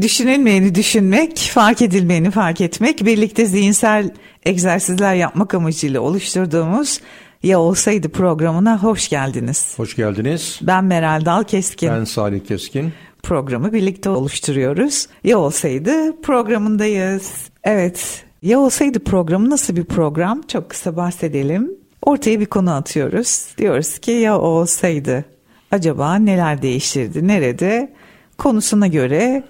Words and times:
Düşünülmeyeni 0.00 0.74
düşünmek, 0.74 1.38
fark 1.38 1.82
edilmeyeni 1.82 2.30
fark 2.30 2.60
etmek, 2.60 3.04
birlikte 3.06 3.46
zihinsel 3.46 4.10
egzersizler 4.44 5.14
yapmak 5.14 5.54
amacıyla 5.54 6.00
oluşturduğumuz 6.00 7.00
Ya 7.42 7.60
Olsaydı 7.60 8.08
programına 8.08 8.82
hoş 8.82 9.08
geldiniz. 9.08 9.74
Hoş 9.76 9.96
geldiniz. 9.96 10.58
Ben 10.62 10.84
Meral 10.84 11.24
Dal 11.24 11.44
Keskin. 11.44 11.90
Ben 11.90 12.04
Salih 12.04 12.40
Keskin. 12.44 12.92
Programı 13.22 13.72
birlikte 13.72 14.10
oluşturuyoruz. 14.10 15.06
Ya 15.24 15.38
Olsaydı 15.38 16.20
programındayız. 16.22 17.30
Evet, 17.64 18.24
Ya 18.42 18.58
Olsaydı 18.58 19.04
programı 19.04 19.50
nasıl 19.50 19.76
bir 19.76 19.84
program? 19.84 20.42
Çok 20.48 20.70
kısa 20.70 20.96
bahsedelim. 20.96 21.70
Ortaya 22.02 22.40
bir 22.40 22.46
konu 22.46 22.74
atıyoruz. 22.74 23.46
Diyoruz 23.58 23.98
ki 23.98 24.10
ya 24.10 24.38
olsaydı 24.38 25.24
acaba 25.70 26.14
neler 26.14 26.62
değişirdi, 26.62 27.28
nerede? 27.28 27.92
Konusuna 28.38 28.86
göre 28.86 29.42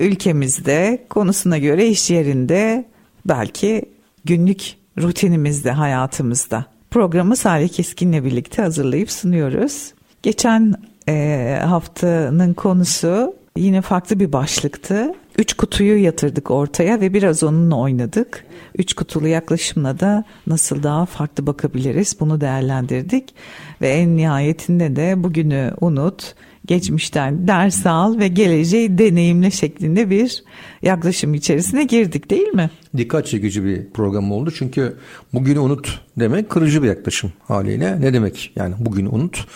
ülkemizde, 0.00 1.06
konusuna 1.10 1.58
göre 1.58 1.86
iş 1.86 2.10
yerinde, 2.10 2.84
belki 3.24 3.82
günlük 4.24 4.74
rutinimizde, 4.98 5.70
hayatımızda. 5.70 6.66
Programı 6.90 7.36
Salih 7.36 7.68
Keskin'le 7.68 8.24
birlikte 8.24 8.62
hazırlayıp 8.62 9.10
sunuyoruz. 9.10 9.92
Geçen 10.22 10.74
e, 11.08 11.58
haftanın 11.64 12.54
konusu 12.54 13.34
yine 13.56 13.80
farklı 13.82 14.20
bir 14.20 14.32
başlıktı. 14.32 15.14
Üç 15.38 15.52
kutuyu 15.52 16.02
yatırdık 16.02 16.50
ortaya 16.50 17.00
ve 17.00 17.14
biraz 17.14 17.42
onunla 17.42 17.76
oynadık. 17.76 18.44
Üç 18.78 18.94
kutulu 18.94 19.28
yaklaşımla 19.28 20.00
da 20.00 20.24
nasıl 20.46 20.82
daha 20.82 21.06
farklı 21.06 21.46
bakabiliriz 21.46 22.16
bunu 22.20 22.40
değerlendirdik. 22.40 23.34
Ve 23.80 23.88
en 23.88 24.16
nihayetinde 24.16 24.96
de 24.96 25.22
bugünü 25.22 25.72
unut, 25.80 26.34
geçmişten 26.70 27.48
ders 27.48 27.86
al 27.86 28.18
ve 28.18 28.28
geleceği 28.28 28.98
deneyimle 28.98 29.50
şeklinde 29.50 30.10
bir 30.10 30.44
yaklaşım 30.82 31.34
içerisine 31.34 31.84
girdik 31.84 32.30
değil 32.30 32.48
mi? 32.48 32.70
Dikkat 32.96 33.26
çekici 33.26 33.64
bir 33.64 33.90
program 33.90 34.32
oldu 34.32 34.50
çünkü 34.50 34.96
bugünü 35.34 35.58
unut 35.58 36.00
demek 36.18 36.50
kırıcı 36.50 36.82
bir 36.82 36.88
yaklaşım 36.88 37.32
haliyle. 37.48 38.00
Ne 38.00 38.14
demek 38.14 38.52
yani 38.56 38.74
bugünü 38.78 39.08
unut? 39.08 39.46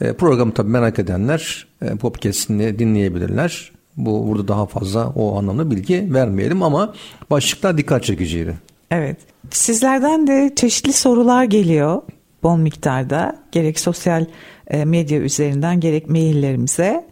E, 0.00 0.12
programı 0.12 0.54
tabii 0.54 0.70
merak 0.70 0.98
edenler 0.98 1.66
e, 1.82 1.96
podcast'ini 1.96 2.78
dinleyebilirler. 2.78 3.72
Bu 3.96 4.28
burada 4.28 4.48
daha 4.48 4.66
fazla 4.66 5.06
o 5.06 5.38
anlamda 5.38 5.70
bilgi 5.70 6.08
vermeyelim 6.14 6.62
ama 6.62 6.94
başlıklar 7.30 7.78
dikkat 7.78 8.04
çekiciydi. 8.04 8.54
Evet. 8.90 9.16
Sizlerden 9.50 10.26
de 10.26 10.52
çeşitli 10.56 10.92
sorular 10.92 11.44
geliyor 11.44 12.02
bol 12.42 12.56
miktarda. 12.56 13.36
Gerek 13.52 13.80
sosyal 13.80 14.26
medya 14.84 15.20
üzerinden 15.20 15.80
gerek 15.80 16.10
maillerimize. 16.10 17.06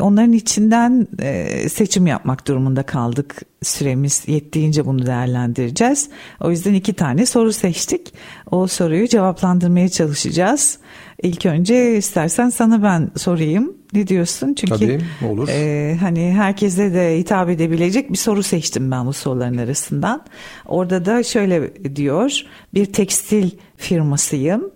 Onların 0.00 0.32
içinden 0.32 1.08
e, 1.18 1.68
seçim 1.68 2.06
yapmak 2.06 2.48
durumunda 2.48 2.82
kaldık. 2.82 3.42
Süremiz 3.62 4.24
yettiğince 4.26 4.86
bunu 4.86 5.06
değerlendireceğiz. 5.06 6.08
O 6.40 6.50
yüzden 6.50 6.74
iki 6.74 6.92
tane 6.92 7.26
soru 7.26 7.52
seçtik. 7.52 8.14
O 8.50 8.66
soruyu 8.66 9.08
cevaplandırmaya 9.08 9.88
çalışacağız. 9.88 10.78
İlk 11.22 11.46
önce 11.46 11.96
istersen 11.96 12.48
sana 12.48 12.82
ben 12.82 13.10
sorayım. 13.16 13.72
Ne 13.92 14.06
diyorsun? 14.06 14.54
Çünkü 14.54 14.74
Tabii 14.74 15.00
olur. 15.32 15.48
E, 15.48 15.96
hani 16.00 16.32
herkese 16.32 16.94
de 16.94 17.18
hitap 17.18 17.48
edebilecek 17.48 18.12
bir 18.12 18.16
soru 18.16 18.42
seçtim 18.42 18.90
ben 18.90 19.06
bu 19.06 19.12
soruların 19.12 19.56
arasından. 19.56 20.24
Orada 20.66 21.04
da 21.04 21.22
şöyle 21.22 21.96
diyor. 21.96 22.42
Bir 22.74 22.86
tekstil 22.86 23.50
firmasıyım 23.76 24.70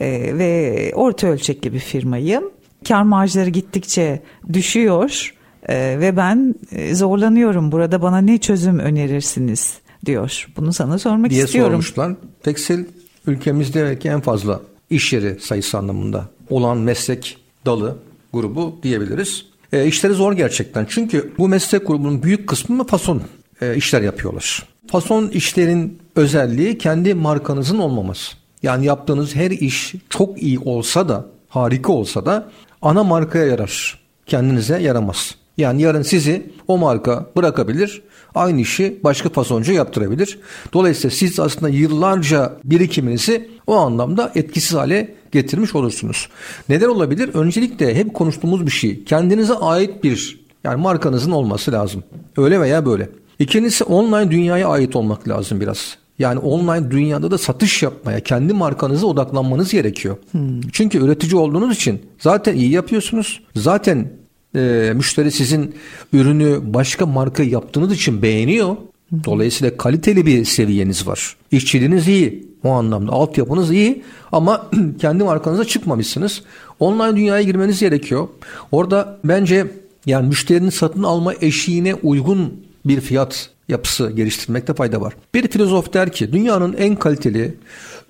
e, 0.00 0.38
ve 0.38 0.92
orta 0.94 1.26
ölçekli 1.26 1.72
bir 1.72 1.78
firmayım. 1.78 2.44
Kar 2.88 3.02
marjları 3.02 3.50
gittikçe 3.50 4.22
düşüyor 4.52 5.34
e, 5.68 6.00
ve 6.00 6.16
ben 6.16 6.54
e, 6.72 6.94
zorlanıyorum. 6.94 7.72
Burada 7.72 8.02
bana 8.02 8.18
ne 8.18 8.38
çözüm 8.38 8.78
önerirsiniz 8.78 9.78
diyor. 10.06 10.46
Bunu 10.56 10.72
sana 10.72 10.98
sormak 10.98 11.30
diye 11.30 11.44
istiyorum. 11.44 11.70
sormuşlar. 11.70 12.12
Tekstil 12.42 12.84
ülkemizde 13.26 13.84
belki 13.84 14.08
en 14.08 14.20
fazla 14.20 14.60
iş 14.90 15.12
yeri 15.12 15.40
sayısı 15.40 15.78
anlamında 15.78 16.24
olan 16.50 16.78
meslek 16.78 17.38
dalı 17.66 17.96
grubu 18.32 18.78
diyebiliriz. 18.82 19.46
E, 19.72 19.86
işleri 19.86 20.12
zor 20.12 20.32
gerçekten. 20.32 20.86
Çünkü 20.88 21.32
bu 21.38 21.48
meslek 21.48 21.86
grubunun 21.86 22.22
büyük 22.22 22.48
kısmı 22.48 22.86
fason 22.86 23.22
e, 23.60 23.76
işler 23.76 24.02
yapıyorlar. 24.02 24.66
Fason 24.86 25.28
işlerin 25.28 25.98
özelliği 26.16 26.78
kendi 26.78 27.14
markanızın 27.14 27.78
olmaması. 27.78 28.39
Yani 28.62 28.86
yaptığınız 28.86 29.36
her 29.36 29.50
iş 29.50 29.94
çok 30.10 30.42
iyi 30.42 30.58
olsa 30.58 31.08
da, 31.08 31.26
harika 31.48 31.92
olsa 31.92 32.26
da 32.26 32.48
ana 32.82 33.04
markaya 33.04 33.46
yarar. 33.46 34.00
Kendinize 34.26 34.78
yaramaz. 34.82 35.34
Yani 35.56 35.82
yarın 35.82 36.02
sizi 36.02 36.52
o 36.68 36.78
marka 36.78 37.26
bırakabilir, 37.36 38.02
aynı 38.34 38.60
işi 38.60 39.00
başka 39.04 39.28
fasoncu 39.28 39.72
yaptırabilir. 39.72 40.38
Dolayısıyla 40.72 41.16
siz 41.16 41.40
aslında 41.40 41.68
yıllarca 41.68 42.52
birikiminizi 42.64 43.50
o 43.66 43.76
anlamda 43.76 44.32
etkisiz 44.34 44.74
hale 44.74 45.14
getirmiş 45.32 45.74
olursunuz. 45.74 46.28
Neden 46.68 46.88
olabilir? 46.88 47.30
Öncelikle 47.34 47.94
hep 47.94 48.14
konuştuğumuz 48.14 48.66
bir 48.66 48.70
şey. 48.70 49.04
Kendinize 49.04 49.54
ait 49.54 50.04
bir 50.04 50.40
yani 50.64 50.82
markanızın 50.82 51.30
olması 51.30 51.72
lazım. 51.72 52.04
Öyle 52.36 52.60
veya 52.60 52.86
böyle. 52.86 53.08
İkincisi 53.38 53.84
online 53.84 54.30
dünyaya 54.30 54.68
ait 54.68 54.96
olmak 54.96 55.28
lazım 55.28 55.60
biraz. 55.60 55.99
Yani 56.20 56.38
online 56.38 56.90
dünyada 56.90 57.30
da 57.30 57.38
satış 57.38 57.82
yapmaya, 57.82 58.20
kendi 58.20 58.52
markanıza 58.52 59.06
odaklanmanız 59.06 59.72
gerekiyor. 59.72 60.16
Hmm. 60.30 60.60
Çünkü 60.72 60.98
üretici 60.98 61.36
olduğunuz 61.36 61.76
için 61.76 62.02
zaten 62.18 62.56
iyi 62.56 62.70
yapıyorsunuz. 62.70 63.40
Zaten 63.56 64.08
e, 64.56 64.92
müşteri 64.96 65.30
sizin 65.30 65.74
ürünü 66.12 66.60
başka 66.62 67.06
marka 67.06 67.42
yaptığınız 67.42 67.92
için 67.92 68.22
beğeniyor. 68.22 68.76
Dolayısıyla 69.24 69.76
kaliteli 69.76 70.26
bir 70.26 70.44
seviyeniz 70.44 71.06
var. 71.06 71.36
İşçiliğiniz 71.50 72.08
iyi. 72.08 72.50
O 72.64 72.70
anlamda 72.70 73.12
altyapınız 73.12 73.70
iyi 73.70 74.02
ama 74.32 74.70
kendi 75.00 75.24
markanıza 75.24 75.64
çıkmamışsınız. 75.64 76.42
Online 76.80 77.16
dünyaya 77.16 77.42
girmeniz 77.42 77.80
gerekiyor. 77.80 78.28
Orada 78.72 79.18
bence 79.24 79.66
yani 80.06 80.28
müşterinin 80.28 80.70
satın 80.70 81.02
alma 81.02 81.34
eşiğine 81.40 81.94
uygun 81.94 82.52
bir 82.84 83.00
fiyat 83.00 83.50
yapısı 83.70 84.10
geliştirmekte 84.10 84.74
fayda 84.74 85.00
var. 85.00 85.14
Bir 85.34 85.48
filozof 85.48 85.92
der 85.92 86.12
ki 86.12 86.32
dünyanın 86.32 86.72
en 86.72 86.96
kaliteli 86.96 87.54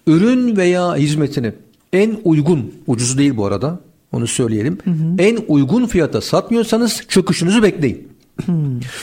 ürün 0.06 0.56
veya 0.56 0.96
hizmetini 0.96 1.52
en 1.92 2.16
uygun, 2.24 2.74
ucuzu 2.86 3.18
değil 3.18 3.36
bu 3.36 3.46
arada 3.46 3.80
onu 4.12 4.26
söyleyelim. 4.26 4.78
Hı 4.84 4.90
hı. 4.90 5.14
En 5.18 5.38
uygun 5.48 5.86
fiyata 5.86 6.20
satmıyorsanız 6.20 7.02
çöküşünüzü 7.08 7.62
bekleyin. 7.62 8.08
Hı. 8.46 8.52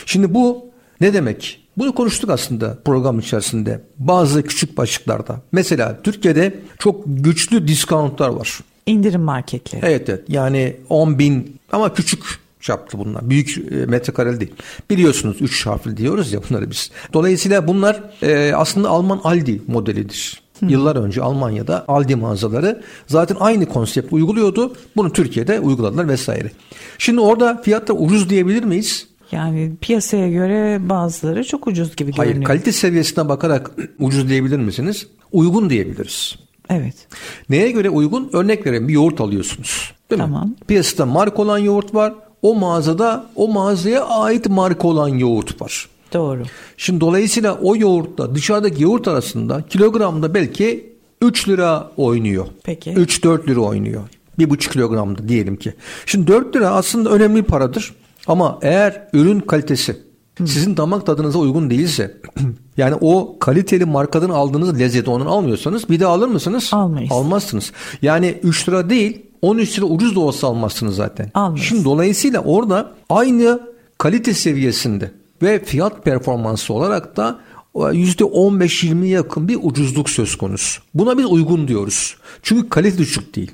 Şimdi 0.05 0.33
bu 0.33 0.65
ne 1.01 1.13
demek? 1.13 1.63
Bunu 1.77 1.95
konuştuk 1.95 2.29
aslında 2.29 2.77
program 2.85 3.19
içerisinde. 3.19 3.81
Bazı 3.97 4.43
küçük 4.43 4.77
başlıklarda. 4.77 5.41
Mesela 5.51 5.99
Türkiye'de 6.03 6.59
çok 6.79 7.03
güçlü 7.07 7.67
diskantlar 7.67 8.29
var. 8.29 8.59
İndirim 8.85 9.21
marketleri. 9.21 9.85
Evet 9.85 10.09
evet. 10.09 10.23
Yani 10.27 10.75
10 10.89 11.19
bin 11.19 11.55
ama 11.71 11.93
küçük 11.93 12.39
çaplı 12.59 12.99
bunlar. 12.99 13.29
Büyük 13.29 13.57
e, 13.71 13.75
metrekareli 13.85 14.39
değil. 14.39 14.53
Biliyorsunuz 14.89 15.37
3 15.41 15.65
harfli 15.65 15.97
diyoruz 15.97 16.33
ya 16.33 16.41
bunları 16.49 16.71
biz. 16.71 16.91
Dolayısıyla 17.13 17.67
bunlar 17.67 18.03
e, 18.21 18.53
aslında 18.55 18.89
Alman 18.89 19.19
Aldi 19.23 19.61
modelidir. 19.67 20.41
Hı. 20.59 20.65
Yıllar 20.65 20.95
önce 20.95 21.21
Almanya'da 21.21 21.85
Aldi 21.87 22.15
mağazaları 22.15 22.81
zaten 23.07 23.37
aynı 23.39 23.65
konsept 23.65 24.13
uyguluyordu. 24.13 24.75
Bunu 24.95 25.13
Türkiye'de 25.13 25.59
uyguladılar 25.59 26.07
vesaire. 26.07 26.51
Şimdi 26.97 27.21
orada 27.21 27.61
fiyatlar 27.61 27.95
ucuz 27.99 28.29
diyebilir 28.29 28.63
miyiz? 28.63 29.07
Yani 29.31 29.71
piyasaya 29.81 30.29
göre 30.29 30.89
bazıları 30.89 31.43
çok 31.43 31.67
ucuz 31.67 31.95
gibi 31.95 32.11
görünüyor. 32.11 32.35
Hayır 32.35 32.45
kalite 32.45 32.71
seviyesine 32.71 33.29
bakarak 33.29 33.71
ucuz 33.99 34.29
diyebilir 34.29 34.57
misiniz? 34.57 35.07
Uygun 35.31 35.69
diyebiliriz. 35.69 36.35
Evet. 36.69 37.07
Neye 37.49 37.71
göre 37.71 37.89
uygun? 37.89 38.29
Örnek 38.33 38.65
vereyim 38.65 38.87
bir 38.87 38.93
yoğurt 38.93 39.21
alıyorsunuz. 39.21 39.93
Değil 40.09 40.21
tamam. 40.21 40.47
mi? 40.47 40.55
Piyasada 40.67 41.05
marka 41.05 41.41
olan 41.41 41.57
yoğurt 41.57 41.95
var. 41.95 42.13
O 42.41 42.55
mağazada 42.55 43.25
o 43.35 43.47
mağazaya 43.47 44.05
ait 44.05 44.49
marka 44.49 44.87
olan 44.87 45.07
yoğurt 45.07 45.61
var. 45.61 45.89
Doğru. 46.13 46.43
Şimdi 46.77 47.01
dolayısıyla 47.01 47.53
o 47.61 47.75
yoğurtla 47.75 48.35
dışarıdaki 48.35 48.83
yoğurt 48.83 49.07
arasında 49.07 49.61
kilogramda 49.69 50.33
belki 50.33 50.93
3 51.21 51.49
lira 51.49 51.91
oynuyor. 51.97 52.45
Peki. 52.63 52.91
3-4 52.91 53.47
lira 53.47 53.59
oynuyor. 53.59 54.01
1,5 54.39 54.71
kilogramda 54.71 55.27
diyelim 55.27 55.55
ki. 55.55 55.73
Şimdi 56.05 56.27
4 56.27 56.55
lira 56.55 56.69
aslında 56.69 57.09
önemli 57.09 57.35
bir 57.35 57.43
paradır. 57.43 57.93
Ama 58.27 58.59
eğer 58.61 59.07
ürün 59.13 59.39
kalitesi 59.39 59.97
sizin 60.37 60.77
damak 60.77 61.05
tadınıza 61.05 61.39
uygun 61.39 61.69
değilse 61.69 62.17
yani 62.77 62.95
o 63.01 63.39
kaliteli 63.39 63.85
markadan 63.85 64.29
aldığınız 64.29 64.79
lezzeti 64.79 65.09
onun 65.09 65.25
almıyorsanız 65.25 65.89
bir 65.89 65.99
de 65.99 66.05
alır 66.05 66.27
mısınız? 66.27 66.69
Almayız. 66.73 67.11
Almazsınız. 67.11 67.71
Yani 68.01 68.39
3 68.43 68.69
lira 68.69 68.89
değil 68.89 69.25
13 69.41 69.77
lira 69.77 69.85
ucuz 69.85 70.15
da 70.15 70.19
olsa 70.19 70.47
almazsınız 70.47 70.95
zaten. 70.95 71.31
Almayız. 71.33 71.65
Şimdi 71.65 71.83
dolayısıyla 71.83 72.41
orada 72.41 72.91
aynı 73.09 73.59
kalite 73.97 74.33
seviyesinde 74.33 75.11
ve 75.41 75.65
fiyat 75.65 76.05
performansı 76.05 76.73
olarak 76.73 77.17
da 77.17 77.39
%15-20'ye 77.75 79.11
yakın 79.11 79.47
bir 79.47 79.59
ucuzluk 79.61 80.09
söz 80.09 80.35
konusu. 80.35 80.81
Buna 80.93 81.17
biz 81.17 81.25
uygun 81.25 81.67
diyoruz. 81.67 82.17
Çünkü 82.43 82.69
kalite 82.69 82.97
düşük 82.97 83.35
değil. 83.35 83.51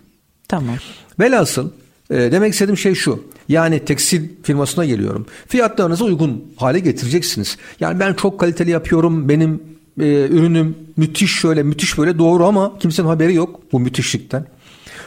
Tamam. 0.48 0.76
Velhasıl 1.20 1.70
e, 2.10 2.16
demek 2.16 2.54
istediğim 2.54 2.78
şey 2.78 2.96
şu. 2.96 3.24
Yani 3.50 3.86
tekstil 3.86 4.30
firmasına 4.44 4.86
geliyorum. 4.86 5.26
Fiyatlarınızı 5.48 6.06
uygun 6.06 6.44
hale 6.56 6.80
getireceksiniz. 6.80 7.58
Yani 7.80 8.00
ben 8.00 8.14
çok 8.14 8.40
kaliteli 8.40 8.72
yapıyorum. 8.72 9.30
Benim 9.30 9.64
e, 10.00 10.28
ürünüm 10.28 10.78
müthiş 10.98 11.32
şöyle 11.32 11.64
müthiş 11.64 11.98
böyle 11.98 12.18
doğru 12.20 12.46
ama 12.46 12.80
kimsenin 12.80 13.08
haberi 13.08 13.34
yok 13.34 13.60
bu 13.72 13.80
müthişlikten. 13.80 14.46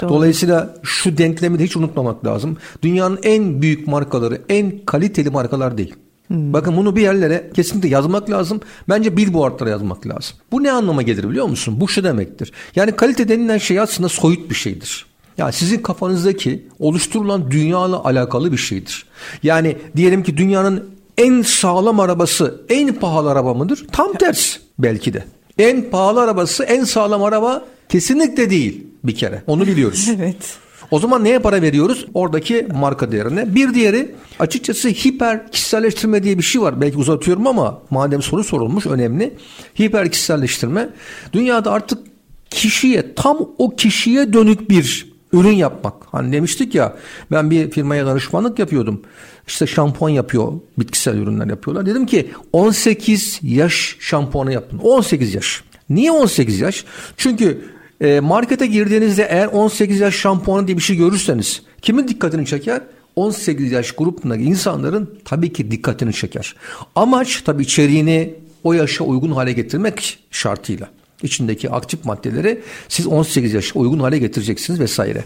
Doğru. 0.00 0.08
Dolayısıyla 0.08 0.75
şu 0.82 1.19
denklemi 1.19 1.58
de 1.58 1.64
hiç 1.64 1.76
unutmamak 1.76 2.26
lazım. 2.26 2.56
Dünyanın 2.82 3.19
en 3.22 3.62
büyük 3.62 3.87
markaları 3.87 4.43
en 4.48 4.72
kaliteli 4.87 5.31
markalar 5.31 5.78
değil. 5.78 5.94
Bakın 6.31 6.76
bunu 6.76 6.96
bir 6.96 7.02
yerlere 7.02 7.50
kesinlikle 7.54 7.88
yazmak 7.88 8.31
lazım. 8.31 8.60
Bence 8.88 9.16
billboardlara 9.16 9.70
yazmak 9.70 10.06
lazım. 10.06 10.37
Bu 10.52 10.62
ne 10.62 10.72
anlama 10.72 11.02
gelir 11.02 11.31
biliyor 11.31 11.46
musun? 11.46 11.81
Bu 11.81 11.88
şu 11.88 12.04
demektir. 12.04 12.52
Yani 12.76 12.93
kalite 12.93 13.28
denilen 13.28 13.58
şey 13.58 13.81
aslında 13.81 14.08
soyut 14.08 14.50
bir 14.50 14.54
şeydir. 14.54 15.06
Yani 15.38 15.52
sizin 15.52 15.78
kafanızdaki 15.78 16.69
oluşturulan 16.78 17.50
dünyayla 17.50 18.04
alakalı 18.04 18.52
bir 18.52 18.56
şeydir. 18.56 19.06
Yani 19.42 19.76
diyelim 19.96 20.22
ki 20.22 20.37
dünyanın 20.37 20.90
en 21.19 21.42
sağlam 21.42 22.00
arabası 22.00 22.60
en 22.69 22.94
pahalı 22.94 23.31
araba 23.31 23.54
mıdır? 23.54 23.87
Tam 23.92 24.12
tersi 24.12 24.58
belki 24.78 25.12
de. 25.12 25.25
En 25.58 25.90
pahalı 25.90 26.20
arabası 26.20 26.64
en 26.64 26.84
sağlam 26.84 27.22
araba 27.22 27.64
kesinlikle 27.88 28.50
değil 28.50 28.86
bir 29.06 29.14
kere. 29.14 29.43
Onu 29.47 29.67
biliyoruz. 29.67 30.08
Evet. 30.17 30.58
O 30.91 30.99
zaman 30.99 31.25
neye 31.25 31.38
para 31.38 31.62
veriyoruz? 31.62 32.06
Oradaki 32.14 32.67
marka 32.75 33.12
değerine. 33.12 33.55
Bir 33.55 33.75
diğeri 33.75 34.14
açıkçası 34.38 34.88
hiper 34.88 35.53
kişiselleştirme 35.53 36.23
diye 36.23 36.38
bir 36.38 36.43
şey 36.43 36.61
var. 36.61 36.81
Belki 36.81 36.97
uzatıyorum 36.99 37.47
ama 37.47 37.82
madem 37.91 38.23
soru 38.23 38.44
sorulmuş 38.44 38.87
önemli. 38.87 39.35
Hiper 39.81 40.11
kişiselleştirme 40.11 40.88
dünyada 41.32 41.73
artık 41.73 41.99
kişiye 42.50 43.14
tam 43.14 43.38
o 43.58 43.76
kişiye 43.76 44.32
dönük 44.32 44.70
bir 44.70 45.17
ürün 45.32 45.52
yapmak. 45.52 45.94
Hani 46.12 46.32
demiştik 46.32 46.75
ya 46.75 46.97
ben 47.31 47.50
bir 47.50 47.70
firmaya 47.70 48.06
danışmanlık 48.06 48.59
yapıyordum. 48.59 49.02
İşte 49.47 49.67
şampuan 49.67 50.11
yapıyor, 50.11 50.52
bitkisel 50.79 51.17
ürünler 51.17 51.47
yapıyorlar. 51.47 51.87
Dedim 51.87 52.06
ki 52.06 52.31
18 52.52 53.41
yaş 53.43 53.97
şampuanı 54.00 54.52
yapın. 54.52 54.79
18 54.79 55.35
yaş. 55.35 55.62
Niye 55.91 56.12
18 56.12 56.61
yaş? 56.61 56.85
Çünkü 57.17 57.75
e, 58.00 58.20
markete 58.20 58.66
girdiğinizde 58.66 59.26
eğer 59.31 59.46
18 59.46 60.00
yaş 60.00 60.14
şampuanı 60.14 60.66
diye 60.66 60.76
bir 60.76 60.82
şey 60.82 60.96
görürseniz 60.96 61.62
kimin 61.82 62.08
dikkatini 62.08 62.46
çeker? 62.46 62.81
18 63.16 63.72
yaş 63.72 63.93
grubundaki 63.93 64.44
insanların 64.44 65.19
tabii 65.25 65.52
ki 65.52 65.70
dikkatini 65.70 66.12
çeker. 66.12 66.54
Amaç 66.94 67.43
tabii 67.43 67.62
içeriğini 67.62 68.34
o 68.64 68.72
yaşa 68.72 69.04
uygun 69.04 69.31
hale 69.31 69.52
getirmek 69.52 70.19
şartıyla. 70.31 70.88
İçindeki 71.22 71.70
aktif 71.70 72.04
maddeleri 72.04 72.60
siz 72.88 73.06
18 73.06 73.54
yaşa 73.54 73.78
uygun 73.78 73.99
hale 73.99 74.19
getireceksiniz 74.19 74.81
vesaire. 74.81 75.25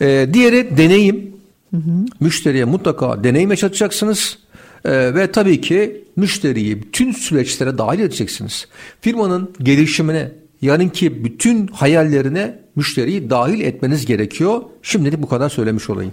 Ee, 0.00 0.28
diğeri 0.32 0.76
deneyim. 0.76 1.30
Hı 1.70 1.76
hı. 1.76 2.04
Müşteriye 2.20 2.64
mutlaka 2.64 3.24
deneyim 3.24 3.50
yaşatacaksınız. 3.50 4.38
Ee, 4.84 5.14
ve 5.14 5.32
tabii 5.32 5.60
ki 5.60 6.04
müşteriyi 6.16 6.82
bütün 6.82 7.12
süreçlere 7.12 7.78
dahil 7.78 7.98
edeceksiniz. 7.98 8.66
Firmanın 9.00 9.54
gelişimine, 9.62 10.32
yarınki 10.62 11.24
bütün 11.24 11.66
hayallerine 11.66 12.58
müşteriyi 12.76 13.30
dahil 13.30 13.60
etmeniz 13.60 14.06
gerekiyor. 14.06 14.62
Şimdilik 14.82 15.22
bu 15.22 15.28
kadar 15.28 15.48
söylemiş 15.48 15.90
olayım. 15.90 16.12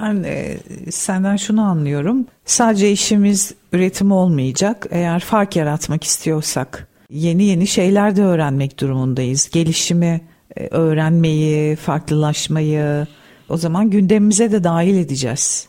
Ben 0.00 0.24
e, 0.26 0.58
senden 0.90 1.36
şunu 1.36 1.62
anlıyorum. 1.62 2.26
Sadece 2.44 2.92
işimiz 2.92 3.54
üretim 3.72 4.12
olmayacak. 4.12 4.86
Eğer 4.90 5.20
fark 5.20 5.56
yaratmak 5.56 6.04
istiyorsak 6.04 6.88
yeni 7.10 7.44
yeni 7.44 7.66
şeyler 7.66 8.16
de 8.16 8.22
öğrenmek 8.22 8.80
durumundayız. 8.80 9.50
Gelişimi, 9.52 10.20
e, 10.56 10.66
öğrenmeyi, 10.66 11.76
farklılaşmayı 11.76 13.06
o 13.48 13.56
zaman 13.56 13.90
gündemimize 13.90 14.52
de 14.52 14.64
dahil 14.64 14.96
edeceğiz. 14.96 15.68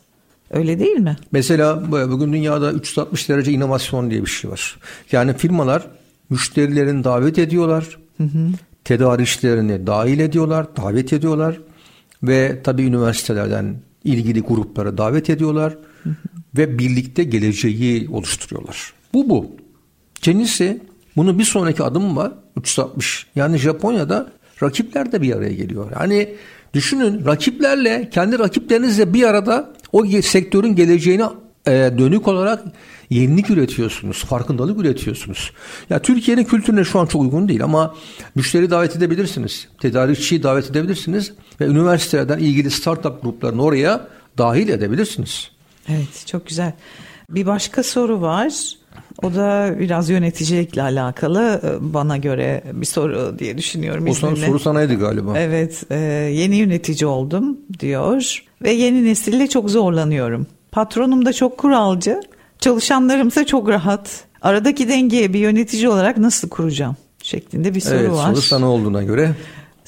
Öyle 0.51 0.79
değil 0.79 0.97
mi? 0.97 1.17
Mesela 1.31 1.91
bugün 1.91 2.33
dünyada 2.33 2.71
360 2.71 3.29
derece 3.29 3.51
inovasyon 3.51 4.11
diye 4.11 4.21
bir 4.21 4.29
şey 4.29 4.51
var. 4.51 4.79
Yani 5.11 5.33
firmalar 5.33 5.87
müşterilerini 6.29 7.03
davet 7.03 7.39
ediyorlar. 7.39 7.97
Hı 8.19 8.23
hı. 8.23 8.49
Tedarikçilerini 8.83 9.87
dahil 9.87 10.19
ediyorlar, 10.19 10.75
davet 10.77 11.13
ediyorlar 11.13 11.59
ve 12.23 12.59
tabii 12.63 12.83
üniversitelerden 12.83 13.75
ilgili 14.03 14.41
grupları 14.41 14.97
davet 14.97 15.29
ediyorlar 15.29 15.77
hı 16.03 16.09
hı. 16.09 16.15
ve 16.57 16.79
birlikte 16.79 17.23
geleceği 17.23 18.09
oluşturuyorlar. 18.09 18.93
Bu 19.13 19.29
bu. 19.29 19.51
Kendisi 20.21 20.81
bunun 21.15 21.39
bir 21.39 21.43
sonraki 21.43 21.83
adım 21.83 22.17
var 22.17 22.31
360. 22.57 23.27
Yani 23.35 23.57
Japonya'da 23.57 24.31
rakipler 24.63 25.11
de 25.11 25.21
bir 25.21 25.35
araya 25.35 25.53
geliyor. 25.53 25.91
Yani 25.99 26.35
düşünün 26.73 27.25
rakiplerle 27.25 28.09
kendi 28.09 28.39
rakiplerinizle 28.39 29.13
bir 29.13 29.23
arada 29.23 29.73
o 29.91 30.05
sektörün 30.05 30.75
geleceğine 30.75 31.25
e, 31.67 31.71
dönük 31.97 32.27
olarak 32.27 32.63
yenilik 33.09 33.49
üretiyorsunuz, 33.49 34.23
farkındalık 34.25 34.79
üretiyorsunuz. 34.79 35.51
Ya 35.89 36.01
Türkiye'nin 36.01 36.43
kültürüne 36.43 36.83
şu 36.83 36.99
an 36.99 37.05
çok 37.05 37.21
uygun 37.21 37.47
değil 37.47 37.63
ama 37.63 37.95
müşteri 38.35 38.69
davet 38.69 38.95
edebilirsiniz, 38.95 39.67
tedarikçiyi 39.81 40.43
davet 40.43 40.69
edebilirsiniz 40.71 41.33
ve 41.61 41.65
üniversitelerden 41.65 42.39
ilgili 42.39 42.71
startup 42.71 43.21
gruplarını 43.21 43.63
oraya 43.63 44.07
dahil 44.37 44.69
edebilirsiniz. 44.69 45.51
Evet, 45.89 46.23
çok 46.25 46.47
güzel. 46.47 46.73
Bir 47.29 47.45
başka 47.45 47.83
soru 47.83 48.21
var. 48.21 48.53
O 49.23 49.35
da 49.35 49.75
biraz 49.79 50.09
yöneticilikle 50.09 50.81
alakalı 50.81 51.61
bana 51.81 52.17
göre 52.17 52.63
bir 52.73 52.85
soru 52.85 53.35
diye 53.39 53.57
düşünüyorum. 53.57 54.07
O 54.09 54.13
sana, 54.13 54.35
soru 54.35 54.59
sanaydı 54.59 54.99
galiba. 54.99 55.39
Evet 55.39 55.83
e, 55.89 55.95
yeni 56.33 56.55
yönetici 56.55 57.07
oldum 57.07 57.57
diyor 57.79 58.43
ve 58.61 58.71
yeni 58.71 59.05
nesille 59.05 59.47
çok 59.47 59.69
zorlanıyorum. 59.69 60.47
Patronum 60.71 61.25
da 61.25 61.33
çok 61.33 61.57
kuralcı, 61.57 62.21
çalışanlarımsa 62.59 63.45
çok 63.45 63.69
rahat. 63.69 64.23
Aradaki 64.41 64.89
dengeyi 64.89 65.33
bir 65.33 65.39
yönetici 65.39 65.89
olarak 65.89 66.17
nasıl 66.17 66.49
kuracağım 66.49 66.95
şeklinde 67.23 67.75
bir 67.75 67.81
soru 67.81 67.95
evet, 67.95 68.11
var. 68.11 68.29
Soru 68.29 68.41
sana 68.41 68.71
olduğuna 68.71 69.03
göre 69.03 69.35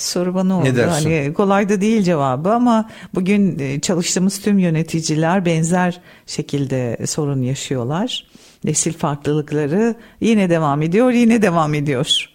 soru 0.02 0.36
bana 0.36 0.58
oldu. 0.58 0.66
Ne 0.66 0.76
dersin? 0.76 1.10
Hani 1.12 1.34
kolay 1.34 1.70
da 1.70 1.82
değil 1.82 2.04
cevabı 2.04 2.54
ama 2.54 2.90
bugün 3.16 3.60
e, 3.60 3.80
çalıştığımız 3.80 4.42
tüm 4.42 4.60
yöneticiler 4.60 5.46
benzer 5.46 6.02
şekilde 6.28 6.98
sorun 7.06 7.42
yaşıyorlar. 7.42 8.28
Nesil 8.64 8.94
farklılıkları 8.94 9.96
yine 10.22 10.50
devam 10.50 10.82
ediyor, 10.82 11.12
yine 11.12 11.42
devam 11.42 11.74
ediyor. 11.74 12.30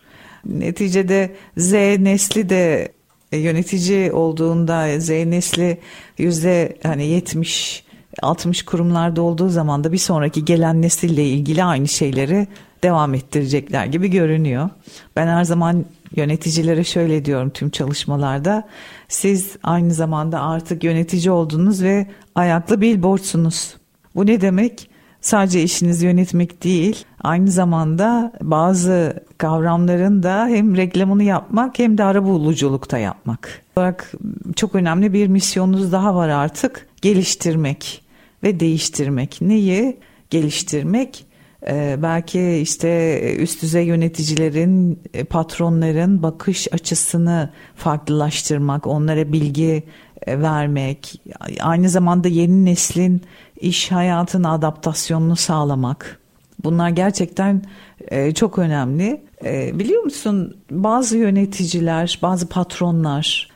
Neticede 0.44 1.36
Z 1.56 1.72
nesli 1.72 2.48
de 2.48 2.92
e, 3.32 3.38
yönetici 3.38 4.12
olduğunda 4.12 5.00
Z 5.00 5.08
nesli 5.08 5.78
yüzde 6.18 6.76
hani 6.82 7.06
70 7.06 7.85
60 8.22 8.62
kurumlarda 8.62 9.22
olduğu 9.22 9.48
zaman 9.48 9.84
da 9.84 9.92
bir 9.92 9.98
sonraki 9.98 10.44
gelen 10.44 10.82
nesille 10.82 11.24
ilgili 11.24 11.64
aynı 11.64 11.88
şeyleri 11.88 12.46
devam 12.82 13.14
ettirecekler 13.14 13.86
gibi 13.86 14.10
görünüyor. 14.10 14.70
Ben 15.16 15.26
her 15.26 15.44
zaman 15.44 15.84
yöneticilere 16.16 16.84
şöyle 16.84 17.24
diyorum 17.24 17.50
tüm 17.50 17.70
çalışmalarda. 17.70 18.68
Siz 19.08 19.56
aynı 19.62 19.94
zamanda 19.94 20.40
artık 20.40 20.84
yönetici 20.84 21.30
oldunuz 21.30 21.82
ve 21.82 22.06
ayaklı 22.34 22.80
billboardsunuz. 22.80 23.76
Bu 24.14 24.26
ne 24.26 24.40
demek? 24.40 24.90
Sadece 25.20 25.62
işinizi 25.62 26.06
yönetmek 26.06 26.64
değil, 26.64 27.04
aynı 27.22 27.50
zamanda 27.50 28.32
bazı 28.42 29.24
kavramların 29.38 30.22
da 30.22 30.46
hem 30.46 30.76
reklamını 30.76 31.22
yapmak 31.22 31.78
hem 31.78 31.98
de 31.98 32.04
arabuluculukta 32.04 32.98
yapmak. 32.98 33.62
Olarak 33.76 34.12
çok 34.56 34.74
önemli 34.74 35.12
bir 35.12 35.26
misyonunuz 35.26 35.92
daha 35.92 36.14
var 36.14 36.28
artık. 36.28 36.86
Geliştirmek 37.02 38.05
ve 38.42 38.60
değiştirmek. 38.60 39.38
Neyi? 39.40 39.96
Geliştirmek 40.30 41.26
ee, 41.68 41.96
belki 42.02 42.56
işte 42.56 43.20
üst 43.38 43.62
düzey 43.62 43.84
yöneticilerin, 43.84 45.00
e, 45.14 45.24
patronların 45.24 46.22
bakış 46.22 46.72
açısını 46.72 47.50
farklılaştırmak, 47.74 48.86
onlara 48.86 49.32
bilgi 49.32 49.82
e, 50.26 50.40
vermek, 50.40 51.22
aynı 51.60 51.88
zamanda 51.88 52.28
yeni 52.28 52.64
neslin 52.64 53.22
iş 53.60 53.92
hayatına 53.92 54.52
adaptasyonunu 54.52 55.36
sağlamak. 55.36 56.20
Bunlar 56.64 56.88
gerçekten 56.90 57.62
e, 58.08 58.34
çok 58.34 58.58
önemli. 58.58 59.26
Biliyor 59.72 60.02
musun 60.02 60.56
bazı 60.70 61.18
yöneticiler, 61.18 62.18
bazı 62.22 62.48
patronlar, 62.48 63.50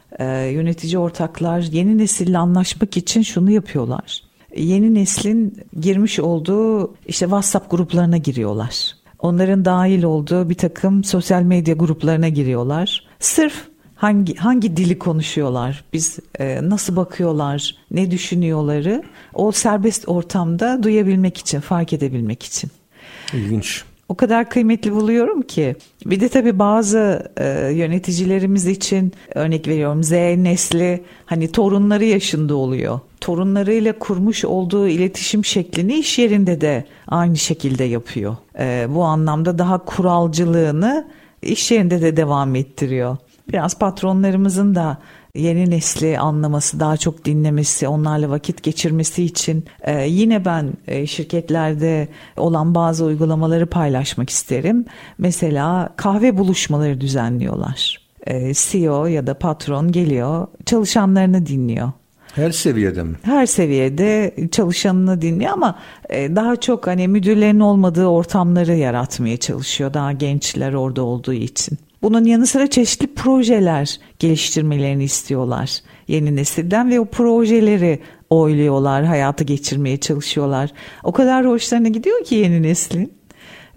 yönetici 0.50 0.99
ortaklar 0.99 1.60
yeni 1.60 1.99
nesille 1.99 2.38
anlaşmak 2.38 2.96
için 2.96 3.22
şunu 3.22 3.50
yapıyorlar 3.50 4.29
yeni 4.57 4.95
neslin 4.95 5.57
girmiş 5.80 6.21
olduğu 6.21 6.95
işte 7.07 7.26
WhatsApp 7.26 7.71
gruplarına 7.71 8.16
giriyorlar. 8.16 8.95
Onların 9.19 9.64
dahil 9.64 10.02
olduğu 10.02 10.50
bir 10.50 10.54
takım 10.54 11.04
sosyal 11.04 11.42
medya 11.42 11.75
gruplarına 11.75 12.28
giriyorlar. 12.28 13.04
Sırf 13.19 13.69
hangi 13.95 14.37
hangi 14.37 14.76
dili 14.76 14.99
konuşuyorlar, 14.99 15.85
biz 15.92 16.19
e, 16.38 16.69
nasıl 16.69 16.97
bakıyorlar, 16.97 17.76
ne 17.90 18.11
düşünüyorları 18.11 19.02
o 19.35 19.52
serbest 19.52 20.09
ortamda 20.09 20.83
duyabilmek 20.83 21.38
için, 21.38 21.61
fark 21.61 21.92
edebilmek 21.92 22.42
için. 22.42 22.71
İlginç. 23.33 23.85
O 24.10 24.14
kadar 24.14 24.50
kıymetli 24.50 24.92
buluyorum 24.92 25.42
ki. 25.42 25.76
Bir 26.06 26.20
de 26.20 26.28
tabii 26.28 26.58
bazı 26.58 27.32
e, 27.36 27.72
yöneticilerimiz 27.72 28.66
için 28.66 29.12
örnek 29.34 29.68
veriyorum 29.68 30.04
Z 30.04 30.12
nesli 30.12 31.04
hani 31.26 31.52
torunları 31.52 32.04
yaşında 32.04 32.54
oluyor. 32.54 33.00
Torunlarıyla 33.20 33.98
kurmuş 33.98 34.44
olduğu 34.44 34.88
iletişim 34.88 35.44
şeklini 35.44 35.94
iş 35.94 36.18
yerinde 36.18 36.60
de 36.60 36.84
aynı 37.08 37.36
şekilde 37.36 37.84
yapıyor. 37.84 38.36
E, 38.58 38.86
bu 38.94 39.04
anlamda 39.04 39.58
daha 39.58 39.84
kuralcılığını 39.84 41.08
iş 41.42 41.70
yerinde 41.70 42.02
de 42.02 42.16
devam 42.16 42.54
ettiriyor. 42.54 43.16
Biraz 43.48 43.78
patronlarımızın 43.78 44.74
da 44.74 44.98
yeni 45.34 45.70
nesli 45.70 46.18
anlaması, 46.18 46.80
daha 46.80 46.96
çok 46.96 47.25
dinlemesi, 47.25 47.88
onlarla 47.88 48.30
vakit 48.30 48.62
geçirmesi 48.62 49.25
için 49.25 49.64
e, 49.82 50.06
yine 50.08 50.44
ben 50.44 50.72
e, 50.87 51.06
şirketlerde 51.06 52.08
olan 52.37 52.75
bazı 52.75 53.04
uygulamaları 53.04 53.66
paylaşmak 53.66 54.30
isterim. 54.30 54.84
Mesela 55.18 55.94
kahve 55.96 56.38
buluşmaları 56.38 57.00
düzenliyorlar. 57.00 58.00
E, 58.26 58.52
CEO 58.54 59.06
ya 59.06 59.26
da 59.26 59.34
patron 59.34 59.92
geliyor, 59.92 60.46
çalışanlarını 60.66 61.46
dinliyor. 61.46 61.92
Her 62.34 62.50
seviyede 62.50 63.02
mi? 63.02 63.16
Her 63.22 63.46
seviyede 63.46 64.34
çalışanını 64.50 65.22
dinliyor 65.22 65.52
ama 65.52 65.78
e, 66.08 66.37
daha 66.37 66.56
çok 66.56 66.87
hani 66.87 67.08
müdürlerin 67.08 67.60
olmadığı 67.60 68.06
ortamları 68.06 68.75
yaratmaya 68.75 69.37
çalışıyor 69.37 69.94
daha 69.94 70.12
gençler 70.12 70.72
orada 70.72 71.02
olduğu 71.02 71.32
için. 71.32 71.78
Bunun 72.02 72.25
yanı 72.25 72.47
sıra 72.47 72.66
çeşitli 72.66 73.14
projeler 73.14 74.00
geliştirmelerini 74.19 75.04
istiyorlar 75.04 75.80
yeni 76.11 76.37
nesilden 76.37 76.90
ve 76.90 77.00
o 77.00 77.04
projeleri 77.04 78.00
oyluyorlar, 78.30 79.04
hayatı 79.04 79.45
geçirmeye 79.45 79.97
çalışıyorlar. 79.97 80.71
O 81.04 81.12
kadar 81.12 81.47
hoşlarına 81.47 81.88
gidiyor 81.88 82.25
ki 82.25 82.35
yeni 82.35 82.62
neslin 82.62 83.12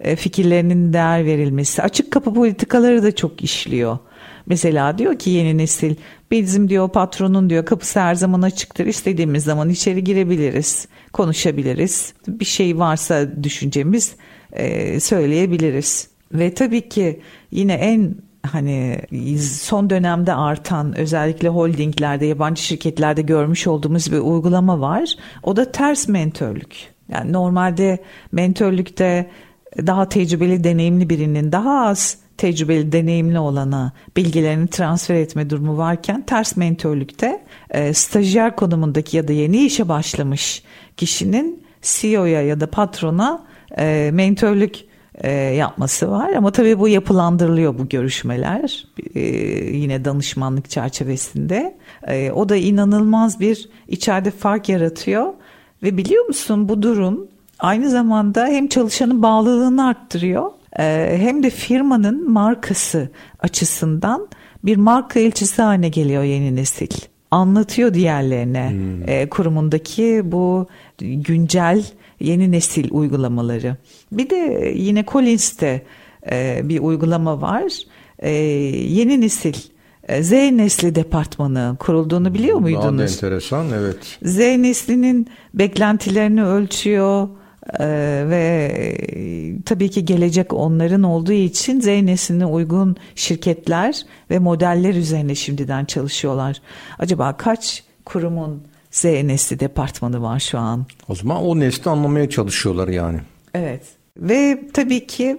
e, 0.00 0.16
fikirlerinin 0.16 0.92
değer 0.92 1.24
verilmesi. 1.24 1.82
Açık 1.82 2.10
kapı 2.10 2.34
politikaları 2.34 3.02
da 3.02 3.14
çok 3.14 3.44
işliyor. 3.44 3.98
Mesela 4.46 4.98
diyor 4.98 5.18
ki 5.18 5.30
yeni 5.30 5.58
nesil 5.58 5.94
bizim 6.30 6.68
diyor 6.68 6.88
patronun 6.88 7.50
diyor 7.50 7.64
kapısı 7.64 8.00
her 8.00 8.14
zaman 8.14 8.42
açıktır. 8.42 8.86
İstediğimiz 8.86 9.44
zaman 9.44 9.68
içeri 9.68 10.04
girebiliriz, 10.04 10.88
konuşabiliriz. 11.12 12.14
Bir 12.28 12.44
şey 12.44 12.78
varsa 12.78 13.42
düşüncemiz 13.42 14.16
e, 14.52 15.00
söyleyebiliriz. 15.00 16.13
Ve 16.34 16.54
tabii 16.54 16.88
ki 16.88 17.20
yine 17.50 17.72
en 17.72 18.14
hani 18.42 18.98
son 19.40 19.90
dönemde 19.90 20.34
artan 20.34 20.98
özellikle 20.98 21.48
holdinglerde 21.48 22.26
yabancı 22.26 22.62
şirketlerde 22.62 23.22
görmüş 23.22 23.66
olduğumuz 23.66 24.12
bir 24.12 24.18
uygulama 24.18 24.80
var. 24.80 25.14
O 25.42 25.56
da 25.56 25.72
ters 25.72 26.08
mentörlük. 26.08 26.94
Yani 27.08 27.32
normalde 27.32 27.98
mentörlükte 28.32 29.30
daha 29.78 30.08
tecrübeli 30.08 30.64
deneyimli 30.64 31.10
birinin 31.10 31.52
daha 31.52 31.86
az 31.86 32.18
tecrübeli 32.36 32.92
deneyimli 32.92 33.38
olana 33.38 33.92
bilgilerini 34.16 34.68
transfer 34.68 35.14
etme 35.14 35.50
durumu 35.50 35.78
varken 35.78 36.22
ters 36.26 36.56
mentörlükte 36.56 37.42
e, 37.70 37.94
stajyer 37.94 38.56
konumundaki 38.56 39.16
ya 39.16 39.28
da 39.28 39.32
yeni 39.32 39.64
işe 39.64 39.88
başlamış 39.88 40.62
kişinin 40.96 41.64
CEO'ya 41.82 42.42
ya 42.42 42.60
da 42.60 42.70
patrona 42.70 43.46
e, 43.78 44.10
mentörlük 44.12 44.84
e, 45.22 45.30
yapması 45.32 46.10
var. 46.10 46.32
Ama 46.32 46.50
tabii 46.50 46.78
bu 46.78 46.88
yapılandırılıyor 46.88 47.78
bu 47.78 47.88
görüşmeler 47.88 48.86
e, 49.14 49.20
yine 49.76 50.04
danışmanlık 50.04 50.70
çerçevesinde. 50.70 51.76
E, 52.06 52.30
o 52.30 52.48
da 52.48 52.56
inanılmaz 52.56 53.40
bir 53.40 53.68
içeride 53.88 54.30
fark 54.30 54.68
yaratıyor. 54.68 55.32
Ve 55.82 55.96
biliyor 55.96 56.26
musun 56.26 56.68
bu 56.68 56.82
durum 56.82 57.28
aynı 57.58 57.90
zamanda 57.90 58.46
hem 58.46 58.68
çalışanın 58.68 59.22
bağlılığını 59.22 59.86
arttırıyor 59.86 60.50
hem 61.16 61.42
de 61.42 61.50
firmanın 61.50 62.30
markası 62.30 63.08
açısından 63.40 64.28
bir 64.64 64.76
marka 64.76 65.20
elçisi 65.20 65.62
haline 65.62 65.88
geliyor 65.88 66.22
yeni 66.22 66.56
nesil. 66.56 66.88
Anlatıyor 67.30 67.94
diğerlerine 67.94 68.70
hmm. 68.70 69.28
kurumundaki 69.28 70.22
bu 70.24 70.66
güncel 70.98 71.84
yeni 72.20 72.52
nesil 72.52 72.88
uygulamaları. 72.90 73.76
Bir 74.12 74.30
de 74.30 74.72
yine 74.76 75.04
Collins'te 75.04 75.82
e, 76.30 76.60
bir 76.64 76.80
uygulama 76.80 77.40
var. 77.40 77.72
E, 78.18 78.30
yeni 78.30 79.20
nesil 79.20 79.54
e, 80.08 80.22
Z 80.22 80.32
nesli 80.32 80.94
departmanı 80.94 81.76
kurulduğunu 81.78 82.34
biliyor 82.34 82.58
muydunuz? 82.58 82.84
Daha 82.84 82.98
da 82.98 83.02
enteresan 83.02 83.66
evet. 83.78 84.18
Z 84.22 84.38
neslinin 84.38 85.28
beklentilerini 85.54 86.44
ölçüyor 86.44 87.28
ve 88.30 88.72
tabii 89.64 89.90
ki 89.90 90.04
gelecek 90.04 90.52
onların 90.52 91.02
olduğu 91.02 91.32
için 91.32 91.80
Z 91.80 91.86
nesline 91.86 92.46
uygun 92.46 92.96
şirketler 93.14 94.02
ve 94.30 94.38
modeller 94.38 94.94
üzerine 94.94 95.34
şimdiden 95.34 95.84
çalışıyorlar. 95.84 96.60
Acaba 96.98 97.36
kaç 97.36 97.84
kurumun 98.04 98.62
Z 98.94 99.04
nesli 99.04 99.60
departmanı 99.60 100.22
var 100.22 100.40
şu 100.40 100.58
an. 100.58 100.86
O 101.08 101.14
zaman 101.14 101.42
o 101.42 101.60
nesli 101.60 101.90
anlamaya 101.90 102.30
çalışıyorlar 102.30 102.88
yani. 102.88 103.20
Evet 103.54 103.82
ve 104.16 104.60
tabii 104.72 105.06
ki 105.06 105.38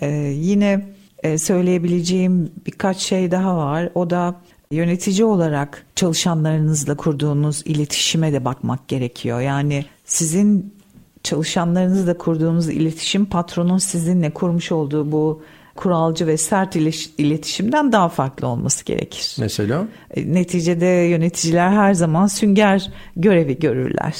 e, 0.00 0.08
yine 0.36 0.86
e, 1.22 1.38
söyleyebileceğim 1.38 2.50
birkaç 2.66 2.98
şey 2.98 3.30
daha 3.30 3.56
var. 3.56 3.90
O 3.94 4.10
da 4.10 4.34
yönetici 4.70 5.24
olarak 5.24 5.86
çalışanlarınızla 5.96 6.96
kurduğunuz 6.96 7.62
iletişime 7.64 8.32
de 8.32 8.44
bakmak 8.44 8.88
gerekiyor. 8.88 9.40
Yani 9.40 9.84
sizin 10.04 10.74
çalışanlarınızla 11.22 12.18
kurduğunuz 12.18 12.68
iletişim 12.68 13.24
patronun 13.24 13.78
sizinle 13.78 14.30
kurmuş 14.30 14.72
olduğu 14.72 15.12
bu 15.12 15.42
kuralcı 15.76 16.26
ve 16.26 16.36
sert 16.36 16.76
iletişimden 17.18 17.92
daha 17.92 18.08
farklı 18.08 18.46
olması 18.46 18.84
gerekir. 18.84 19.36
Mesela? 19.40 19.86
E, 20.14 20.32
neticede 20.32 20.86
yöneticiler 20.86 21.70
her 21.70 21.94
zaman 21.94 22.26
sünger 22.26 22.90
görevi 23.16 23.58
görürler. 23.58 24.14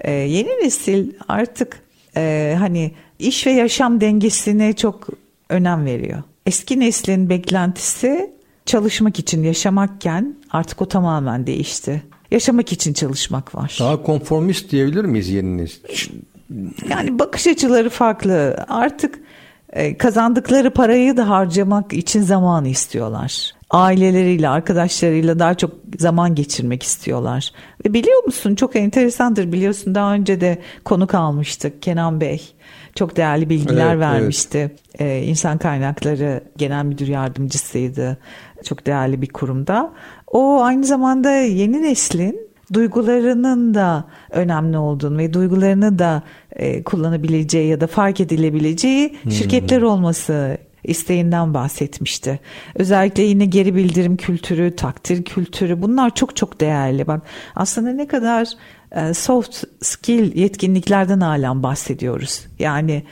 Ee, 0.00 0.12
yeni 0.12 0.48
nesil 0.48 1.12
artık 1.28 1.80
e, 2.16 2.56
hani 2.58 2.92
iş 3.18 3.46
ve 3.46 3.50
yaşam 3.50 4.00
dengesine 4.00 4.72
çok 4.72 5.08
önem 5.48 5.84
veriyor. 5.84 6.22
Eski 6.46 6.80
neslin 6.80 7.30
beklentisi 7.30 8.30
çalışmak 8.66 9.18
için 9.18 9.42
yaşamakken 9.42 10.36
artık 10.50 10.82
o 10.82 10.88
tamamen 10.88 11.46
değişti. 11.46 12.02
Yaşamak 12.30 12.72
için 12.72 12.92
çalışmak 12.92 13.54
var. 13.54 13.76
Daha 13.80 14.02
konformist 14.02 14.70
diyebilir 14.70 15.04
miyiz 15.04 15.30
yeni 15.30 15.58
nesil? 15.58 16.10
Yani 16.88 17.18
bakış 17.18 17.46
açıları 17.46 17.90
farklı. 17.90 18.64
Artık 18.68 19.20
kazandıkları 19.98 20.70
parayı 20.70 21.16
da 21.16 21.28
harcamak 21.28 21.92
için 21.92 22.22
zaman 22.22 22.64
istiyorlar. 22.64 23.52
Aileleriyle, 23.70 24.48
arkadaşlarıyla 24.48 25.38
daha 25.38 25.54
çok 25.54 25.70
zaman 25.98 26.34
geçirmek 26.34 26.82
istiyorlar. 26.82 27.52
Ve 27.84 27.92
biliyor 27.92 28.24
musun 28.24 28.54
çok 28.54 28.76
enteresandır 28.76 29.52
biliyorsun 29.52 29.94
daha 29.94 30.14
önce 30.14 30.40
de 30.40 30.58
konuk 30.84 31.14
almıştık 31.14 31.82
Kenan 31.82 32.20
Bey. 32.20 32.54
Çok 32.94 33.16
değerli 33.16 33.50
bilgiler 33.50 33.90
evet, 33.90 34.00
vermişti. 34.00 34.58
Evet. 34.98 35.24
Ee, 35.24 35.26
İnsan 35.26 35.58
Kaynakları 35.58 36.44
Genel 36.56 36.84
Müdür 36.84 37.06
Yardımcısıydı. 37.06 38.18
Çok 38.64 38.86
değerli 38.86 39.22
bir 39.22 39.28
kurumda. 39.28 39.92
O 40.26 40.62
aynı 40.62 40.84
zamanda 40.84 41.30
yeni 41.30 41.82
neslin 41.82 42.53
duygularının 42.74 43.74
da 43.74 44.04
önemli 44.30 44.78
olduğunu 44.78 45.18
ve 45.18 45.32
duygularını 45.32 45.98
da 45.98 46.22
e, 46.52 46.82
kullanabileceği 46.82 47.68
ya 47.68 47.80
da 47.80 47.86
fark 47.86 48.20
edilebileceği 48.20 49.16
hmm. 49.22 49.32
şirketler 49.32 49.82
olması 49.82 50.58
isteğinden 50.84 51.54
bahsetmişti. 51.54 52.40
Özellikle 52.74 53.22
yine 53.22 53.46
geri 53.46 53.74
bildirim 53.74 54.16
kültürü, 54.16 54.76
takdir 54.76 55.24
kültürü 55.24 55.82
bunlar 55.82 56.14
çok 56.14 56.36
çok 56.36 56.60
değerli. 56.60 57.06
Bak 57.06 57.22
aslında 57.54 57.92
ne 57.92 58.06
kadar 58.06 58.48
e, 58.92 59.14
soft 59.14 59.64
skill 59.80 60.36
yetkinliklerden 60.36 61.20
halen 61.20 61.62
bahsediyoruz. 61.62 62.46
Yani 62.58 63.02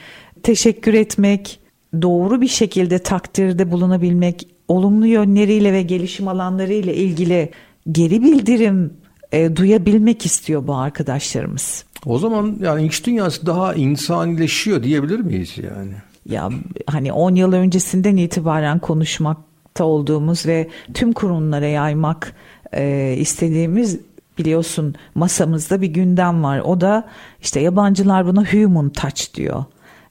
teşekkür 0.42 0.94
etmek, 0.94 1.60
doğru 2.02 2.40
bir 2.40 2.48
şekilde 2.48 2.98
takdirde 2.98 3.70
bulunabilmek, 3.70 4.48
olumlu 4.68 5.06
yönleriyle 5.06 5.72
ve 5.72 5.82
gelişim 5.82 6.28
alanlarıyla 6.28 6.92
ilgili 6.92 7.50
geri 7.92 8.22
bildirim 8.22 9.01
e, 9.32 9.56
duyabilmek 9.56 10.26
istiyor 10.26 10.66
bu 10.66 10.74
arkadaşlarımız. 10.74 11.84
O 12.06 12.18
zaman 12.18 12.56
yani 12.60 12.86
iş 12.86 13.06
dünyası 13.06 13.46
daha 13.46 13.74
insanileşiyor 13.74 14.82
diyebilir 14.82 15.20
miyiz 15.20 15.58
yani? 15.58 15.92
Ya 16.26 16.50
hani 16.86 17.12
10 17.12 17.34
yıl 17.34 17.52
öncesinden 17.52 18.16
itibaren 18.16 18.78
konuşmakta 18.78 19.84
olduğumuz 19.84 20.46
ve 20.46 20.68
tüm 20.94 21.12
kurumlara 21.12 21.66
yaymak 21.66 22.32
e, 22.72 23.14
istediğimiz 23.18 24.00
biliyorsun 24.38 24.94
masamızda 25.14 25.80
bir 25.80 25.86
gündem 25.86 26.42
var. 26.42 26.58
O 26.58 26.80
da 26.80 27.08
işte 27.40 27.60
yabancılar 27.60 28.26
buna 28.26 28.52
human 28.52 28.88
touch 28.88 29.34
diyor. 29.34 29.64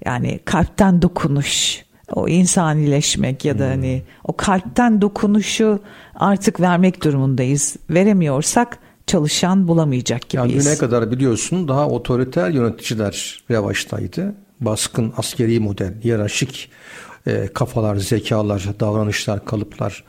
Yani 0.05 0.39
kalpten 0.45 1.01
dokunuş, 1.01 1.85
o 2.13 2.27
insanileşmek 2.27 3.45
ya 3.45 3.59
da 3.59 3.63
hmm. 3.63 3.71
hani 3.71 4.03
o 4.23 4.35
kalpten 4.37 5.01
dokunuşu 5.01 5.79
artık 6.15 6.59
vermek 6.59 7.03
durumundayız. 7.03 7.75
Veremiyorsak 7.89 8.79
çalışan 9.11 9.67
bulamayacak 9.67 10.29
gibiyiz. 10.29 10.53
Yani 10.55 10.65
düne 10.65 10.77
kadar 10.77 11.11
biliyorsun 11.11 11.67
daha 11.67 11.87
otoriter 11.87 12.49
yöneticiler 12.49 13.43
revaçtaydı. 13.51 14.33
Baskın 14.61 15.13
askeri 15.17 15.59
model, 15.59 15.93
hiyerarşik 16.03 16.69
e, 17.27 17.47
kafalar, 17.53 17.95
zekalar, 17.95 18.63
davranışlar, 18.79 19.45
kalıplar 19.45 20.03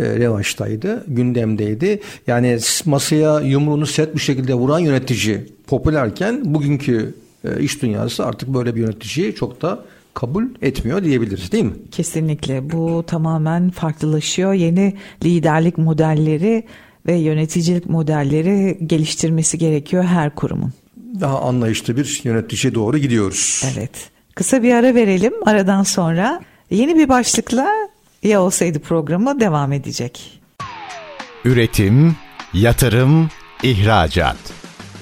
e, 0.00 0.04
revaçtaydı, 0.04 1.04
gündemdeydi. 1.08 2.00
Yani 2.26 2.58
masaya 2.84 3.40
yumruğunu 3.40 3.86
set 3.86 4.14
bir 4.14 4.20
şekilde 4.20 4.54
vuran 4.54 4.78
yönetici 4.78 5.46
popülerken 5.66 6.54
bugünkü 6.54 7.14
e, 7.44 7.60
iş 7.60 7.82
dünyası 7.82 8.26
artık 8.26 8.48
böyle 8.48 8.74
bir 8.74 8.80
yöneticiyi 8.80 9.34
çok 9.34 9.62
da 9.62 9.84
kabul 10.14 10.44
etmiyor 10.62 11.04
diyebiliriz 11.04 11.52
değil 11.52 11.64
mi? 11.64 11.72
Kesinlikle 11.90 12.70
bu 12.70 13.04
tamamen 13.06 13.70
farklılaşıyor. 13.70 14.52
Yeni 14.52 14.94
liderlik 15.24 15.78
modelleri 15.78 16.64
ve 17.08 17.14
yöneticilik 17.14 17.86
modelleri 17.86 18.78
geliştirmesi 18.86 19.58
gerekiyor 19.58 20.04
her 20.04 20.34
kurumun. 20.34 20.72
Daha 21.20 21.40
anlayışlı 21.40 21.96
bir 21.96 22.20
yönetici 22.24 22.74
doğru 22.74 22.98
gidiyoruz. 22.98 23.64
Evet. 23.74 23.90
Kısa 24.34 24.62
bir 24.62 24.74
ara 24.74 24.94
verelim. 24.94 25.32
Aradan 25.46 25.82
sonra 25.82 26.40
yeni 26.70 26.96
bir 26.96 27.08
başlıkla 27.08 27.68
ya 28.22 28.42
olsaydı 28.42 28.78
programı 28.78 29.40
devam 29.40 29.72
edecek. 29.72 30.40
Üretim, 31.44 32.16
yatırım, 32.54 33.28
ihracat. 33.62 34.36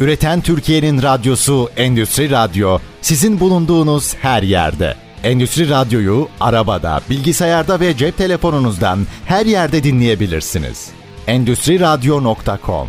Üreten 0.00 0.40
Türkiye'nin 0.40 1.02
radyosu 1.02 1.70
Endüstri 1.76 2.30
Radyo 2.30 2.78
sizin 3.02 3.40
bulunduğunuz 3.40 4.14
her 4.14 4.42
yerde. 4.42 4.94
Endüstri 5.24 5.70
Radyo'yu 5.70 6.28
arabada, 6.40 7.00
bilgisayarda 7.10 7.80
ve 7.80 7.96
cep 7.96 8.16
telefonunuzdan 8.16 9.06
her 9.24 9.46
yerde 9.46 9.82
dinleyebilirsiniz. 9.82 10.95
Endüstri 11.26 11.80
Radyo.com 11.80 12.88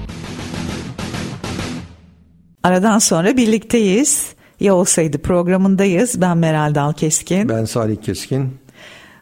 Aradan 2.63 2.99
sonra 2.99 3.37
birlikteyiz. 3.37 4.33
Ya 4.59 4.75
olsaydı 4.75 5.17
programındayız. 5.21 6.21
Ben 6.21 6.37
Meral 6.37 6.75
Dal 6.75 6.93
Keskin. 6.93 7.49
Ben 7.49 7.65
Salih 7.65 8.01
Keskin. 8.01 8.57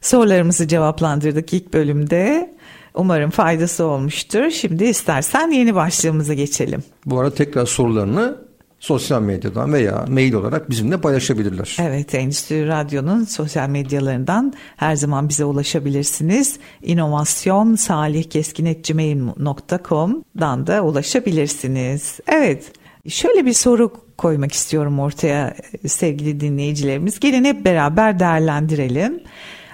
Sorularımızı 0.01 0.67
cevaplandırdık 0.67 1.53
ilk 1.53 1.73
bölümde. 1.73 2.55
Umarım 2.93 3.29
faydası 3.29 3.85
olmuştur. 3.85 4.49
Şimdi 4.49 4.83
istersen 4.83 5.51
yeni 5.51 5.75
başlığımıza 5.75 6.33
geçelim. 6.33 6.83
Bu 7.05 7.19
arada 7.19 7.35
tekrar 7.35 7.65
sorularını 7.65 8.44
sosyal 8.79 9.21
medyadan 9.21 9.73
veya 9.73 10.05
mail 10.07 10.33
olarak 10.33 10.69
bizimle 10.69 11.01
paylaşabilirler. 11.01 11.77
Evet, 11.81 12.15
Endüstri 12.15 12.67
Radyo'nun 12.67 13.23
sosyal 13.23 13.69
medyalarından 13.69 14.53
her 14.75 14.95
zaman 14.95 15.29
bize 15.29 15.45
ulaşabilirsiniz. 15.45 16.59
İnovasyon 16.83 17.75
salihkeskin.gmail.com'dan 17.75 20.67
da 20.67 20.81
ulaşabilirsiniz. 20.81 22.19
Evet, 22.27 22.71
şöyle 23.07 23.45
bir 23.45 23.53
soru 23.53 23.91
koymak 24.17 24.51
istiyorum 24.51 24.99
ortaya 24.99 25.55
sevgili 25.87 26.39
dinleyicilerimiz. 26.39 27.19
Gelin 27.19 27.43
hep 27.43 27.65
beraber 27.65 28.19
değerlendirelim. 28.19 29.23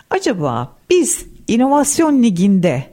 Acaba 0.10 0.76
biz 0.90 1.26
inovasyon 1.48 2.24
liginde 2.24 2.84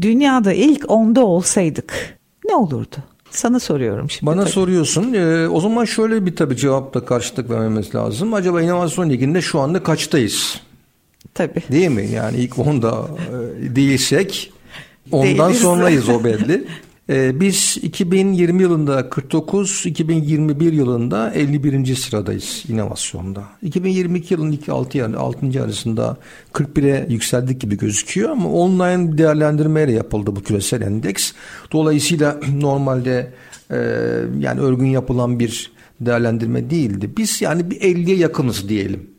dünyada 0.00 0.52
ilk 0.52 0.90
onda 0.90 1.24
olsaydık 1.24 2.18
ne 2.48 2.54
olurdu? 2.54 2.96
Sana 3.32 3.60
soruyorum 3.60 4.10
şimdi. 4.10 4.26
Bana 4.26 4.40
tabii. 4.42 4.52
soruyorsun. 4.52 5.12
Ee, 5.12 5.48
o 5.48 5.60
zaman 5.60 5.84
şöyle 5.84 6.26
bir 6.26 6.36
tabii 6.36 6.56
cevapla 6.56 7.04
karşılık 7.04 7.50
vermemiz 7.50 7.94
lazım. 7.94 8.34
Acaba 8.34 8.62
inovasyon 8.62 9.10
liginde 9.10 9.42
şu 9.42 9.60
anda 9.60 9.82
kaçtayız? 9.82 10.60
Tabii. 11.34 11.62
Değil 11.72 11.88
mi? 11.88 12.08
Yani 12.14 12.36
ilk 12.36 12.58
onda 12.58 13.06
e, 13.68 13.76
değilsek 13.76 14.52
ondan 15.12 15.48
Değiliz. 15.48 15.62
sonrayız 15.62 16.08
o 16.08 16.24
belli. 16.24 16.64
Ee, 17.12 17.40
biz 17.40 17.78
2020 17.82 18.62
yılında 18.62 19.10
49, 19.10 19.86
2021 19.86 20.72
yılında 20.72 21.30
51. 21.30 21.96
sıradayız 21.96 22.64
inovasyonda. 22.68 23.42
2022 23.62 24.34
yılının 24.34 24.52
ilk 24.52 24.68
6 24.68 24.98
yani 24.98 25.16
6. 25.16 25.62
arasında 25.62 26.16
41'e 26.52 27.06
yükseldik 27.12 27.60
gibi 27.60 27.78
gözüküyor 27.78 28.30
ama 28.30 28.52
online 28.52 29.18
değerlendirmeyle 29.18 29.92
yapıldı 29.92 30.36
bu 30.36 30.42
küresel 30.42 30.80
endeks. 30.80 31.32
Dolayısıyla 31.72 32.40
normalde 32.60 33.32
e, 33.70 33.76
yani 34.38 34.60
örgün 34.60 34.86
yapılan 34.86 35.38
bir 35.38 35.72
değerlendirme 36.00 36.70
değildi. 36.70 37.10
Biz 37.16 37.42
yani 37.42 37.70
bir 37.70 37.80
50'ye 37.80 38.16
yakınız 38.16 38.68
diyelim. 38.68 39.10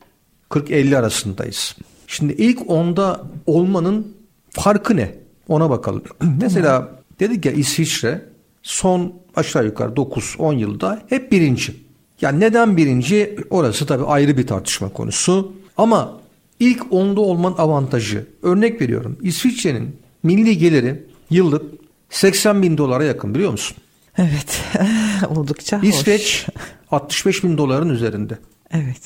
40-50 0.49 0.97
arasındayız. 0.97 1.77
Şimdi 2.08 2.34
ilk 2.34 2.69
onda 2.71 3.21
olmanın 3.45 4.08
farkı 4.49 4.97
ne? 4.97 5.15
Ona 5.47 5.69
bakalım. 5.69 6.03
Mesela 6.41 7.02
Dedik 7.19 7.45
ya 7.45 7.52
İsviçre 7.52 8.21
son 8.63 9.13
aşağı 9.36 9.65
yukarı 9.65 9.89
9-10 9.91 10.58
yılda 10.58 11.02
hep 11.10 11.32
birinci. 11.32 11.73
Yani 12.21 12.39
neden 12.39 12.78
birinci 12.78 13.36
orası 13.49 13.86
tabii 13.86 14.04
ayrı 14.04 14.38
bir 14.38 14.47
tartışma 14.47 14.89
konusu. 14.89 15.54
Ama 15.78 16.21
ilk 16.60 16.93
onda 16.93 17.21
olman 17.21 17.56
avantajı 17.58 18.28
örnek 18.41 18.82
veriyorum 18.82 19.17
İsviçre'nin 19.21 19.95
milli 20.23 20.58
geliri 20.58 21.04
yıllık 21.30 21.65
80 22.10 22.62
bin 22.62 22.78
dolara 22.78 23.04
yakın 23.04 23.36
biliyor 23.36 23.52
musun? 23.52 23.78
Evet 24.17 24.62
oldukça 25.30 25.80
İsveç 25.84 26.47
hoş. 26.47 26.63
65 26.91 27.43
bin 27.43 27.58
doların 27.58 27.89
üzerinde. 27.89 28.38
Evet. 28.71 29.02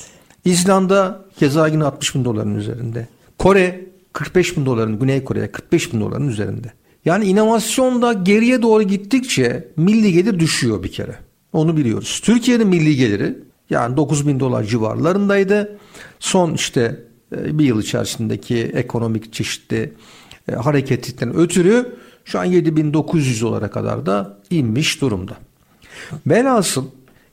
İzlanda 0.46 1.26
keza 1.40 1.68
yine 1.68 1.84
60 1.84 2.16
bin 2.16 2.26
doların 2.26 2.56
üzerinde. 2.56 3.08
Kore 3.38 3.86
45 4.14 4.58
bin 4.58 4.66
doların, 4.66 5.00
Güney 5.00 5.24
Kore'ye 5.24 5.52
45 5.52 5.94
bin 5.94 6.02
doların 6.02 6.28
üzerinde. 6.28 6.74
Yani 7.08 7.26
inovasyonda 7.26 8.14
geriye 8.14 8.62
doğru 8.62 8.84
gittikçe 8.84 9.68
milli 9.78 10.14
gelir 10.14 10.40
düşüyor 10.40 10.84
bir 10.84 10.92
kere. 10.92 11.16
Onu 11.54 11.78
biliyoruz. 11.78 12.22
Türkiye'nin 12.24 12.68
milli 12.68 12.96
geliri 12.96 13.38
yani 13.70 13.98
9 13.98 14.28
bin 14.28 14.40
dolar 14.40 14.64
civarlarındaydı. 14.64 15.78
Son 16.20 16.54
işte 16.54 17.04
e, 17.36 17.60
bir 17.60 17.66
yıl 17.66 17.82
içerisindeki 17.82 18.58
ekonomik 18.58 19.34
çeşitli 19.34 19.94
e, 20.52 20.56
hareketlikten 20.56 21.36
ötürü 21.36 21.96
şu 22.26 22.40
an 22.40 22.46
7900 22.46 23.42
dolara 23.42 23.72
kadar 23.72 24.06
da 24.06 24.40
inmiş 24.50 25.02
durumda. 25.02 25.38
Velhasıl 26.28 26.86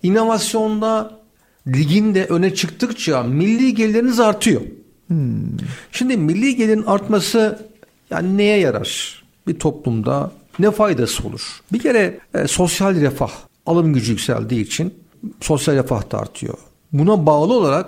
inovasyonda 0.02 1.20
liginde 1.68 2.24
öne 2.24 2.54
çıktıkça 2.54 3.22
milli 3.22 3.74
geliriniz 3.74 4.20
artıyor. 4.20 4.62
Hmm. 5.06 5.56
Şimdi 5.92 6.16
milli 6.16 6.56
gelirin 6.56 6.82
artması 6.82 7.68
yani 8.10 8.36
neye 8.36 8.58
yarar? 8.58 9.23
Bir 9.46 9.58
toplumda 9.58 10.32
ne 10.58 10.70
faydası 10.70 11.28
olur? 11.28 11.60
Bir 11.72 11.78
kere 11.78 12.18
e, 12.34 12.46
sosyal 12.48 12.94
refah, 13.00 13.32
alım 13.66 13.92
gücü 13.92 14.12
yükseldiği 14.12 14.64
için 14.64 14.94
sosyal 15.40 15.74
refah 15.74 16.10
da 16.10 16.18
artıyor. 16.18 16.58
Buna 16.92 17.26
bağlı 17.26 17.54
olarak 17.54 17.86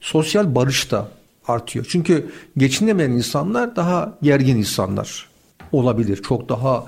sosyal 0.00 0.54
barış 0.54 0.90
da 0.90 1.08
artıyor. 1.48 1.86
Çünkü 1.88 2.30
geçinemeyen 2.56 3.10
insanlar 3.10 3.76
daha 3.76 4.18
gergin 4.22 4.56
insanlar 4.56 5.28
olabilir. 5.72 6.22
Çok 6.22 6.48
daha 6.48 6.86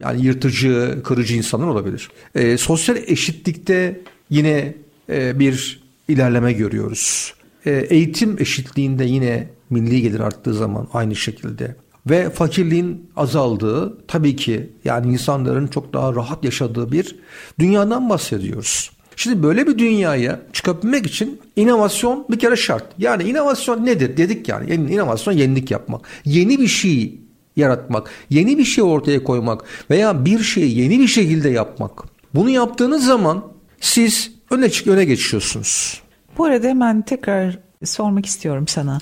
yani 0.00 0.24
yırtıcı, 0.24 0.98
kırıcı 1.04 1.36
insanlar 1.36 1.66
olabilir. 1.66 2.10
E, 2.34 2.56
sosyal 2.56 2.96
eşitlikte 2.96 4.00
yine 4.30 4.74
e, 5.08 5.38
bir 5.38 5.82
ilerleme 6.08 6.52
görüyoruz. 6.52 7.34
E, 7.66 7.70
eğitim 7.70 8.36
eşitliğinde 8.38 9.04
yine 9.04 9.48
milli 9.70 10.02
gelir 10.02 10.20
arttığı 10.20 10.54
zaman 10.54 10.88
aynı 10.92 11.16
şekilde 11.16 11.76
ve 12.06 12.30
fakirliğin 12.30 13.10
azaldığı 13.16 14.06
tabii 14.06 14.36
ki 14.36 14.72
yani 14.84 15.12
insanların 15.12 15.66
çok 15.66 15.92
daha 15.92 16.14
rahat 16.14 16.44
yaşadığı 16.44 16.92
bir 16.92 17.16
dünyadan 17.58 18.10
bahsediyoruz. 18.10 18.90
Şimdi 19.16 19.42
böyle 19.42 19.66
bir 19.66 19.78
dünyaya 19.78 20.40
çıkabilmek 20.52 21.06
için 21.06 21.40
inovasyon 21.56 22.26
bir 22.30 22.38
kere 22.38 22.56
şart. 22.56 22.84
Yani 22.98 23.22
inovasyon 23.22 23.86
nedir 23.86 24.16
dedik 24.16 24.48
yani. 24.48 24.74
inovasyon 24.74 25.34
yenilik 25.34 25.70
yapmak. 25.70 26.00
Yeni 26.24 26.58
bir 26.58 26.66
şey 26.66 27.20
yaratmak, 27.56 28.10
yeni 28.30 28.58
bir 28.58 28.64
şey 28.64 28.84
ortaya 28.84 29.24
koymak 29.24 29.64
veya 29.90 30.24
bir 30.24 30.38
şeyi 30.38 30.78
yeni 30.78 30.98
bir 31.00 31.06
şekilde 31.06 31.48
yapmak. 31.48 32.04
Bunu 32.34 32.50
yaptığınız 32.50 33.06
zaman 33.06 33.44
siz 33.80 34.32
öne 34.50 34.70
çık 34.70 34.86
öne 34.86 35.04
geçiyorsunuz. 35.04 36.02
Bu 36.38 36.44
arada 36.44 36.68
hemen 36.68 37.02
tekrar 37.02 37.58
sormak 37.84 38.26
istiyorum 38.26 38.68
sana. 38.68 38.98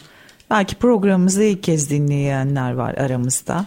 Belki 0.51 0.75
programımızı 0.75 1.43
ilk 1.43 1.63
kez 1.63 1.91
dinleyenler 1.91 2.73
var 2.73 2.95
aramızda. 2.95 3.67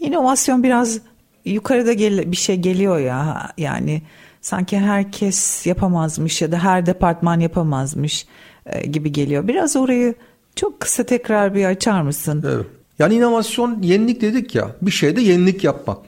İnovasyon 0.00 0.62
biraz 0.62 1.00
yukarıda 1.44 1.92
gel 1.92 2.32
bir 2.32 2.36
şey 2.36 2.56
geliyor 2.56 2.98
ya 2.98 3.50
yani 3.58 4.02
sanki 4.40 4.78
herkes 4.78 5.66
yapamazmış 5.66 6.42
ya 6.42 6.52
da 6.52 6.58
her 6.58 6.86
departman 6.86 7.40
yapamazmış 7.40 8.26
e, 8.66 8.86
gibi 8.86 9.12
geliyor. 9.12 9.48
Biraz 9.48 9.76
orayı 9.76 10.14
çok 10.56 10.80
kısa 10.80 11.04
tekrar 11.04 11.54
bir 11.54 11.64
açar 11.64 12.02
mısın? 12.02 12.44
Evet. 12.46 12.66
Yani 12.98 13.14
inovasyon 13.14 13.82
yenilik 13.82 14.20
dedik 14.20 14.54
ya 14.54 14.76
bir 14.82 14.90
şeyde 14.90 15.20
yenilik 15.20 15.64
yapmak. 15.64 15.98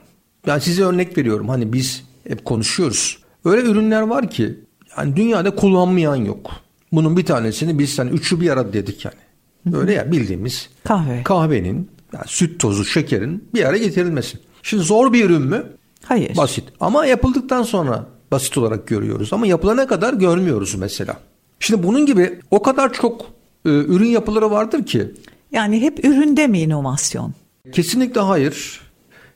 Yani 0.47 0.61
size 0.61 0.83
örnek 0.83 1.17
veriyorum 1.17 1.49
hani 1.49 1.73
biz 1.73 2.03
hep 2.27 2.45
konuşuyoruz. 2.45 3.23
Öyle 3.45 3.69
ürünler 3.69 4.01
var 4.01 4.29
ki 4.29 4.59
yani 4.97 5.15
dünyada 5.15 5.55
kullanmayan 5.55 6.15
yok. 6.15 6.51
Bunun 6.91 7.17
bir 7.17 7.25
tanesini 7.25 7.79
biz 7.79 7.99
hani 7.99 8.09
üçü 8.09 8.41
bir 8.41 8.49
arada 8.49 8.73
dedik 8.73 9.05
yani. 9.05 9.28
Böyle 9.65 9.93
ya 9.93 10.11
bildiğimiz 10.11 10.69
Kahve. 10.83 11.23
kahvenin, 11.23 11.89
yani 12.13 12.25
süt 12.27 12.59
tozu, 12.59 12.85
şekerin 12.85 13.43
bir 13.53 13.65
araya 13.65 13.77
getirilmesi. 13.77 14.37
Şimdi 14.63 14.83
zor 14.83 15.13
bir 15.13 15.25
ürün 15.25 15.41
mü? 15.41 15.63
Hayır. 16.03 16.37
Basit. 16.37 16.63
Ama 16.79 17.05
yapıldıktan 17.05 17.63
sonra 17.63 18.05
basit 18.31 18.57
olarak 18.57 18.87
görüyoruz. 18.87 19.33
Ama 19.33 19.47
yapılana 19.47 19.87
kadar 19.87 20.13
görmüyoruz 20.13 20.75
mesela. 20.75 21.17
Şimdi 21.59 21.83
bunun 21.83 22.05
gibi 22.05 22.39
o 22.51 22.61
kadar 22.61 22.93
çok 22.93 23.21
e, 23.65 23.69
ürün 23.69 24.05
yapıları 24.05 24.51
vardır 24.51 24.85
ki. 24.85 25.11
Yani 25.51 25.81
hep 25.81 26.05
üründe 26.05 26.47
mi 26.47 26.59
inovasyon? 26.59 27.33
Kesinlikle 27.71 28.21
hayır. 28.21 28.81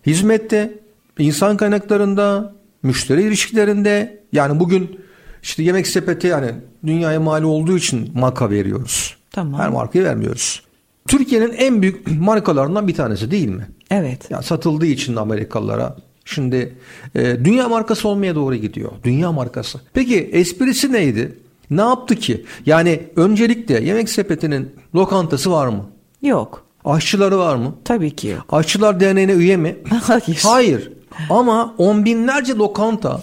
Hizmette, 0.05 0.79
insan 1.19 1.57
kaynaklarında, 1.57 2.55
müşteri 2.83 3.21
ilişkilerinde 3.23 4.23
yani 4.31 4.59
bugün 4.59 4.99
işte 5.43 5.63
yemek 5.63 5.87
sepeti 5.87 6.27
yani 6.27 6.51
dünyaya 6.85 7.19
mal 7.19 7.43
olduğu 7.43 7.77
için 7.77 8.11
marka 8.15 8.49
veriyoruz. 8.49 9.17
Tamam. 9.33 9.59
Her 9.59 9.69
markayı 9.69 10.05
vermiyoruz. 10.05 10.63
Türkiye'nin 11.07 11.53
en 11.53 11.81
büyük 11.81 12.07
markalarından 12.21 12.87
bir 12.87 12.95
tanesi 12.95 13.31
değil 13.31 13.47
mi? 13.49 13.67
Evet. 13.91 14.31
Ya 14.31 14.41
satıldığı 14.41 14.85
için 14.85 15.15
Amerikalılara. 15.15 15.95
Şimdi 16.25 16.75
e, 17.15 17.45
dünya 17.45 17.69
markası 17.69 18.07
olmaya 18.07 18.35
doğru 18.35 18.55
gidiyor. 18.55 18.91
Dünya 19.03 19.31
markası. 19.31 19.81
Peki 19.93 20.19
esprisi 20.19 20.91
neydi? 20.91 21.39
Ne 21.69 21.81
yaptı 21.81 22.15
ki? 22.15 22.45
Yani 22.65 22.99
öncelikle 23.15 23.83
yemek 23.83 24.09
sepetinin 24.09 24.75
lokantası 24.95 25.51
var 25.51 25.67
mı? 25.67 25.85
Yok. 26.21 26.63
Aşçıları 26.85 27.37
var 27.39 27.55
mı? 27.55 27.75
Tabii 27.85 28.11
ki 28.15 28.27
yok. 28.27 28.45
Aşçılar 28.51 28.99
Derneği'ne 28.99 29.31
üye 29.31 29.57
mi? 29.57 29.75
Hayır. 29.89 30.39
Hayır. 30.43 30.91
Ama 31.29 31.75
on 31.77 32.05
binlerce 32.05 32.53
lokanta 32.55 33.21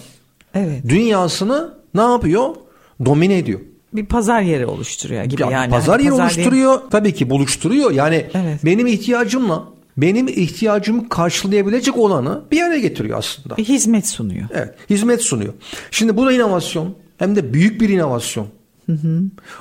Evet. 0.53 0.81
dünyasını 0.89 1.73
ne 1.93 2.01
yapıyor? 2.01 2.55
Domine 3.05 3.37
ediyor. 3.37 3.59
Bir 3.93 4.05
pazar 4.05 4.41
yeri 4.41 4.65
oluşturuyor 4.65 5.23
gibi 5.23 5.41
Ya 5.41 5.51
yani. 5.51 5.71
pazar 5.71 5.95
Hani 5.95 6.03
yeri 6.03 6.11
pazar 6.11 6.23
oluşturuyor. 6.23 6.81
Tabii 6.91 7.13
ki 7.13 7.29
buluşturuyor. 7.29 7.91
Yani 7.91 8.25
Evet. 8.33 8.65
benim 8.65 8.87
ihtiyacımla 8.87 9.63
benim 9.97 10.27
ihtiyacımı 10.27 11.09
karşılayabilecek 11.09 11.97
olanı 11.97 12.41
bir 12.51 12.61
araya 12.61 12.79
getiriyor 12.79 13.17
aslında. 13.17 13.57
Bir 13.57 13.63
hizmet 13.63 14.07
sunuyor. 14.07 14.47
Evet, 14.53 14.75
hizmet 14.89 15.21
sunuyor. 15.21 15.53
Şimdi 15.91 16.17
bu 16.17 16.25
da 16.25 16.31
inovasyon. 16.31 16.95
Hem 17.17 17.35
de 17.35 17.53
büyük 17.53 17.81
bir 17.81 17.89
inovasyon. 17.89 18.47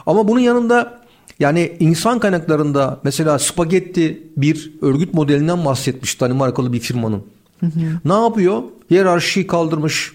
Ama 0.06 0.28
bunun 0.28 0.40
yanında 0.40 1.00
yani 1.38 1.72
insan 1.80 2.18
kaynaklarında 2.18 3.00
mesela 3.04 3.38
spagetti 3.38 4.22
bir 4.36 4.72
örgüt 4.82 5.14
modelinden 5.14 5.64
bahsetmiş 5.64 6.20
Danimarkalı 6.20 6.72
bir 6.72 6.80
firmanın. 6.80 7.22
Ne 8.04 8.12
yapıyor? 8.12 8.62
Hiyerarşiyi 8.90 9.46
kaldırmış. 9.46 10.12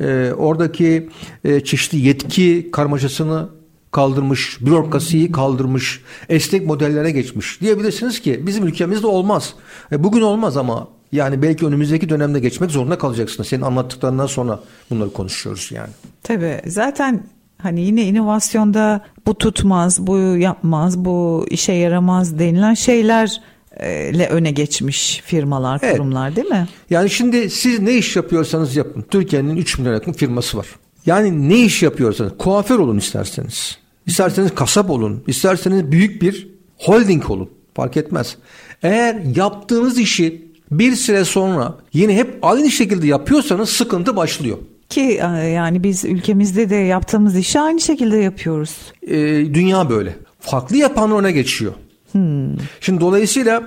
Ee, 0.00 0.32
oradaki 0.36 1.08
e, 1.44 1.60
çeşitli 1.60 1.98
yetki 1.98 2.68
karmaşasını 2.72 3.48
kaldırmış, 3.90 4.58
bürokrasiyi 4.60 5.32
kaldırmış, 5.32 6.00
esnek 6.28 6.66
modellere 6.66 7.10
geçmiş. 7.10 7.60
Diyebilirsiniz 7.60 8.20
ki 8.20 8.46
bizim 8.46 8.66
ülkemizde 8.66 9.06
olmaz. 9.06 9.54
E, 9.92 10.04
bugün 10.04 10.20
olmaz 10.20 10.56
ama 10.56 10.88
yani 11.12 11.42
belki 11.42 11.66
önümüzdeki 11.66 12.08
dönemde 12.08 12.40
geçmek 12.40 12.70
zorunda 12.70 12.98
kalacaksın. 12.98 13.42
Senin 13.42 13.62
anlattıklarından 13.62 14.26
sonra 14.26 14.60
bunları 14.90 15.12
konuşuyoruz 15.12 15.70
yani. 15.72 15.90
Tabii 16.22 16.60
zaten 16.66 17.24
hani 17.58 17.80
yine 17.80 18.02
inovasyonda 18.02 19.04
bu 19.26 19.34
tutmaz, 19.38 20.06
bu 20.06 20.18
yapmaz, 20.18 20.98
bu 20.98 21.46
işe 21.50 21.72
yaramaz 21.72 22.38
denilen 22.38 22.74
şeylerle 22.74 24.28
öne 24.30 24.50
geçmiş 24.50 25.22
firmalar, 25.24 25.80
Evet. 25.82 25.96
kurumlar 25.96 26.36
değil 26.36 26.48
mi? 26.48 26.68
Yani 26.90 27.10
şimdi 27.10 27.50
siz 27.50 27.80
ne 27.80 27.94
iş 27.94 28.16
yapıyorsanız 28.16 28.76
yapın. 28.76 29.04
Türkiye'nin 29.10 29.56
3 29.56 29.78
milyon 29.78 29.94
yakın 29.94 30.12
firması 30.12 30.58
var. 30.58 30.66
Yani 31.06 31.48
ne 31.48 31.60
iş 31.60 31.82
yapıyorsanız 31.82 32.32
kuaför 32.38 32.78
olun 32.78 32.98
isterseniz. 32.98 33.78
İsterseniz 34.06 34.54
kasap 34.54 34.90
olun. 34.90 35.24
isterseniz 35.26 35.92
büyük 35.92 36.22
bir 36.22 36.48
holding 36.78 37.30
olun. 37.30 37.50
Fark 37.74 37.96
etmez. 37.96 38.36
Eğer 38.82 39.20
yaptığınız 39.36 39.98
işi 39.98 40.48
bir 40.70 40.96
süre 40.96 41.24
sonra 41.24 41.74
yine 41.92 42.16
hep 42.16 42.38
aynı 42.42 42.70
şekilde 42.70 43.06
yapıyorsanız 43.06 43.68
sıkıntı 43.68 44.16
başlıyor. 44.16 44.58
Ki 44.88 45.20
e, 45.22 45.46
yani 45.46 45.82
biz 45.82 46.04
ülkemizde 46.04 46.70
de 46.70 46.74
yaptığımız 46.74 47.36
işi 47.36 47.60
aynı 47.60 47.80
şekilde 47.80 48.16
yapıyoruz. 48.16 48.76
Ee, 49.02 49.16
dünya 49.54 49.90
böyle. 49.90 50.16
Farklı 50.40 50.76
yapan 50.76 51.12
öne 51.12 51.32
geçiyor. 51.32 51.72
Şimdi 52.80 53.00
dolayısıyla 53.00 53.62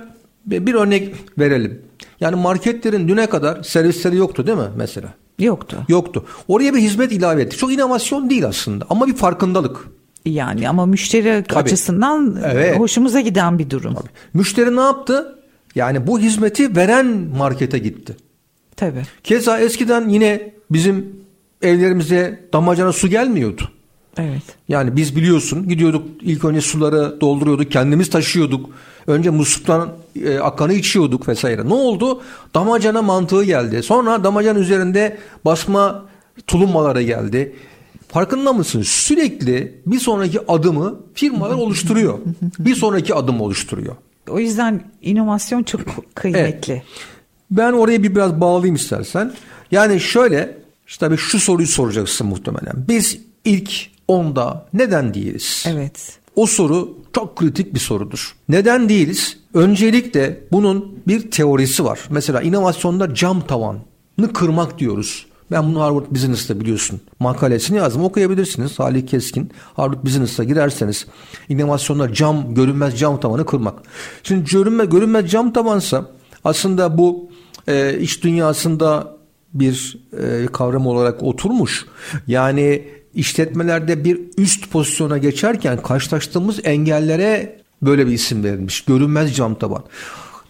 bir 0.46 0.74
örnek 0.74 1.14
verelim. 1.38 1.82
Yani 2.20 2.36
marketlerin 2.36 3.08
düne 3.08 3.26
kadar 3.26 3.62
servisleri 3.62 4.16
yoktu 4.16 4.46
değil 4.46 4.58
mi 4.58 4.68
mesela? 4.76 5.14
Yoktu. 5.38 5.76
Yoktu. 5.88 6.24
Oraya 6.48 6.74
bir 6.74 6.78
hizmet 6.80 7.12
ilave 7.12 7.42
etti. 7.42 7.56
Çok 7.56 7.72
inovasyon 7.72 8.30
değil 8.30 8.46
aslında 8.46 8.86
ama 8.90 9.06
bir 9.06 9.14
farkındalık. 9.14 9.76
Yani 10.24 10.68
ama 10.68 10.86
müşteri 10.86 11.44
Tabii. 11.48 11.58
açısından 11.58 12.38
Evet. 12.44 12.78
hoşumuza 12.78 13.20
giden 13.20 13.58
bir 13.58 13.70
durum. 13.70 13.94
Tabii. 13.94 14.08
Müşteri 14.34 14.76
ne 14.76 14.80
yaptı? 14.80 15.38
Yani 15.74 16.06
bu 16.06 16.18
hizmeti 16.18 16.76
veren 16.76 17.06
markete 17.38 17.78
gitti. 17.78 18.16
Keza 19.24 19.58
eskiden 19.58 20.08
yine 20.08 20.52
bizim 20.70 21.16
evlerimize 21.62 22.40
damacana 22.52 22.92
su 22.92 23.08
gelmiyordu. 23.08 23.62
Evet. 24.16 24.42
Yani 24.68 24.96
biz 24.96 25.16
biliyorsun 25.16 25.68
gidiyorduk 25.68 26.08
ilk 26.20 26.44
önce 26.44 26.60
suları 26.60 27.20
dolduruyorduk 27.20 27.70
kendimiz 27.72 28.10
taşıyorduk. 28.10 28.70
Önce 29.06 29.30
musluktan 29.30 29.88
e, 30.24 30.38
akanı 30.38 30.72
içiyorduk 30.72 31.28
vesaire. 31.28 31.68
Ne 31.68 31.74
oldu? 31.74 32.22
Damacana 32.54 33.02
mantığı 33.02 33.44
geldi. 33.44 33.82
Sonra 33.82 34.24
damacana 34.24 34.58
üzerinde 34.58 35.18
basma 35.44 36.04
tulumbaları 36.46 37.02
geldi. 37.02 37.56
Farkında 38.08 38.52
mısın? 38.52 38.82
Sürekli 38.82 39.80
bir 39.86 39.98
sonraki 39.98 40.40
adımı 40.48 41.00
firmalar 41.14 41.54
oluşturuyor. 41.58 42.18
Bir 42.58 42.74
sonraki 42.74 43.14
adım 43.14 43.40
oluşturuyor. 43.40 43.96
O 44.28 44.38
yüzden 44.38 44.80
inovasyon 45.02 45.62
çok 45.62 45.80
kıymetli. 46.14 46.82
Ben 47.50 47.72
oraya 47.72 48.02
bir 48.02 48.14
biraz 48.14 48.40
bağlayayım 48.40 48.74
istersen. 48.74 49.32
Yani 49.70 50.00
şöyle 50.00 50.58
işte 50.86 51.06
tabii 51.06 51.16
şu 51.16 51.38
soruyu 51.38 51.68
soracaksın 51.68 52.26
muhtemelen. 52.26 52.74
Biz 52.88 53.18
ilk 53.44 53.91
onda 54.08 54.66
neden 54.72 55.14
değiliz? 55.14 55.64
Evet. 55.68 56.18
O 56.36 56.46
soru 56.46 56.98
çok 57.12 57.36
kritik 57.36 57.74
bir 57.74 57.80
sorudur. 57.80 58.36
Neden 58.48 58.88
değiliz? 58.88 59.38
Öncelikle 59.54 60.40
bunun 60.52 60.98
bir 61.06 61.30
teorisi 61.30 61.84
var. 61.84 62.00
Mesela 62.10 62.42
inovasyonda 62.42 63.14
cam 63.14 63.46
tavanını 63.46 64.32
kırmak 64.34 64.78
diyoruz. 64.78 65.26
Ben 65.50 65.64
bunu 65.64 65.80
Harvard 65.80 66.04
Business'ta 66.10 66.60
biliyorsun. 66.60 67.00
Makalesini 67.20 67.76
yazdım 67.76 68.04
okuyabilirsiniz. 68.04 68.72
Salih 68.72 69.06
Keskin 69.06 69.50
Harvard 69.74 70.04
Business'ta 70.04 70.44
girerseniz 70.44 71.06
inovasyonda 71.48 72.14
cam, 72.14 72.54
görünmez 72.54 72.98
cam 72.98 73.20
tavanı 73.20 73.46
kırmak. 73.46 73.74
Şimdi 74.22 74.50
görünmez, 74.50 74.88
görünmez 74.88 75.30
cam 75.30 75.52
tavansa 75.52 76.10
aslında 76.44 76.98
bu 76.98 77.30
e, 77.68 77.98
iş 77.98 78.24
dünyasında 78.24 79.16
bir 79.54 79.98
e, 80.18 80.46
kavram 80.46 80.86
olarak 80.86 81.22
oturmuş. 81.22 81.86
Yani 82.26 82.84
işletmelerde 83.14 84.04
bir 84.04 84.20
üst 84.38 84.70
pozisyona 84.70 85.18
geçerken 85.18 85.82
karşılaştığımız 85.82 86.60
engellere 86.64 87.58
böyle 87.82 88.06
bir 88.06 88.12
isim 88.12 88.44
verilmiş. 88.44 88.80
Görünmez 88.80 89.36
cam 89.36 89.54
tavan. 89.54 89.84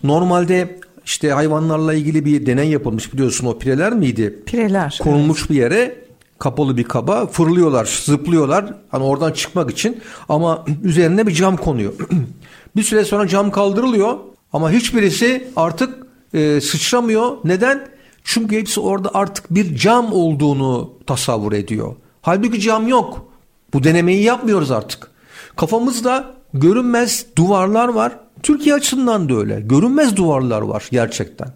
Normalde 0.03 0.81
işte 1.05 1.31
hayvanlarla 1.31 1.94
ilgili 1.94 2.25
bir 2.25 2.46
deney 2.46 2.68
yapılmış 2.68 3.12
biliyorsun 3.12 3.46
o 3.46 3.59
pireler 3.59 3.92
miydi? 3.92 4.42
Pireler. 4.46 5.01
Konulmuş 5.03 5.51
bir 5.51 5.55
yere 5.55 6.03
kapalı 6.38 6.77
bir 6.77 6.85
kaba 6.85 7.27
fırlıyorlar, 7.27 8.03
zıplıyorlar 8.05 8.75
hani 8.90 9.05
oradan 9.05 9.33
çıkmak 9.33 9.70
için 9.70 10.01
ama 10.29 10.64
üzerine 10.83 11.27
bir 11.27 11.33
cam 11.33 11.57
konuyor. 11.57 11.92
bir 12.77 12.83
süre 12.83 13.05
sonra 13.05 13.29
cam 13.29 13.51
kaldırılıyor 13.51 14.16
ama 14.53 14.70
hiçbirisi 14.70 15.48
artık 15.57 16.07
e, 16.35 16.61
sıçramıyor. 16.61 17.37
Neden? 17.44 17.88
Çünkü 18.25 18.57
hepsi 18.57 18.81
orada 18.81 19.11
artık 19.14 19.55
bir 19.55 19.77
cam 19.77 20.12
olduğunu 20.12 20.92
tasavvur 21.07 21.53
ediyor. 21.53 21.94
Halbuki 22.22 22.61
cam 22.61 22.88
yok. 22.88 23.26
Bu 23.74 23.85
denemeyi 23.85 24.22
yapmıyoruz 24.22 24.70
artık. 24.70 25.11
Kafamızda 25.56 26.35
görünmez 26.54 27.26
duvarlar 27.37 27.88
var. 27.88 28.12
Türkiye 28.42 28.74
açısından 28.74 29.28
da 29.28 29.35
öyle. 29.35 29.61
Görünmez 29.61 30.16
duvarlar 30.16 30.62
var 30.62 30.88
gerçekten. 30.90 31.48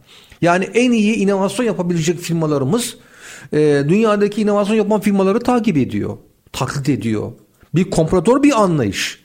Yani 0.43 0.65
en 0.65 0.91
iyi 0.91 1.15
inovasyon 1.15 1.67
yapabilecek 1.67 2.21
firmalarımız 2.21 2.97
e, 3.53 3.59
dünyadaki 3.89 4.43
inovasyon 4.43 4.77
yapan 4.77 5.01
firmaları 5.01 5.41
takip 5.41 5.77
ediyor. 5.77 6.17
Taklit 6.53 6.89
ediyor. 6.89 7.33
Bir 7.75 7.91
komprador 7.91 8.43
bir 8.43 8.63
anlayış. 8.63 9.21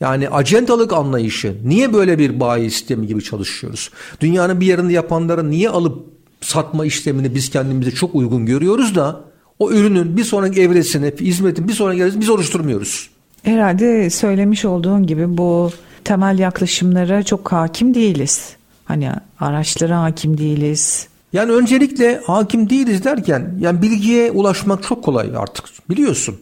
Yani 0.00 0.28
acentalık 0.28 0.92
anlayışı. 0.92 1.56
Niye 1.64 1.92
böyle 1.92 2.18
bir 2.18 2.40
bayi 2.40 2.70
sistemi 2.70 3.06
gibi 3.06 3.22
çalışıyoruz? 3.22 3.90
Dünyanın 4.20 4.60
bir 4.60 4.66
yerinde 4.66 4.92
yapanları 4.92 5.50
niye 5.50 5.68
alıp 5.68 6.06
satma 6.40 6.86
işlemini 6.86 7.34
biz 7.34 7.50
kendimize 7.50 7.90
çok 7.90 8.14
uygun 8.14 8.46
görüyoruz 8.46 8.94
da 8.94 9.31
o 9.58 9.70
ürünün 9.70 10.16
bir 10.16 10.24
sonraki 10.24 10.60
evresini, 10.60 11.12
hizmetin 11.20 11.68
bir 11.68 11.72
sonraki 11.72 12.02
evresini 12.02 12.20
biz 12.20 12.28
oluşturmuyoruz. 12.30 13.10
Herhalde 13.42 14.10
söylemiş 14.10 14.64
olduğun 14.64 15.06
gibi 15.06 15.38
bu 15.38 15.70
temel 16.04 16.38
yaklaşımlara 16.38 17.22
çok 17.22 17.52
hakim 17.52 17.94
değiliz. 17.94 18.56
Hani 18.84 19.10
araçlara 19.40 20.02
hakim 20.02 20.38
değiliz. 20.38 21.08
Yani 21.32 21.52
öncelikle 21.52 22.20
hakim 22.26 22.70
değiliz 22.70 23.04
derken 23.04 23.54
yani 23.60 23.82
bilgiye 23.82 24.30
ulaşmak 24.30 24.82
çok 24.82 25.04
kolay 25.04 25.30
artık 25.36 25.64
biliyorsun. 25.90 26.36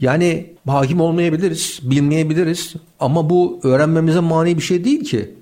yani 0.00 0.46
hakim 0.66 1.00
olmayabiliriz, 1.00 1.80
bilmeyebiliriz 1.82 2.74
ama 3.00 3.30
bu 3.30 3.60
öğrenmemize 3.62 4.20
mani 4.20 4.56
bir 4.56 4.62
şey 4.62 4.84
değil 4.84 5.04
ki. 5.04 5.34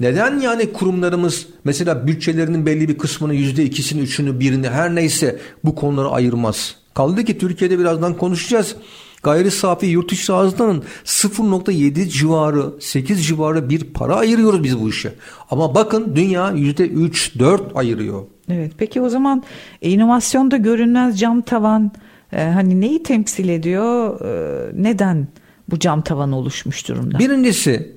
Neden 0.00 0.40
yani 0.40 0.72
kurumlarımız 0.72 1.46
mesela 1.64 2.06
bütçelerinin 2.06 2.66
belli 2.66 2.88
bir 2.88 2.98
kısmını 2.98 3.34
yüzde 3.34 3.64
ikisini, 3.64 4.00
üçünü, 4.00 4.40
birini 4.40 4.68
her 4.68 4.94
neyse 4.94 5.40
bu 5.64 5.74
konuları 5.74 6.08
ayırmaz? 6.08 6.76
Kaldı 6.94 7.24
ki 7.24 7.38
Türkiye'de 7.38 7.78
birazdan 7.78 8.14
konuşacağız. 8.14 8.76
Gayri 9.22 9.50
safi 9.50 9.86
yurt 9.86 10.12
içi 10.12 10.32
hasılanın 10.32 10.82
0.7 11.04 12.08
civarı 12.08 12.80
8 12.80 13.26
civarı 13.26 13.70
bir 13.70 13.84
para 13.84 14.16
ayırıyoruz 14.16 14.64
biz 14.64 14.80
bu 14.80 14.88
işe. 14.88 15.14
Ama 15.50 15.74
bakın 15.74 16.16
dünya 16.16 16.50
%3-4 16.50 17.60
ayırıyor. 17.74 18.22
Evet 18.50 18.72
peki 18.78 19.00
o 19.00 19.08
zaman 19.08 19.42
inovasyonda 19.80 20.56
görünmez 20.56 21.20
cam 21.20 21.42
tavan 21.42 21.92
e, 22.32 22.44
hani 22.44 22.80
neyi 22.80 23.02
temsil 23.02 23.48
ediyor 23.48 24.20
e, 24.20 24.82
neden 24.82 25.28
bu 25.70 25.78
cam 25.78 26.02
tavan 26.02 26.32
oluşmuş 26.32 26.88
durumda? 26.88 27.18
Birincisi 27.18 27.92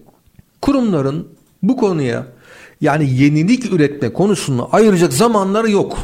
kurumların 0.61 1.27
bu 1.63 1.77
konuya 1.77 2.25
yani 2.81 3.13
yenilik 3.13 3.73
üretme 3.73 4.13
konusunu 4.13 4.69
ayıracak 4.71 5.13
zamanları 5.13 5.71
yok. 5.71 5.97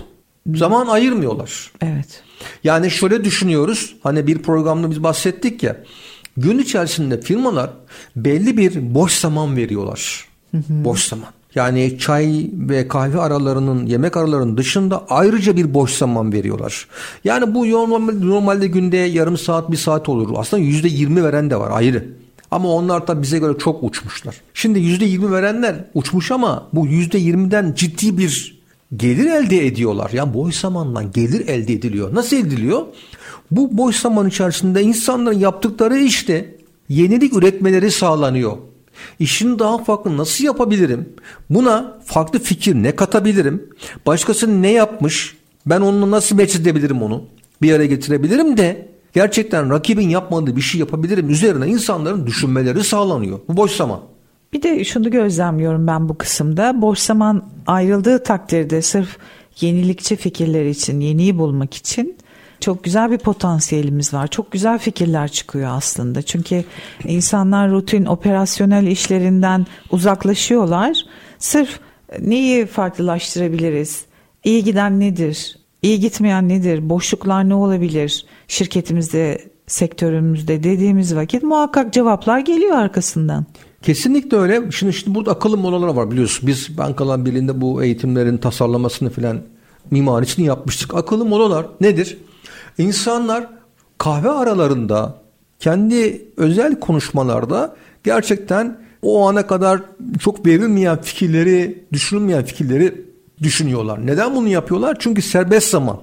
Zaman 0.56 0.88
ayırmıyorlar. 0.88 1.72
Evet. 1.82 2.24
Yani 2.63 2.91
şöyle 2.91 3.24
düşünüyoruz. 3.24 3.96
Hani 4.04 4.28
bir 4.28 4.38
programda 4.38 4.91
biz 4.91 5.04
bahsettik 5.04 5.63
ya. 5.63 5.78
Gün 6.38 6.60
içerisinde 6.60 7.22
firmalar 7.22 7.70
belli 8.15 8.58
bir 8.58 8.96
boş 8.96 9.13
zaman 9.13 9.56
veriyorlar. 9.58 10.26
Boş 10.70 11.04
zaman. 11.04 11.30
Yani 11.56 11.98
çay 12.00 12.50
ve 12.54 12.88
kahve 12.88 13.20
aralarının, 13.20 13.86
yemek 13.86 14.18
aralarının 14.18 14.58
dışında 14.58 15.06
ayrıca 15.10 15.58
bir 15.58 15.74
boş 15.74 15.91
zaman 15.91 16.34
veriyorlar. 16.34 16.88
Yani 17.24 17.56
bu 17.56 17.70
normalde, 17.72 18.28
normalde 18.28 18.68
günde 18.68 18.98
yarım 18.98 19.38
saat, 19.38 19.72
bir 19.72 19.78
saat 19.78 20.10
olur. 20.10 20.30
Aslında 20.38 20.63
yüzde 20.63 20.88
yirmi 20.88 21.24
veren 21.24 21.50
de 21.50 21.60
var 21.60 21.72
ayrı. 21.72 22.06
Ama 22.56 22.70
onlar 22.70 23.08
da 23.08 23.22
bize 23.22 23.39
göre 23.39 23.58
çok 23.58 23.84
uçmuşlar. 23.84 24.36
Şimdi 24.54 24.80
yüzde 24.80 25.06
yirmi 25.06 25.32
verenler 25.32 25.76
uçmuş 25.94 26.32
ama 26.32 26.68
bu 26.74 26.88
yüzde 26.88 27.18
yirmiden 27.18 27.74
ciddi 27.76 28.18
bir 28.18 28.62
gelir 28.96 29.26
elde 29.26 29.65
ediyorlar. 29.65 30.10
Yani 30.13 30.34
boş 30.34 30.56
zamandan 30.56 31.12
gelir 31.12 31.48
elde 31.48 31.74
ediliyor. 31.74 32.15
Nasıl 32.15 32.38
ediliyor? 32.38 32.86
Bu 33.52 33.78
boş 33.78 33.96
zaman 33.96 34.28
içerisinde 34.28 34.84
insanların 34.84 35.39
yaptıkları 35.39 35.98
işte 35.98 36.56
yenilik 36.89 37.34
üretmeleri 37.34 37.91
sağlanıyor. 37.91 38.58
İşini 39.20 39.60
daha 39.60 39.84
farklı 39.84 40.18
nasıl 40.18 40.44
yapabilirim? 40.44 41.10
Buna 41.50 41.98
farklı 42.06 42.39
fikir 42.39 42.76
ne 42.76 42.96
katabilirim? 42.96 43.70
Başkası 44.06 44.62
ne 44.62 44.72
yapmış? 44.72 45.36
Ben 45.65 45.82
onunla 45.82 46.12
nasıl 46.12 46.36
match 46.36 46.56
edebilirim 46.56 47.02
onu? 47.02 47.24
Bir 47.62 47.74
araya 47.74 47.88
getirebilirim 47.88 48.58
de 48.58 48.95
gerçekten 49.15 49.69
rakibin 49.69 50.10
yapmadığı 50.10 50.56
bir 50.56 50.62
şey 50.62 50.80
yapabilirim. 50.80 51.30
Üzerine 51.30 51.67
insanların 51.67 52.28
düşünmeleri 52.28 52.84
sağlanıyor. 52.84 53.39
Bu 53.47 53.58
boş 53.58 53.71
zaman. 53.71 53.99
Bir 54.54 54.63
de 54.63 54.84
şunu 54.84 55.12
gözlemliyorum 55.12 55.88
ben 55.88 56.10
bu 56.10 56.17
kısımda. 56.17 56.82
Boş 56.82 56.99
zaman 56.99 57.49
ayrıldığı 57.67 58.23
takdirde 58.23 58.82
sırf 58.82 59.17
yenilikçi 59.62 60.15
fikirler 60.15 60.65
için, 60.65 60.99
yeniyi 60.99 61.38
bulmak 61.38 61.73
için 61.73 62.17
çok 62.60 62.84
güzel 62.84 63.12
bir 63.12 63.17
potansiyelimiz 63.17 64.13
var. 64.13 64.28
Çok 64.28 64.51
güzel 64.51 64.80
fikirler 64.80 65.28
çıkıyor 65.28 65.69
aslında. 65.71 66.21
Çünkü 66.21 66.63
insanlar 67.04 67.71
rutin 67.71 68.06
operasyonel 68.06 68.88
işlerinden 68.88 69.65
uzaklaşıyorlar. 69.91 70.97
Sırf 71.39 71.80
neyi 72.19 72.65
farklılaştırabiliriz? 72.65 74.06
İyi 74.43 74.63
giden 74.63 74.99
nedir? 74.99 75.58
İyi 75.82 75.99
gitmeyen 75.99 76.49
nedir? 76.49 76.89
Boşluklar 76.89 77.49
ne 77.49 77.56
olabilir? 77.56 78.25
Şirketimizde, 78.48 79.42
sektörümüzde 79.68 80.64
dediğimiz 80.64 81.16
vakit 81.16 81.44
muhakkak 81.44 81.94
cevaplar 81.94 82.40
geliyor 82.40 82.78
arkasından. 82.78 83.46
Kesinlikle 83.82 84.38
öyle. 84.38 84.72
Şimdi, 84.72 84.94
şimdi 84.94 85.16
burada 85.16 85.32
akıllı 85.32 85.58
molalar 85.58 85.88
var 85.88 86.12
biliyorsun. 86.12 86.48
Biz 86.48 86.78
Bankalar 86.78 87.26
Birliği'nde 87.26 87.62
bu 87.62 87.84
eğitimlerin 87.84 88.38
tasarlamasını 88.38 89.10
filan 89.10 89.42
mimarisini 89.92 90.46
yapmıştık. 90.46 90.96
Akıllı 90.96 91.26
molalar 91.26 91.66
nedir? 91.82 92.18
İnsanlar 92.78 93.48
kahve 93.98 94.30
aralarında 94.30 95.16
kendi 95.60 96.26
özel 96.38 96.80
konuşmalarda 96.80 97.76
gerçekten 98.04 98.78
o 99.02 99.28
ana 99.28 99.48
kadar 99.48 99.82
çok 100.20 100.46
verilmeyen 100.46 101.02
fikirleri, 101.02 101.84
düşünülmeyen 101.94 102.46
fikirleri 102.46 103.06
düşünüyorlar. 103.44 104.08
Neden 104.08 104.36
bunu 104.36 104.48
yapıyorlar? 104.48 104.98
Çünkü 105.00 105.22
serbest 105.22 105.70
zaman. 105.70 106.00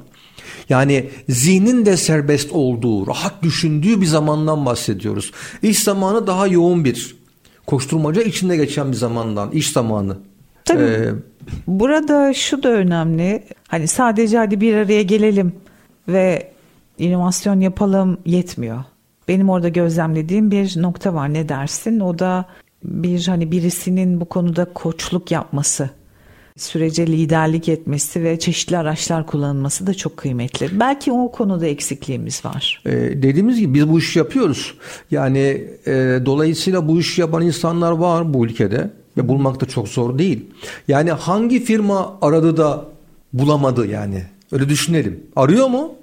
Yani 0.73 1.11
zihnin 1.29 1.87
de 1.87 1.97
serbest 1.97 2.53
olduğu, 2.53 3.07
rahat 3.07 3.43
düşündüğü 3.43 4.01
bir 4.01 4.07
zamandan 4.07 4.67
bahsediyoruz. 4.67 5.33
İş 5.63 5.79
zamanı 5.79 6.27
daha 6.27 6.47
yoğun 6.47 6.85
bir 6.85 7.17
koşturmaca 7.67 8.23
içinde 8.23 8.57
geçen 8.57 8.93
bir 8.93 8.97
zamandan, 8.97 9.51
iş 9.51 9.73
zamanı. 9.73 10.17
Tabii. 10.65 10.83
Ee, 10.83 11.13
burada 11.67 12.35
şu 12.35 12.63
da 12.63 12.69
önemli. 12.69 13.43
Hani 13.69 13.89
sadece 13.89 14.39
hadi 14.39 14.61
bir 14.61 14.75
araya 14.75 15.03
gelelim 15.03 15.53
ve 16.09 16.53
inovasyon 16.99 17.61
yapalım 17.61 18.19
yetmiyor. 18.27 18.85
Benim 19.29 19.51
orada 19.51 19.69
gözlemlediğim 19.69 20.51
bir 20.51 20.83
nokta 20.83 21.15
var 21.15 21.35
ne 21.35 21.49
dersin? 21.49 22.01
O 22.01 22.19
da 22.19 22.45
bir 22.85 23.27
hani 23.27 23.53
birisinin 23.53 24.21
bu 24.21 24.25
konuda 24.25 24.65
koçluk 24.65 25.31
yapması 25.31 25.91
sürece 26.57 27.07
liderlik 27.07 27.69
etmesi 27.69 28.25
ve 28.25 28.38
çeşitli 28.38 28.79
araçlar 28.79 29.27
kullanılması 29.27 29.87
da 29.87 29.95
çok 29.95 30.17
kıymetli. 30.17 30.81
Belki 30.81 31.12
o 31.12 31.33
konuda 31.33 31.67
eksikliğimiz 31.67 32.45
var. 32.45 32.83
Ee, 32.87 32.91
dediğimiz 33.23 33.59
gibi 33.59 33.75
biz 33.75 33.88
bu 33.88 33.99
işi 33.99 34.19
yapıyoruz. 34.19 34.75
Yani 35.11 35.65
e, 35.87 35.93
dolayısıyla 36.27 36.88
bu 36.88 37.01
işi 37.01 37.21
yapan 37.21 37.43
insanlar 37.43 37.93
var 37.93 38.35
bu 38.35 38.47
ülkede 38.47 38.91
ve 39.17 39.29
bulmak 39.29 39.61
da 39.61 39.67
çok 39.67 39.88
zor 39.88 40.19
değil. 40.19 40.47
Yani 40.88 41.11
hangi 41.11 41.65
firma 41.65 42.19
aradı 42.23 42.57
da 42.57 42.85
bulamadı 43.33 43.87
yani? 43.87 44.23
Öyle 44.53 44.69
düşünelim. 44.69 45.21
Arıyor 45.37 45.67
mu? 45.67 45.95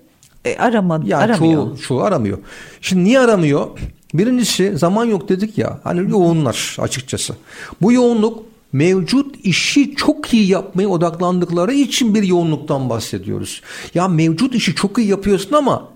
E, 0.45 0.57
aramadı, 0.57 1.07
ya 1.07 1.17
aramıyor. 1.17 1.65
Çoğu, 1.65 1.77
çoğu 1.77 2.01
aramıyor. 2.01 2.37
Şimdi 2.81 3.03
niye 3.03 3.19
aramıyor? 3.19 3.67
Birincisi 4.13 4.77
zaman 4.77 5.05
yok 5.05 5.29
dedik 5.29 5.57
ya. 5.57 5.79
Hani 5.83 6.11
yoğunlar 6.11 6.77
açıkçası. 6.79 7.33
Bu 7.81 7.91
yoğunluk 7.91 8.43
mevcut 8.71 9.35
işi 9.45 9.95
çok 9.95 10.33
iyi 10.33 10.47
yapmaya 10.47 10.87
odaklandıkları 10.87 11.73
için 11.73 12.15
bir 12.15 12.23
yoğunluktan 12.23 12.89
bahsediyoruz. 12.89 13.61
Ya 13.93 14.07
mevcut 14.07 14.55
işi 14.55 14.75
çok 14.75 14.97
iyi 14.97 15.07
yapıyorsun 15.07 15.53
ama 15.55 15.89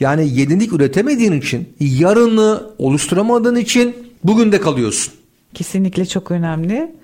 yani 0.00 0.38
yenilik 0.38 0.72
üretemediğin 0.72 1.32
için, 1.32 1.68
yarını 1.80 2.62
oluşturamadığın 2.78 3.56
için 3.56 3.96
bugün 4.24 4.52
de 4.52 4.60
kalıyorsun. 4.60 5.14
Kesinlikle 5.54 6.06
çok 6.06 6.30
önemli. 6.30 6.94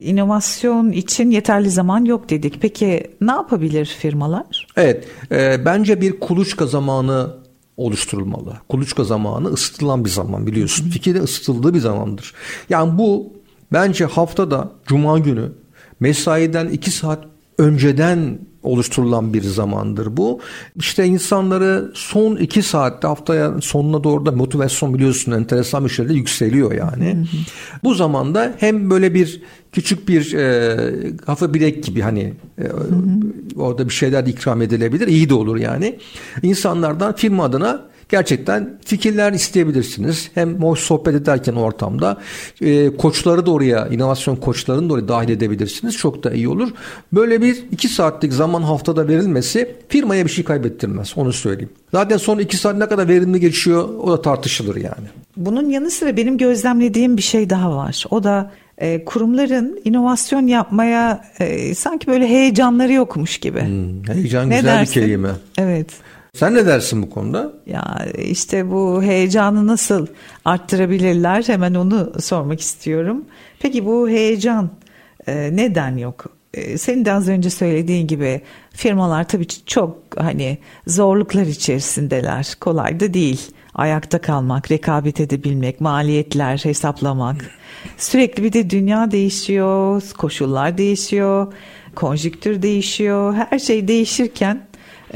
İnovasyon 0.00 0.92
için 0.92 1.30
yeterli 1.30 1.70
zaman 1.70 2.04
yok 2.04 2.30
dedik. 2.30 2.58
Peki 2.60 3.10
ne 3.20 3.32
yapabilir 3.32 3.86
firmalar? 3.86 4.66
Evet, 4.76 5.04
e, 5.30 5.64
bence 5.64 6.00
bir 6.00 6.20
kuluçka 6.20 6.66
zamanı 6.66 7.30
oluşturulmalı. 7.76 8.56
Kuluçka 8.68 9.04
zamanı 9.04 9.48
ısıtılan 9.48 10.04
bir 10.04 10.10
zaman 10.10 10.46
biliyorsun. 10.46 10.90
Fikirde 10.90 11.20
ısıtıldığı 11.20 11.74
bir 11.74 11.78
zamandır. 11.78 12.34
Yani 12.68 12.98
bu 12.98 13.32
Bence 13.72 14.04
haftada 14.04 14.70
cuma 14.86 15.18
günü 15.18 15.52
mesaiden 16.00 16.68
iki 16.68 16.90
saat 16.90 17.24
önceden 17.58 18.38
oluşturulan 18.62 19.34
bir 19.34 19.42
zamandır 19.42 20.16
bu. 20.16 20.40
İşte 20.76 21.04
insanları 21.04 21.90
son 21.94 22.36
iki 22.36 22.62
saatte 22.62 23.08
haftaya 23.08 23.60
sonuna 23.60 24.04
doğru 24.04 24.26
da 24.26 24.32
motivasyon 24.32 24.94
biliyorsun 24.94 25.32
enteresan 25.32 25.84
bir 25.84 25.90
şekilde 25.90 26.14
yükseliyor 26.14 26.72
yani. 26.72 27.14
Hı 27.14 27.20
hı. 27.20 27.36
Bu 27.84 27.94
zamanda 27.94 28.54
hem 28.58 28.90
böyle 28.90 29.14
bir 29.14 29.42
küçük 29.72 30.08
bir 30.08 30.34
e, 30.34 31.16
kafa 31.16 31.54
bilek 31.54 31.84
gibi 31.84 32.00
hani 32.00 32.34
e, 32.58 32.62
hı 32.62 32.66
hı. 32.66 33.02
orada 33.56 33.88
bir 33.88 33.94
şeyler 33.94 34.26
ikram 34.26 34.62
edilebilir. 34.62 35.06
iyi 35.08 35.28
de 35.28 35.34
olur 35.34 35.56
yani. 35.56 35.98
İnsanlardan 36.42 37.14
firma 37.16 37.44
adına 37.44 37.93
gerçekten 38.14 38.70
fikirler 38.84 39.32
isteyebilirsiniz. 39.32 40.30
Hem 40.34 40.62
hoş 40.62 40.80
sohbet 40.80 41.14
ederken 41.14 41.54
ortamda 41.54 42.16
e, 42.60 42.96
koçları 42.96 43.46
da 43.46 43.50
oraya, 43.50 43.88
inovasyon 43.88 44.36
koçlarını 44.36 44.88
da 44.88 44.92
oraya 44.92 45.08
dahil 45.08 45.28
edebilirsiniz. 45.28 45.96
Çok 45.96 46.24
da 46.24 46.30
iyi 46.30 46.48
olur. 46.48 46.70
Böyle 47.12 47.42
bir 47.42 47.64
iki 47.70 47.88
saatlik 47.88 48.32
zaman 48.32 48.62
haftada 48.62 49.08
verilmesi 49.08 49.76
firmaya 49.88 50.24
bir 50.24 50.30
şey 50.30 50.44
kaybettirmez. 50.44 51.12
Onu 51.16 51.32
söyleyeyim. 51.32 51.70
Zaten 51.92 52.16
son 52.16 52.38
iki 52.38 52.56
saat 52.56 52.76
ne 52.76 52.88
kadar 52.88 53.08
verimli 53.08 53.40
geçiyor 53.40 53.88
o 53.88 54.12
da 54.12 54.22
tartışılır 54.22 54.76
yani. 54.76 55.06
Bunun 55.36 55.70
yanı 55.70 55.90
sıra 55.90 56.16
benim 56.16 56.38
gözlemlediğim 56.38 57.16
bir 57.16 57.22
şey 57.22 57.50
daha 57.50 57.76
var. 57.76 58.04
O 58.10 58.24
da 58.24 58.50
e, 58.78 59.04
kurumların 59.04 59.80
inovasyon 59.84 60.46
yapmaya 60.46 61.24
e, 61.38 61.74
sanki 61.74 62.06
böyle 62.06 62.28
heyecanları 62.28 62.92
yokmuş 62.92 63.38
gibi. 63.38 63.60
Hmm, 63.60 64.14
heyecan 64.14 64.50
ne 64.50 64.56
güzel 64.56 64.78
dersin? 64.78 65.02
bir 65.02 65.06
kelime. 65.06 65.30
Evet. 65.58 65.88
Sen 66.34 66.54
ne 66.54 66.66
dersin 66.66 67.02
bu 67.02 67.10
konuda? 67.10 67.52
Ya 67.66 68.06
işte 68.18 68.70
bu 68.70 69.02
heyecanı 69.02 69.66
nasıl 69.66 70.06
arttırabilirler? 70.44 71.42
Hemen 71.46 71.74
onu 71.74 72.12
sormak 72.20 72.60
istiyorum. 72.60 73.24
Peki 73.58 73.86
bu 73.86 74.08
heyecan 74.08 74.70
e, 75.26 75.56
neden 75.56 75.96
yok? 75.96 76.26
e, 76.54 76.78
senin 76.78 77.04
de 77.04 77.12
az 77.12 77.28
önce 77.28 77.50
söylediğin 77.50 78.06
gibi 78.06 78.40
firmalar 78.70 79.28
tabii 79.28 79.46
çok 79.66 79.98
hani 80.16 80.58
zorluklar 80.86 81.46
içerisindeler. 81.46 82.54
Kolay 82.60 83.00
da 83.00 83.14
değil. 83.14 83.50
Ayakta 83.74 84.20
kalmak, 84.20 84.70
rekabet 84.70 85.20
edebilmek, 85.20 85.80
maliyetler 85.80 86.58
hesaplamak. 86.58 87.50
Sürekli 87.98 88.42
bir 88.42 88.52
de 88.52 88.70
dünya 88.70 89.10
değişiyor, 89.10 90.02
koşullar 90.18 90.78
değişiyor, 90.78 91.52
konjüktür 91.94 92.62
değişiyor. 92.62 93.34
Her 93.34 93.58
şey 93.58 93.88
değişirken 93.88 94.66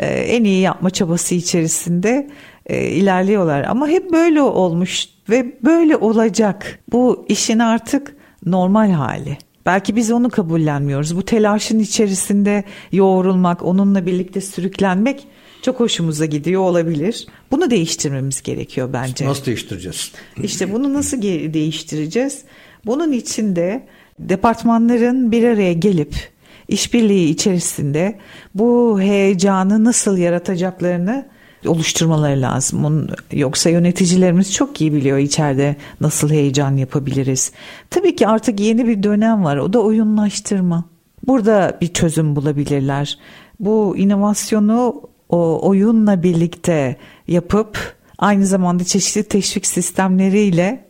en 0.07 0.45
iyi 0.45 0.61
yapma 0.61 0.91
çabası 0.91 1.35
içerisinde 1.35 2.31
e, 2.67 2.89
ilerliyorlar. 2.89 3.65
Ama 3.65 3.89
hep 3.89 4.13
böyle 4.13 4.43
olmuş 4.43 5.09
ve 5.29 5.57
böyle 5.65 5.97
olacak. 5.97 6.79
Bu 6.93 7.27
işin 7.29 7.59
artık 7.59 8.17
normal 8.47 8.91
hali. 8.91 9.39
Belki 9.67 9.97
biz 9.97 10.11
onu 10.11 10.31
kabullenmiyoruz. 10.31 11.17
Bu 11.17 11.23
telaşın 11.23 11.79
içerisinde 11.79 12.65
yoğrulmak, 12.93 13.63
onunla 13.63 14.07
birlikte 14.07 14.41
sürüklenmek 14.41 15.27
çok 15.63 15.81
hoşumuza 15.81 16.25
gidiyor 16.25 16.63
olabilir. 16.63 17.27
Bunu 17.51 17.71
değiştirmemiz 17.71 18.43
gerekiyor 18.43 18.93
bence. 18.93 19.27
Nasıl 19.27 19.45
değiştireceğiz? 19.45 20.13
İşte 20.43 20.73
bunu 20.73 20.95
nasıl 20.95 21.23
değiştireceğiz? 21.23 22.43
Bunun 22.87 23.13
için 23.13 23.57
de 23.57 23.87
departmanların 24.19 25.33
bir 25.33 25.45
araya 25.45 25.73
gelip 25.73 26.15
işbirliği 26.69 27.31
içerisinde 27.31 28.19
bu 28.55 29.01
heyecanı 29.01 29.85
nasıl 29.85 30.17
yaratacaklarını 30.17 31.27
oluşturmaları 31.67 32.43
lazım. 32.43 33.07
Yoksa 33.33 33.71
yöneticilerimiz 33.71 34.53
çok 34.53 34.81
iyi 34.81 34.93
biliyor 34.93 35.19
içeride 35.19 35.77
nasıl 36.01 36.31
heyecan 36.31 36.77
yapabiliriz. 36.77 37.53
Tabii 37.91 38.17
ki 38.17 38.29
artık 38.29 38.61
yeni 38.61 38.87
bir 38.87 39.03
dönem 39.03 39.45
var. 39.45 39.57
O 39.57 39.73
da 39.73 39.81
oyunlaştırma. 39.81 40.85
Burada 41.27 41.79
bir 41.81 41.89
çözüm 41.89 42.37
bulabilirler. 42.37 43.19
Bu 43.61 43.97
inovasyonu 43.97 45.03
o 45.29 45.69
oyunla 45.69 46.23
birlikte 46.23 46.97
yapıp 47.29 47.97
aynı 48.19 48.47
zamanda 48.47 48.85
çeşitli 48.85 49.23
teşvik 49.23 49.67
sistemleriyle 49.67 50.88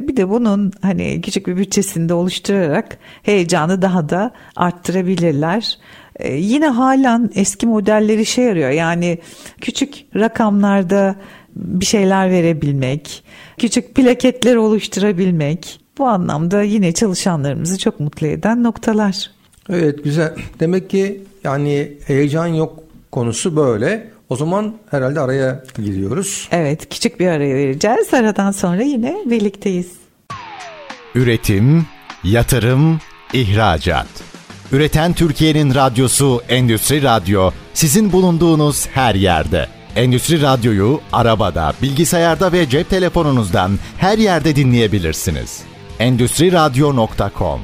bir 0.00 0.16
de 0.16 0.28
bunun 0.28 0.72
hani 0.82 1.20
küçük 1.20 1.46
bir 1.46 1.56
bütçesinde 1.56 2.14
oluşturarak 2.14 2.98
heyecanı 3.22 3.82
daha 3.82 4.08
da 4.08 4.30
arttırabilirler. 4.56 5.78
Ee, 6.16 6.34
yine 6.34 6.68
halen 6.68 7.30
eski 7.34 7.66
modelleri 7.66 8.20
işe 8.20 8.42
yarıyor. 8.42 8.70
Yani 8.70 9.18
küçük 9.60 9.94
rakamlarda 10.14 11.16
bir 11.56 11.86
şeyler 11.86 12.30
verebilmek, 12.30 13.24
küçük 13.58 13.94
plaketler 13.94 14.56
oluşturabilmek 14.56 15.80
bu 15.98 16.06
anlamda 16.06 16.62
yine 16.62 16.92
çalışanlarımızı 16.92 17.78
çok 17.78 18.00
mutlu 18.00 18.26
eden 18.26 18.62
noktalar. 18.62 19.30
Evet 19.70 20.04
güzel. 20.04 20.34
Demek 20.60 20.90
ki 20.90 21.22
yani 21.44 21.92
heyecan 22.06 22.46
yok 22.46 22.82
konusu 23.12 23.56
böyle. 23.56 24.10
O 24.28 24.36
zaman 24.36 24.74
herhalde 24.90 25.20
araya 25.20 25.62
giriyoruz. 25.76 26.48
Evet 26.50 26.88
küçük 26.88 27.20
bir 27.20 27.26
araya 27.26 27.54
vereceğiz. 27.54 28.14
Aradan 28.14 28.50
sonra 28.50 28.82
yine 28.82 29.16
birlikteyiz. 29.26 29.92
Üretim, 31.14 31.86
yatırım, 32.24 33.00
ihracat. 33.32 34.06
Üreten 34.72 35.12
Türkiye'nin 35.12 35.74
radyosu 35.74 36.42
Endüstri 36.48 37.02
Radyo 37.02 37.50
sizin 37.74 38.12
bulunduğunuz 38.12 38.86
her 38.86 39.14
yerde. 39.14 39.66
Endüstri 39.96 40.42
Radyo'yu 40.42 41.00
arabada, 41.12 41.72
bilgisayarda 41.82 42.52
ve 42.52 42.68
cep 42.68 42.90
telefonunuzdan 42.90 43.78
her 43.98 44.18
yerde 44.18 44.56
dinleyebilirsiniz. 44.56 45.62
Endüstri 45.98 46.52
Radyo.com 46.52 47.60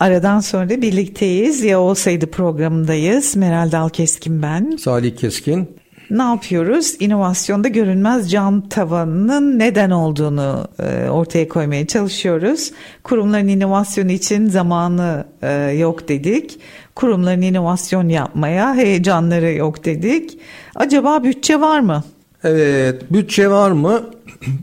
Aradan 0.00 0.40
sonra 0.40 0.68
birlikteyiz. 0.68 1.64
Ya 1.64 1.80
olsaydı 1.80 2.26
programındayız. 2.26 3.36
Meral 3.36 3.72
Dal 3.72 3.88
Keskin 3.88 4.42
ben. 4.42 4.76
Salih 4.76 5.16
Keskin 5.16 5.68
ne 6.10 6.22
yapıyoruz? 6.22 6.96
İnovasyonda 7.00 7.68
görünmez 7.68 8.30
cam 8.30 8.68
tavanının 8.68 9.58
neden 9.58 9.90
olduğunu 9.90 10.68
e, 10.82 11.08
ortaya 11.08 11.48
koymaya 11.48 11.86
çalışıyoruz. 11.86 12.72
Kurumların 13.02 13.48
inovasyonu 13.48 14.10
için 14.12 14.46
zamanı 14.46 15.24
e, 15.42 15.52
yok 15.52 16.08
dedik. 16.08 16.58
Kurumların 16.94 17.42
inovasyon 17.42 18.08
yapmaya 18.08 18.74
heyecanları 18.74 19.52
yok 19.52 19.84
dedik. 19.84 20.38
Acaba 20.74 21.24
bütçe 21.24 21.60
var 21.60 21.80
mı? 21.80 22.04
Evet, 22.44 23.12
bütçe 23.12 23.50
var 23.50 23.70
mı? 23.70 24.02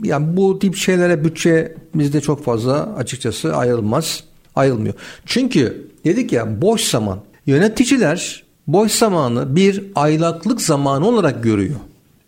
Yani 0.04 0.38
bu 0.38 0.60
tip 0.60 0.76
şeylere 0.76 1.24
bütçe 1.24 1.76
bizde 1.96 2.22
çok 2.22 2.44
fazla 2.44 2.96
açıkçası 2.98 3.56
ayrılmaz, 3.56 4.24
ayrılmıyor. 4.56 4.96
Çünkü 5.26 5.88
dedik 6.06 6.34
ya 6.34 6.62
boş 6.62 6.82
zaman. 6.82 7.20
Yöneticiler 7.46 8.44
boş 8.68 8.92
zamanı 8.92 9.56
bir 9.56 9.84
aylaklık 9.96 10.62
zamanı 10.62 11.08
olarak 11.08 11.44
görüyor. 11.44 11.76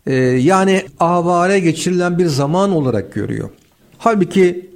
Ee, 0.06 0.14
yani 0.14 0.82
avare 1.00 1.60
geçirilen 1.60 2.18
bir 2.18 2.26
zaman 2.26 2.72
olarak 2.72 3.14
görüyor. 3.14 3.50
Halbuki 3.98 4.70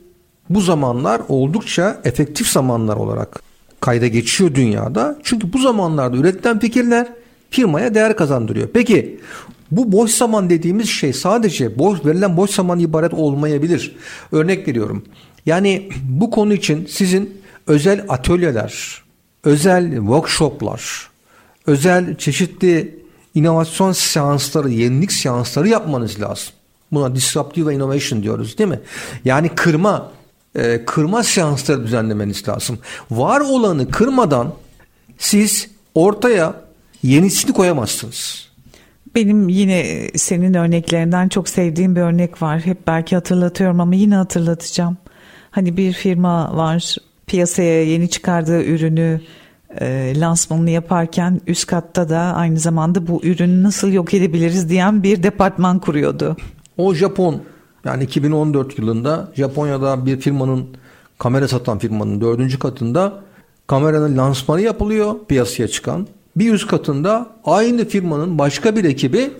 bu 0.50 0.61
zamanlar 0.61 1.20
oldukça 1.28 2.00
efektif 2.04 2.48
zamanlar 2.48 2.96
olarak 2.96 3.42
kayda 3.80 4.06
geçiyor 4.06 4.54
dünyada. 4.54 5.18
Çünkü 5.22 5.52
bu 5.52 5.58
zamanlarda 5.58 6.16
üretilen 6.16 6.58
fikirler 6.58 7.08
firmaya 7.50 7.94
değer 7.94 8.16
kazandırıyor. 8.16 8.68
Peki 8.68 9.20
bu 9.70 9.92
boş 9.92 10.11
zaman 10.11 10.50
dediğimiz 10.50 10.88
şey 10.88 11.12
sadece 11.12 11.78
boş 11.78 12.04
verilen 12.04 12.37
boş 12.37 12.50
zaman 12.50 12.78
ibaret 12.78 13.14
olmayabilir. 13.14 13.96
Örnek 14.32 14.68
veriyorum. 14.68 15.04
Yani 15.48 15.88
bu 16.02 16.30
konu 16.30 16.52
için 16.54 16.87
sizin 16.87 17.42
özel 17.66 18.04
atölyeler, 18.08 19.02
özel 19.44 19.96
workshoplar, 19.96 21.08
özel 21.66 22.16
çeşitli 22.16 22.98
inovasyon 23.34 23.92
seansları, 23.92 24.70
yenilik 24.70 25.12
seansları 25.12 25.68
yapmanız 25.68 26.20
lazım. 26.20 26.48
Buna 26.92 27.14
disruptive 27.14 27.74
innovation 27.74 28.22
diyoruz 28.22 28.58
değil 28.58 28.70
mi? 28.70 28.80
Yani 29.24 29.48
kırma, 29.48 30.12
e, 30.54 30.84
kırma 30.84 31.22
seansları 31.22 31.82
düzenlemeniz 31.84 32.48
lazım. 32.48 32.78
Var 33.11 33.40
olanı 33.40 33.90
kırmadan 33.90 34.54
siz 35.18 35.70
ortaya 35.94 36.54
yenisini 37.02 37.52
koyamazsınız. 37.52 38.48
Benim 39.14 39.48
yine 39.48 40.08
senin 40.16 40.54
örneklerinden 40.54 41.28
çok 41.28 41.48
sevdiğim 41.48 41.96
bir 41.96 42.00
örnek 42.00 42.42
var. 42.42 42.61
Hep 42.61 42.87
belki 42.87 43.14
hatırlatıyorum 43.14 43.80
ama 43.80 43.94
yine 43.94 44.14
hatırlatacağım. 44.14 44.96
Hani 45.50 45.76
bir 45.76 45.92
firma 45.92 46.56
var 46.56 46.96
piyasaya 47.26 47.84
yeni 47.84 48.11
çıkardığı 48.11 48.64
ürünü 48.64 49.20
e, 49.80 50.12
lansmanını 50.20 50.70
yaparken 50.70 51.40
üst 51.46 51.66
katta 51.66 52.08
da 52.08 52.18
aynı 52.18 52.58
zamanda 52.58 53.06
bu 53.06 53.20
ürünü 53.24 53.62
nasıl 53.62 53.92
yok 53.92 54.14
edebiliriz 54.14 54.68
diyen 54.68 55.02
bir 55.02 55.22
departman 55.22 55.78
kuruyordu. 55.78 56.37
O 56.76 56.94
Japon 56.94 57.42
yani 57.84 58.04
2014 58.04 58.78
yılında 58.78 59.28
Japonya'da 59.34 60.06
bir 60.06 60.20
firmanın 60.20 60.66
kamera 61.18 61.48
satan 61.48 61.78
firmanın 61.78 62.20
dördüncü 62.20 62.58
katında 62.58 63.12
kameranın 63.66 64.16
lansmanı 64.18 64.61
yapılıyor 64.61 65.14
piyasaya 65.28 65.68
çıkan. 65.68 66.06
Bir 66.37 66.52
üst 66.52 66.66
katında 66.66 67.26
aynı 67.44 67.84
firmanın 67.84 68.38
başka 68.38 68.76
bir 68.76 68.84
ekibi 68.84 69.30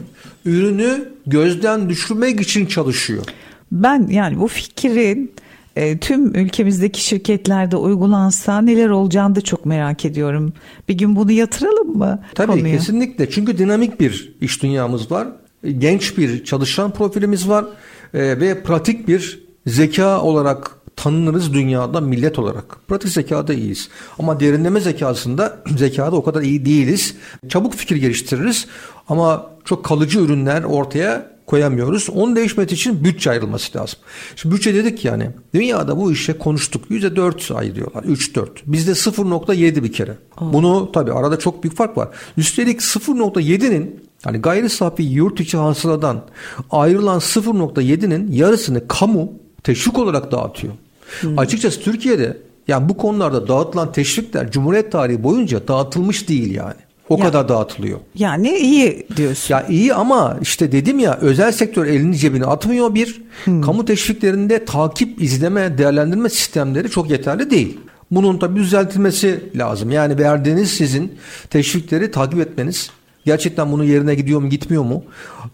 ürünü 0.45 1.13
gözden 1.27 1.89
düşürmek 1.89 2.41
için 2.41 2.67
çalışıyor. 2.67 3.25
Ben 3.73 4.07
yani 4.11 4.41
bu 4.41 4.49
fikrin 4.49 5.33
e, 5.79 5.99
tüm 5.99 6.35
ülkemizdeki 6.35 7.05
şirketlerde 7.05 7.77
uygulansa 7.77 8.61
neler 8.61 8.89
olacağını 8.89 9.35
da 9.35 9.41
çok 9.41 9.67
merak 9.67 10.05
ediyorum. 10.05 10.53
Bir 10.89 10.95
gün 10.95 11.17
bunu 11.17 11.33
yatıralım 11.33 11.99
mı? 11.99 12.23
Tabii 12.35 12.53
konuya? 12.53 12.77
kesinlikle 12.77 13.31
çünkü 13.31 13.59
dinamik 13.59 14.01
bir 14.01 14.37
iş 14.41 14.63
dünyamız 14.63 15.11
var. 15.11 15.29
Genç 15.79 16.19
bir 16.19 16.45
çalışan 16.45 16.91
profilimiz 16.91 17.49
var 17.49 17.65
e, 18.15 18.41
ve 18.41 18.63
pratik 18.63 19.09
bir 19.09 19.43
zeka 19.67 20.23
olarak 20.23 20.71
tanınırız 20.97 21.55
dünyada 21.55 22.01
millet 22.01 22.39
olarak. 22.39 22.77
Pratik 22.89 23.11
zekada 23.11 23.55
iyiyiz. 23.55 23.89
Ama 24.19 24.41
derinleme 24.41 24.81
zekasında 24.81 25.59
zekada 25.77 26.17
o 26.17 26.25
kadar 26.25 26.43
iyi 26.43 26.65
değiliz. 26.65 27.15
Çabuk 27.49 27.75
fikir 27.75 27.97
geliştiririz 27.97 28.67
ama 29.09 29.51
çok 29.65 29.85
kalıcı 29.85 30.21
ürünler 30.21 30.63
ortaya 30.63 31.38
koyamıyoruz. 31.49 32.11
Onu 32.11 32.37
değişmesi 32.37 32.75
için 32.75 33.05
bütçe 33.05 33.31
ayrılması 33.31 33.79
lazım. 33.79 33.99
Şimdi 34.37 34.55
bütçe 34.55 34.75
dedik 34.75 35.05
yani. 35.05 35.31
Dünyada 35.55 35.97
bu 35.97 36.13
işe 36.13 36.39
konuştuk. 36.39 36.91
%4 36.91 37.55
ayırıyorlar. 37.55 38.03
3-4. 38.03 38.49
Bizde 38.67 38.91
0.7 38.91 39.83
bir 39.83 39.93
kere. 39.93 40.17
Aa. 40.37 40.53
Bunu 40.53 40.93
tabii 40.93 41.13
arada 41.13 41.39
çok 41.39 41.63
büyük 41.63 41.77
fark 41.77 41.97
var. 41.97 42.09
Üstelik 42.37 42.81
0.7'nin 42.81 44.01
yani 44.27 44.39
gayri 44.39 44.69
safi 44.69 45.03
yurt 45.03 45.41
içi 45.41 45.57
hasıladan 45.57 46.25
ayrılan 46.71 47.19
0.7'nin 47.19 48.33
yarısını 48.33 48.89
kamu 48.89 49.33
teşvik 49.63 49.99
olarak 49.99 50.33
dağıtıyor. 50.33 50.73
Hmm. 51.21 51.39
Açıkçası 51.39 51.81
Türkiye'de 51.81 52.37
yani 52.69 52.89
bu 52.89 52.97
konularda 52.97 53.49
dağıtılan 53.49 53.93
teşvikler 53.93 54.51
Cumhuriyet 54.51 54.93
tarihi 54.93 55.23
boyunca 55.23 55.69
dağıtılmış 55.69 56.29
değil 56.29 56.55
yani. 56.55 56.88
O 57.09 57.19
ya, 57.19 57.25
kadar 57.25 57.49
dağıtılıyor. 57.49 57.99
Yani 58.15 58.59
iyi 58.59 59.07
diyorsun. 59.17 59.55
Ya 59.55 59.67
iyi 59.67 59.95
ama 59.95 60.39
işte 60.43 60.73
dedim 60.73 60.99
ya 60.99 61.19
özel 61.21 61.53
sektör 61.53 61.87
elini 61.87 62.17
cebine 62.17 62.45
atmıyor 62.45 62.95
bir. 62.95 63.23
Hmm. 63.45 63.63
Kamu 63.63 63.85
teşviklerinde 63.85 64.65
takip, 64.65 65.23
izleme, 65.23 65.79
değerlendirme 65.79 66.29
sistemleri 66.29 66.91
çok 66.91 67.11
yeterli 67.11 67.51
değil. 67.51 67.79
Bunun 68.11 68.39
tabi 68.39 68.61
düzeltilmesi 68.61 69.41
lazım. 69.57 69.91
Yani 69.91 70.19
verdiğiniz 70.19 70.71
sizin 70.71 71.13
teşvikleri 71.51 72.11
takip 72.11 72.41
etmeniz. 72.41 72.91
Gerçekten 73.25 73.73
bunu 73.73 73.85
yerine 73.85 74.15
gidiyor 74.15 74.41
mu 74.41 74.49
gitmiyor 74.49 74.83
mu? 74.85 75.05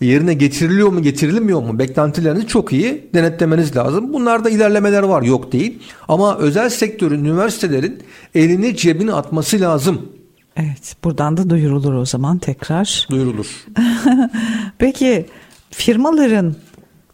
Yerine 0.01 0.35
getiriliyor 0.35 0.89
mu 0.89 1.03
getirilmiyor 1.03 1.63
mu? 1.63 1.79
Beklentilerinizi 1.79 2.47
çok 2.47 2.73
iyi 2.73 3.11
denetlemeniz 3.15 3.77
lazım. 3.77 4.13
Bunlarda 4.13 4.51
ilerlemeler 4.51 5.03
var 5.03 5.23
yok 5.23 5.53
değil. 5.53 5.79
Ama 6.09 6.39
özel 6.39 6.69
sektörün, 6.71 7.25
üniversitelerin 7.25 8.03
elini 8.35 8.77
cebine 8.77 9.13
atması 9.13 9.61
lazım. 9.61 10.09
Evet 10.57 10.97
buradan 11.05 11.37
da 11.37 11.51
duyurulur 11.51 11.95
o 11.95 12.05
zaman 12.05 12.39
tekrar. 12.39 13.07
Duyurulur. 13.11 13.67
Peki 14.79 15.27
firmaların, 15.71 16.57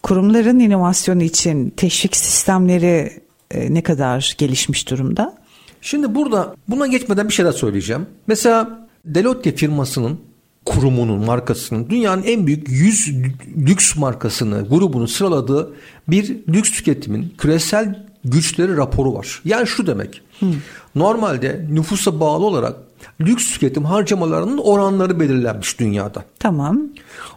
kurumların 0.03 0.59
inovasyonu 0.59 1.23
için 1.23 1.71
teşvik 1.71 2.17
sistemleri 2.17 3.13
e, 3.51 3.75
ne 3.75 3.83
kadar 3.83 4.35
gelişmiş 4.39 4.91
durumda? 4.91 5.35
Şimdi 5.81 6.15
burada 6.15 6.55
buna 6.69 6.87
geçmeden 6.87 7.29
bir 7.29 7.33
şeyler 7.33 7.53
söyleyeceğim. 7.53 8.07
Mesela 8.27 8.89
Deloitte 9.05 9.57
firmasının 9.57 10.21
kurumunun, 10.65 11.25
markasının 11.25 11.91
dünyanın 11.91 12.23
en 12.23 12.47
büyük 12.47 12.69
100 12.69 13.13
lüks 13.57 13.97
markasını, 13.97 14.69
grubunu 14.69 15.09
sıraladığı 15.09 15.75
bir 16.09 16.37
lüks 16.49 16.71
tüketimin 16.71 17.35
küresel 17.39 18.07
güçleri 18.25 18.77
raporu 18.77 19.15
var. 19.15 19.43
Yani 19.45 19.67
şu 19.67 19.87
demek. 19.87 20.23
Hmm. 20.39 20.55
Normalde 20.95 21.67
nüfusa 21.71 22.21
bağlı 22.21 22.47
olarak 22.47 22.77
lüks 23.21 23.53
tüketim 23.53 23.85
harcamalarının 23.85 24.59
oranları 24.59 25.21
belirlenmiş 25.21 25.81
dünyada. 25.81 26.25
Tamam. 26.39 26.83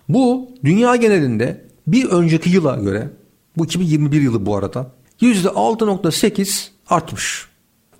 Bu 0.09 0.49
dünya 0.63 0.95
genelinde 0.95 1.65
bir 1.87 2.09
önceki 2.09 2.49
yıla 2.49 2.75
göre 2.75 3.09
bu 3.57 3.65
2021 3.65 4.21
yılı 4.21 4.45
bu 4.45 4.57
arada 4.57 4.91
%6.8 5.21 6.67
artmış. 6.89 7.45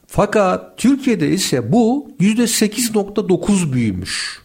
Fakat 0.08 0.78
Türkiye'de 0.78 1.30
ise 1.30 1.72
bu 1.72 2.12
%8.9 2.20 3.74
büyümüş. 3.74 4.42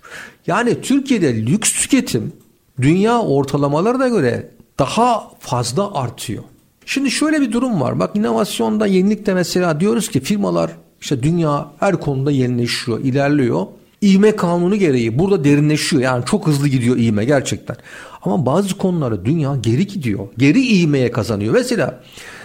Yani 0.47 0.81
Türkiye'de 0.81 1.47
lüks 1.47 1.73
tüketim 1.73 2.33
dünya 2.81 3.21
ortalamalarına 3.21 4.09
göre 4.09 4.51
daha 4.79 5.31
fazla 5.41 5.95
artıyor. 5.95 6.45
Şimdi 6.87 7.11
şöyle 7.11 7.41
bir 7.41 7.53
durum 7.53 7.81
var. 7.81 7.99
Bak 7.99 8.17
inovasyonda 8.17 8.87
yenilikte 8.87 9.35
mesela 9.35 9.81
diyoruz 9.81 10.09
ki 10.09 10.21
firmalar 10.21 10.71
işte 11.01 11.23
dünya 11.23 11.69
her 11.81 12.01
konuda 12.01 12.31
yenileşiyor, 12.31 13.01
ilerliyor. 13.01 13.67
İğme 14.01 14.37
kanunu 14.37 14.77
gereği 14.77 15.19
burada 15.19 15.45
derinleşiyor. 15.45 16.03
Yani 16.03 16.25
çok 16.25 16.47
hızlı 16.47 16.69
gidiyor 16.69 16.97
iğme 16.97 17.25
gerçekten. 17.25 17.77
Ama 18.23 18.47
bazı 18.47 18.79
konularda 18.79 19.25
dünya 19.25 19.57
geri 19.57 19.87
gidiyor. 19.87 20.29
Geri 20.39 20.61
iğmeye 20.67 21.11
kazanıyor. 21.13 21.55
Mesela 21.55 22.01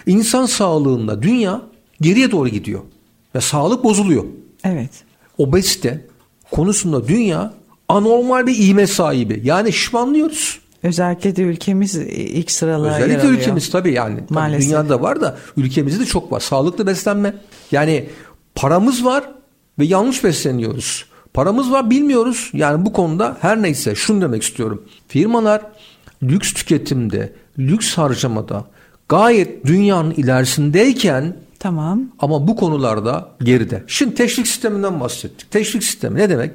insan 0.06 0.46
sağlığında 0.46 1.22
dünya 1.22 1.62
geriye 2.00 2.30
doğru 2.30 2.48
gidiyor. 2.48 2.80
Ve 3.34 3.40
sağlık 3.40 3.84
bozuluyor. 3.84 4.24
Evet. 4.64 4.90
Obezite 5.38 6.06
konusunda 6.50 7.08
dünya 7.08 7.54
anormal 7.88 8.46
bir 8.46 8.58
iğme 8.58 8.86
sahibi. 8.86 9.40
Yani 9.44 9.72
şişmanlıyoruz. 9.72 10.58
Özellikle 10.82 11.36
de 11.36 11.42
ülkemiz 11.42 11.94
ilk 11.96 12.50
sıralara 12.50 12.94
Özellikle 12.94 13.12
yer 13.12 13.18
alıyor. 13.20 13.32
ülkemiz 13.34 13.70
tabii 13.70 13.92
yani. 13.92 14.16
Tabii 14.20 14.34
Maalesef. 14.34 14.68
dünyada 14.70 15.02
var 15.02 15.20
da 15.20 15.36
ülkemizde 15.56 16.00
de 16.00 16.06
çok 16.06 16.32
var. 16.32 16.40
Sağlıklı 16.40 16.86
beslenme. 16.86 17.34
Yani 17.72 18.04
paramız 18.54 19.04
var 19.04 19.24
ve 19.78 19.84
yanlış 19.84 20.24
besleniyoruz. 20.24 21.04
Paramız 21.34 21.70
var 21.70 21.90
bilmiyoruz. 21.90 22.50
Yani 22.52 22.86
bu 22.86 22.92
konuda 22.92 23.36
her 23.40 23.62
neyse 23.62 23.94
şunu 23.94 24.20
demek 24.20 24.42
istiyorum. 24.42 24.82
Firmalar 25.08 25.62
lüks 26.22 26.52
tüketimde, 26.52 27.32
lüks 27.58 27.94
harcamada 27.94 28.64
gayet 29.08 29.66
dünyanın 29.66 30.10
ilerisindeyken 30.10 31.36
Tamam. 31.58 32.02
ama 32.18 32.48
bu 32.48 32.56
konularda 32.56 33.28
geride. 33.42 33.84
Şimdi 33.86 34.14
teşvik 34.14 34.46
sisteminden 34.46 35.00
bahsettik. 35.00 35.50
Teşvik 35.50 35.84
sistemi 35.84 36.18
ne 36.18 36.30
demek? 36.30 36.50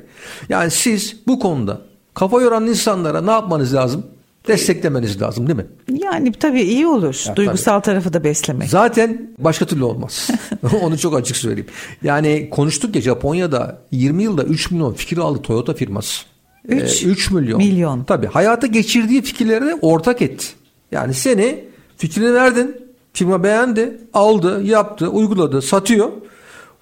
Yani 0.50 0.72
siz 0.72 1.16
bu 1.28 1.40
konuda 1.40 1.82
kafa 2.14 2.42
yoran 2.42 2.68
insanlara 2.68 3.22
ne 3.22 3.32
yapmanız 3.32 3.74
lazım? 3.74 4.06
Desteklemeniz 4.48 5.22
lazım 5.22 5.48
değil 5.48 5.58
mi? 5.58 5.66
Yani 6.04 6.32
tabii 6.32 6.62
iyi 6.62 6.88
olur. 6.88 7.24
Ya, 7.28 7.36
Duygusal 7.36 7.80
tarafı 7.80 8.14
da 8.14 8.24
beslemek. 8.24 8.70
Zaten 8.70 9.32
başka 9.38 9.66
türlü 9.66 9.84
olmaz. 9.84 10.30
Onu 10.82 10.98
çok 10.98 11.18
açık 11.18 11.38
söyleyeyim. 11.38 11.70
Yani 12.04 12.50
konuştuk 12.50 12.96
ya 12.96 13.02
Japonya'da 13.02 13.82
20 13.92 14.24
yılda 14.24 14.44
3 14.44 14.72
milyon 14.72 14.94
fikir 14.94 15.18
aldı 15.18 15.42
Toyota 15.42 15.74
firması. 15.74 16.24
Üç 16.68 17.04
3 17.04 17.32
milyon. 17.32 17.58
milyon. 17.58 18.04
Tabii 18.04 18.28
hayata 18.28 18.68
geçirdiği 18.68 19.22
fikirleri 19.22 19.76
ortak 19.82 20.22
etti. 20.22 20.46
Yani 20.92 21.14
seni 21.14 21.66
fikrini 21.98 22.34
verdin. 22.34 22.90
Firma 23.14 23.44
beğendi, 23.44 23.98
aldı, 24.14 24.64
yaptı, 24.64 25.08
uyguladı, 25.08 25.62
satıyor. 25.62 26.10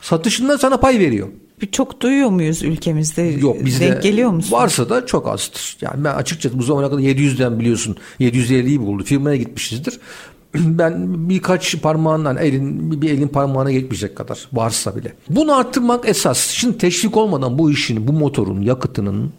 Satışında 0.02 0.58
sana 0.58 0.78
pay 0.78 1.00
veriyor. 1.00 1.28
Bir 1.62 1.72
Çok 1.72 2.02
duyuyor 2.02 2.30
muyuz 2.30 2.64
ülkemizde? 2.64 3.22
Yok 3.22 3.66
bizde 3.66 3.88
Denk 3.88 4.04
geliyor 4.04 4.30
musun? 4.30 4.52
varsa 4.52 4.90
da 4.90 5.06
çok 5.06 5.28
azdır. 5.28 5.78
Yani 5.82 6.04
ben 6.04 6.14
açıkçası 6.16 6.60
bu 6.60 6.64
zamana 6.64 6.90
kadar 6.90 7.02
700'den 7.02 7.60
biliyorsun 7.60 7.98
750'yi 8.20 8.82
buldu. 8.82 9.04
Firmaya 9.04 9.36
gitmişizdir. 9.38 10.00
Ben 10.56 11.30
birkaç 11.30 11.82
parmağından 11.82 12.38
elin 12.38 13.02
bir 13.02 13.10
elin 13.10 13.28
parmağına 13.28 13.72
geçmeyecek 13.72 14.16
kadar 14.16 14.48
varsa 14.54 14.96
bile. 14.96 15.14
Bunu 15.30 15.56
arttırmak 15.56 16.10
esas. 16.10 16.50
Şimdi 16.50 16.78
teşvik 16.78 17.18
olmadan 17.18 17.58
bu 17.58 17.72
işin, 17.72 18.08
bu 18.08 18.14
motorun, 18.14 18.62
yakıtının 18.62 19.34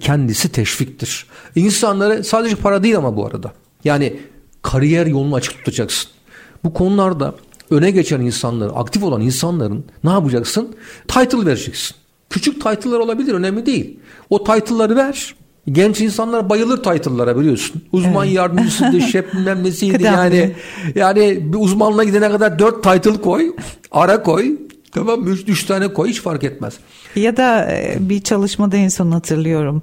kendisi 0.00 0.52
teşviktir. 0.52 1.26
İnsanları 1.56 2.24
sadece 2.24 2.56
para 2.56 2.82
değil 2.82 2.96
ama 2.96 3.16
bu 3.16 3.26
arada. 3.26 3.52
Yani 3.84 4.16
kariyer 4.62 5.06
yolunu 5.06 5.34
açık 5.34 5.54
tutacaksın. 5.54 6.10
Bu 6.64 6.72
konularda 6.74 7.34
öne 7.74 7.90
geçen 7.90 8.20
insanları, 8.20 8.72
aktif 8.72 9.02
olan 9.02 9.20
insanların 9.20 9.84
ne 10.04 10.10
yapacaksın? 10.10 10.76
Title 11.08 11.46
vereceksin. 11.46 11.96
Küçük 12.30 12.54
title'lar 12.54 12.98
olabilir 12.98 13.34
önemli 13.34 13.66
değil. 13.66 13.98
O 14.30 14.44
title'ları 14.44 14.96
ver. 14.96 15.34
Genç 15.72 16.00
insanlar 16.00 16.48
bayılır 16.50 16.76
title'lara 16.76 17.38
biliyorsun. 17.40 17.82
Uzman 17.92 18.26
Evet. 18.26 18.36
yardımcısıydı, 18.36 19.00
şef 19.12 19.32
bilmem 19.34 19.64
nesiydi 19.64 20.02
yani. 20.02 20.52
Yani 20.94 21.52
bir 21.52 21.58
uzmanla 21.58 22.04
gidene 22.04 22.30
kadar 22.30 22.58
dört 22.58 22.82
title 22.82 23.20
koy, 23.20 23.52
ara 23.92 24.22
koy. 24.22 24.56
Tamam 24.92 25.20
mı? 25.20 25.30
Üç, 25.30 25.48
üç 25.48 25.64
tane 25.64 25.88
koy 25.92 26.08
hiç 26.08 26.20
fark 26.20 26.44
etmez. 26.44 26.74
Ya 27.16 27.36
da 27.36 27.72
e, 27.72 27.96
bir 28.00 28.20
çalışmada 28.22 28.76
en 28.76 28.88
son 28.88 29.10
hatırlıyorum. 29.10 29.82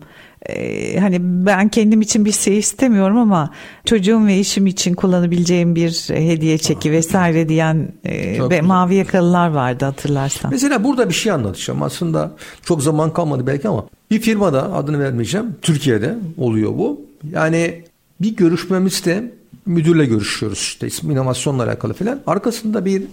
E, 0.49 0.99
hani 0.99 1.17
ben 1.21 1.69
kendim 1.69 2.01
için 2.01 2.25
bir 2.25 2.31
şey 2.31 2.57
istemiyorum 2.57 3.17
ama 3.17 3.53
çocuğum 3.85 4.25
ve 4.27 4.33
eşim 4.35 4.67
için 4.67 4.93
kullanabileceğim 4.93 5.75
bir 5.75 5.89
hediye 6.09 6.57
çeki 6.57 6.91
vesaire 6.91 7.49
diyen 7.49 7.91
e, 8.03 8.37
Çok 8.37 8.51
ve 8.51 8.55
güzel. 8.55 8.67
mavi 8.67 8.95
yakalılar 8.95 9.47
vardı 9.49 9.85
hatırlarsan. 9.85 10.51
Mesela 10.51 10.83
burada 10.83 11.09
bir 11.09 11.13
şey 11.13 11.31
anlatacağım. 11.31 11.83
Aslında 11.83 12.31
çok 12.65 12.83
zaman 12.83 13.13
kalmadı 13.13 13.47
belki 13.47 13.67
ama 13.67 13.85
bir 14.11 14.19
firmada 14.21 14.73
adını 14.73 14.99
vermeyeceğim. 14.99 15.55
Türkiye'de 15.61 16.15
oluyor 16.37 16.71
bu. 16.71 17.01
Yani 17.31 17.83
bir 18.21 18.35
görüşmemizde 18.35 19.31
müdürle 19.65 20.05
görüşüyoruz 20.05 20.59
işte 20.59 20.87
ismi 20.87 21.13
inovasyonla 21.13 21.63
alakalı 21.63 21.93
falan. 21.93 22.19
Arkasında 22.27 22.85
bir 22.85 23.03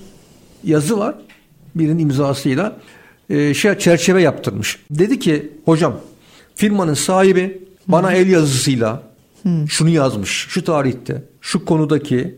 yazı 0.64 0.98
var. 0.98 1.14
Birinin 1.74 1.98
imzasıyla 1.98 2.76
e, 3.30 3.54
şey 3.54 3.78
çerçeve 3.78 4.22
yaptırmış. 4.22 4.78
Dedi 4.90 5.18
ki 5.18 5.52
hocam 5.64 5.94
firmanın 6.58 6.94
sahibi 6.94 7.62
bana 7.88 8.12
el 8.12 8.28
yazısıyla 8.28 9.02
şunu 9.68 9.88
yazmış. 9.88 10.46
Şu 10.48 10.64
tarihte 10.64 11.22
şu 11.40 11.64
konudaki 11.64 12.34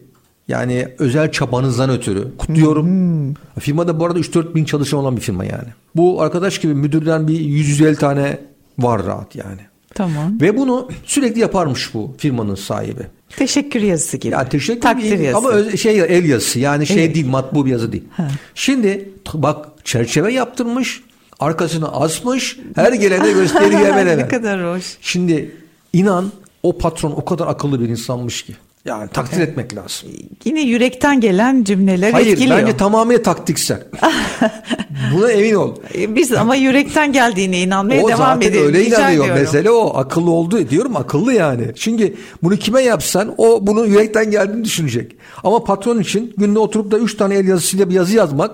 yani 0.48 0.88
özel 0.98 1.32
çabanızdan 1.32 1.90
ötürü 1.90 2.36
kutluyorum. 2.38 3.34
Firmada 3.58 4.00
bu 4.00 4.06
arada 4.06 4.18
3-4 4.18 4.54
bin 4.54 4.64
çalışan 4.64 5.00
olan 5.00 5.16
bir 5.16 5.20
firma 5.20 5.44
yani. 5.44 5.68
Bu 5.96 6.22
arkadaş 6.22 6.60
gibi 6.60 6.74
müdürden 6.74 7.28
bir 7.28 7.40
150 7.40 7.96
tane 7.96 8.38
var 8.78 9.06
rahat 9.06 9.36
yani. 9.36 9.60
Tamam. 9.94 10.40
Ve 10.40 10.56
bunu 10.56 10.88
sürekli 11.04 11.40
yaparmış 11.40 11.94
bu 11.94 12.14
firmanın 12.18 12.54
sahibi. 12.54 13.02
Teşekkür 13.36 13.80
yazısı 13.80 14.16
gibi. 14.16 14.32
Ya 14.32 14.48
teşekkür 14.48 14.80
Takdir 14.80 15.18
yazısı. 15.18 15.48
Ama 15.48 15.76
şey 15.76 16.00
el 16.00 16.24
yazısı 16.24 16.58
yani 16.58 16.86
şey 16.86 17.04
Evet. 17.04 17.14
değil 17.14 17.26
matbu 17.26 17.66
bir 17.66 17.70
yazı 17.70 17.92
değil. 17.92 18.04
Ha. 18.10 18.28
Şimdi 18.54 19.10
bak 19.34 19.66
çerçeve 19.84 20.32
yaptırmış 20.32 21.02
arkasına 21.40 21.88
asmış 21.88 22.58
her 22.74 22.92
gelene 22.92 23.32
gösteriyor 23.32 23.80
hemen 23.86 24.06
ne 24.06 24.10
hemen. 24.10 24.28
kadar 24.28 24.76
hoş. 24.76 24.84
Şimdi 25.00 25.54
inan 25.92 26.32
o 26.62 26.78
patron 26.78 27.10
o 27.10 27.24
kadar 27.24 27.46
akıllı 27.46 27.80
bir 27.80 27.88
insanmış 27.88 28.42
ki. 28.42 28.54
Yani 28.84 29.10
takdir 29.10 29.40
etmek 29.40 29.76
lazım. 29.76 30.08
Yine 30.44 30.60
yürekten 30.62 31.20
gelen 31.20 31.64
cümleler 31.64 32.12
Hayır 32.12 32.26
etkiliyor. 32.32 32.58
bence 32.58 32.76
tamamıyla 32.76 33.22
taktiksel. 33.22 33.82
Buna 35.14 35.30
emin 35.32 35.54
ol. 35.54 35.76
E, 35.94 36.14
Biz 36.16 36.32
ama 36.32 36.54
yürekten 36.56 37.12
geldiğine 37.12 37.60
inanmaya 37.62 38.02
o 38.04 38.08
devam 38.08 38.18
zaten 38.18 38.48
edelim. 38.48 38.66
öyle 38.66 38.78
Rica 38.80 38.98
inanıyor. 38.98 39.24
ediyorum. 39.24 39.42
Mesele 39.42 39.70
o. 39.70 39.96
Akıllı 39.96 40.30
oldu. 40.30 40.70
Diyorum 40.70 40.96
akıllı 40.96 41.32
yani. 41.32 41.64
Çünkü 41.76 42.14
bunu 42.42 42.56
kime 42.56 42.82
yapsan 42.82 43.34
o 43.38 43.66
bunu 43.66 43.86
yürekten 43.86 44.30
geldiğini 44.30 44.64
düşünecek. 44.64 45.16
Ama 45.44 45.64
patron 45.64 45.98
için 45.98 46.34
günde 46.36 46.58
oturup 46.58 46.90
da 46.90 46.98
3 46.98 47.16
tane 47.16 47.34
el 47.34 47.48
yazısıyla 47.48 47.88
bir 47.90 47.94
yazı 47.94 48.16
yazmak 48.16 48.50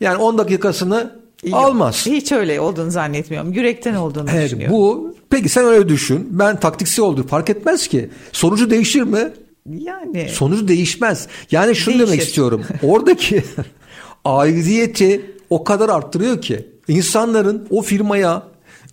yani 0.00 0.16
10 0.16 0.38
dakikasını 0.38 1.10
Yok, 1.44 1.54
almaz. 1.54 2.06
Hiç 2.06 2.32
öyle 2.32 2.60
olduğunu 2.60 2.90
zannetmiyorum. 2.90 3.52
Yürekten 3.52 3.94
olduğunu 3.94 4.30
Evet, 4.32 4.44
düşünüyorum. 4.44 4.76
bu 4.76 5.14
peki 5.30 5.48
sen 5.48 5.64
öyle 5.64 5.88
düşün. 5.88 6.28
Ben 6.30 6.60
taktiksel 6.60 7.04
oldu. 7.04 7.26
Fark 7.26 7.50
etmez 7.50 7.88
ki. 7.88 8.10
Sonucu 8.32 8.70
değişir 8.70 9.02
mi? 9.02 9.32
Yani 9.70 10.28
Sonucu 10.28 10.68
değişmez. 10.68 11.26
Yani 11.50 11.76
şunu 11.76 11.94
Değişir. 11.94 12.06
demek 12.12 12.22
istiyorum. 12.22 12.64
Oradaki 12.82 13.44
aidiyeti 14.24 15.30
o 15.50 15.64
kadar 15.64 15.88
arttırıyor 15.88 16.42
ki 16.42 16.66
insanların 16.88 17.66
o 17.70 17.82
firmaya 17.82 18.42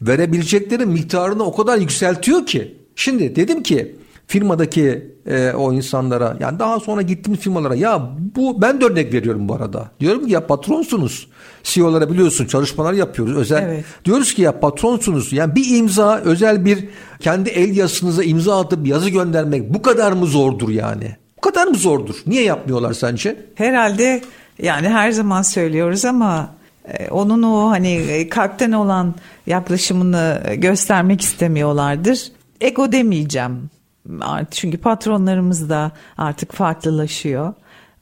verebilecekleri 0.02 0.86
miktarını 0.86 1.43
o 1.43 1.56
kadar 1.56 1.78
yükseltiyor 1.78 2.46
ki. 2.46 2.76
Şimdi 2.96 3.36
dedim 3.36 3.64
ki 3.64 3.96
firmadaki 4.28 5.15
e, 5.26 5.51
o 5.51 5.73
insanlara 5.73 6.38
yani 6.39 6.59
daha 6.59 6.80
sonra 6.80 7.01
gittiğim 7.01 7.39
firmalara 7.39 7.76
ya 7.76 8.09
bu 8.36 8.61
ben 8.61 8.82
de 8.82 8.86
örnek 8.86 9.13
veriyorum 9.13 9.49
bu 9.49 9.53
arada. 9.53 9.91
Diyorum 9.99 10.26
ki 10.26 10.32
ya 10.32 10.47
patronsunuz. 10.47 11.28
CEO'lara 11.63 12.09
biliyorsun 12.11 12.45
çalışmalar 12.45 12.93
yapıyoruz 12.93 13.38
özel. 13.38 13.63
Evet. 13.63 13.86
Diyoruz 14.05 14.34
ki 14.34 14.41
ya 14.41 14.59
patronsunuz. 14.59 15.34
Yani 15.34 15.55
bir 15.55 15.78
imza 15.78 16.17
özel 16.17 16.65
bir 16.65 16.89
kendi 17.19 17.49
el 17.49 17.78
yazınıza 17.78 18.23
imza 18.23 18.59
atıp 18.61 18.88
yazı 18.88 19.09
göndermek 19.09 19.73
bu 19.73 19.82
kadar 19.82 20.11
mı 20.11 20.26
zordur 20.26 20.69
yani? 20.69 21.15
Bu 21.38 21.41
kadar 21.41 21.67
mı 21.67 21.76
zordur? 21.76 22.15
Niye 22.28 22.43
yapmıyorlar 22.43 22.93
sence? 22.93 23.45
Herhalde 23.55 24.21
yani 24.61 24.89
her 24.89 25.11
zaman 25.11 25.41
söylüyoruz 25.41 26.05
ama 26.05 26.55
e, 26.88 27.09
onun 27.09 27.43
o 27.43 27.69
hani 27.69 27.91
e, 27.91 28.30
kalpten 28.30 28.71
olan 28.71 29.15
yaklaşımını 29.47 30.41
göstermek 30.57 31.21
istemiyorlardır. 31.21 32.32
Ego 32.61 32.91
demeyeceğim. 32.91 33.69
Çünkü 34.51 34.78
patronlarımız 34.78 35.70
da 35.70 35.91
artık 36.18 36.53
farklılaşıyor. 36.53 37.53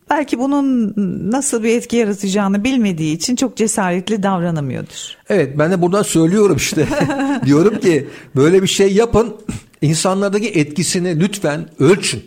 Belki 0.10 0.39
bunun 0.39 0.93
nasıl 1.32 1.64
bir 1.64 1.78
etki 1.78 1.97
yaratacağını 1.97 2.64
bilmediği 2.64 3.16
için 3.16 3.36
çok 3.36 3.58
cesaretli 3.58 4.24
davranamıyordur. 4.24 5.18
Evet 5.30 5.60
ben 5.60 5.72
de 5.72 5.82
buradan 5.82 6.04
söylüyorum 6.04 6.56
işte. 6.56 6.88
Diyorum 7.45 7.80
ki 7.80 8.08
böyle 8.36 8.62
bir 8.64 8.68
şey 8.68 8.93
yapın. 8.93 9.36
İnsanlardaki 9.82 10.49
etkisini 10.49 11.20
lütfen 11.20 11.70
ölçün. 11.80 12.24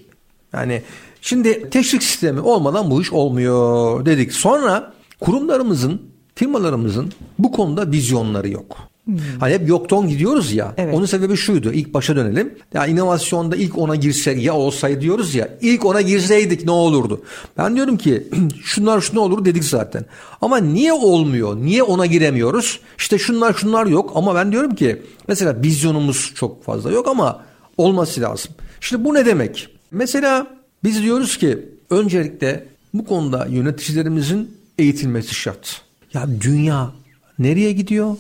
Yani 0.53 0.83
şimdi 1.20 1.70
teşvik 1.70 2.03
sistemi 2.03 2.41
olmadan 2.41 2.91
bu 2.91 3.03
iş 3.03 3.12
olmuyor 3.12 4.07
dedik. 4.07 4.33
Sonra 4.33 4.93
kurumlarımızın, 5.20 6.03
firmalarımızın 6.35 7.12
bu 7.39 7.53
konuda 7.53 7.91
vizyonları 7.91 8.49
yok. 8.49 8.77
Hmm. 9.07 9.19
Hani 9.41 9.55
hep 9.55 9.69
yoktan 9.69 10.09
gidiyoruz 10.09 10.53
ya. 10.53 10.75
Evet. 10.77 10.95
Onun 10.95 11.07
sebebi 11.07 11.37
şuydu. 11.37 11.73
İlk 11.73 11.95
başa 11.95 12.17
dönelim. 12.17 12.55
Ya 12.75 12.87
inovasyonda 12.87 13.57
ilk 13.57 13.79
ona 13.79 13.97
girsek 13.97 14.43
ya 14.43 14.55
olsaydı 14.55 15.01
diyoruz 15.01 15.35
ya. 15.35 15.49
İlk 15.61 15.85
ona 15.85 16.01
girseydik 16.01 16.65
ne 16.65 16.71
olurdu? 16.71 17.23
Ben 17.59 17.77
diyorum 17.77 17.97
ki 17.97 18.29
şunlar 18.65 19.01
şunu 19.01 19.21
olur 19.21 19.45
dedik 19.45 19.65
zaten. 19.65 20.05
Ama 20.41 20.59
niye 20.59 20.93
olmuyor? 20.93 21.57
Niye 21.57 21.83
ona 21.83 22.07
giremiyoruz? 22.07 22.81
İşte 22.99 23.19
şunlar 23.19 23.55
şunlar 23.55 23.87
yok 23.87 24.13
ama 24.15 24.35
ben 24.35 24.53
diyorum 24.53 24.75
ki 24.75 25.03
mesela 25.29 25.63
vizyonumuz 25.63 26.33
çok 26.35 26.65
fazla 26.65 26.91
yok 26.91 27.09
ama 27.09 27.43
olması 27.77 28.21
lazım. 28.21 28.53
İşte 28.81 29.05
bu 29.05 29.15
ne 29.15 29.27
demek? 29.27 29.69
Mesela 29.91 30.47
biz 30.85 31.03
diyoruz 31.03 31.37
ki 31.39 31.59
öncelikle 31.91 32.67
bu 32.95 33.05
konuda 33.05 33.47
yöneticilerimizin 33.51 34.57
eğitilmesi 34.79 35.35
şart. 35.35 35.83
Ya 36.15 36.29
dünya 36.41 36.91
nereye 37.39 37.73
gidiyor? 37.73 38.17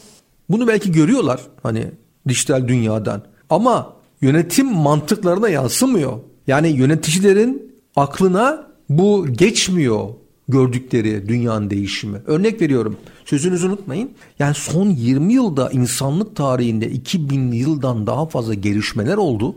Bunu 0.48 0.66
belki 0.66 0.92
görüyorlar 0.92 1.40
hani 1.62 1.90
dijital 2.28 2.68
dünyadan. 2.68 3.22
Ama 3.50 3.92
yönetim 4.20 4.72
mantıklarına 4.72 5.48
yansımıyor. 5.48 6.12
Yani 6.46 6.68
yöneticilerin 6.68 7.72
aklına 7.96 8.66
bu 8.88 9.26
geçmiyor 9.32 10.08
gördükleri 10.48 11.28
dünyanın 11.28 11.70
değişimi. 11.70 12.18
Örnek 12.26 12.60
veriyorum. 12.60 12.96
Sözünüzü 13.24 13.66
unutmayın. 13.66 14.10
Yani 14.38 14.54
son 14.54 14.90
20 14.90 15.32
yılda 15.32 15.70
insanlık 15.70 16.36
tarihinde 16.36 16.90
2000 16.90 17.52
yıldan 17.52 18.06
daha 18.06 18.26
fazla 18.26 18.54
gelişmeler 18.54 19.16
oldu. 19.16 19.56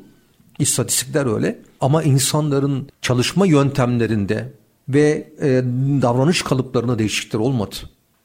İstatistikler 0.60 1.36
öyle. 1.36 1.60
Ama 1.82 2.04
insanların 2.04 2.88
çalışma 3.02 3.46
yöntemlerinde 3.46 4.54
ve 4.90 5.32
e, 5.42 5.48
davranış 6.02 6.42
kalıplarına 6.42 7.00
değişiklikler 7.00 7.40
olmadı. 7.40 7.76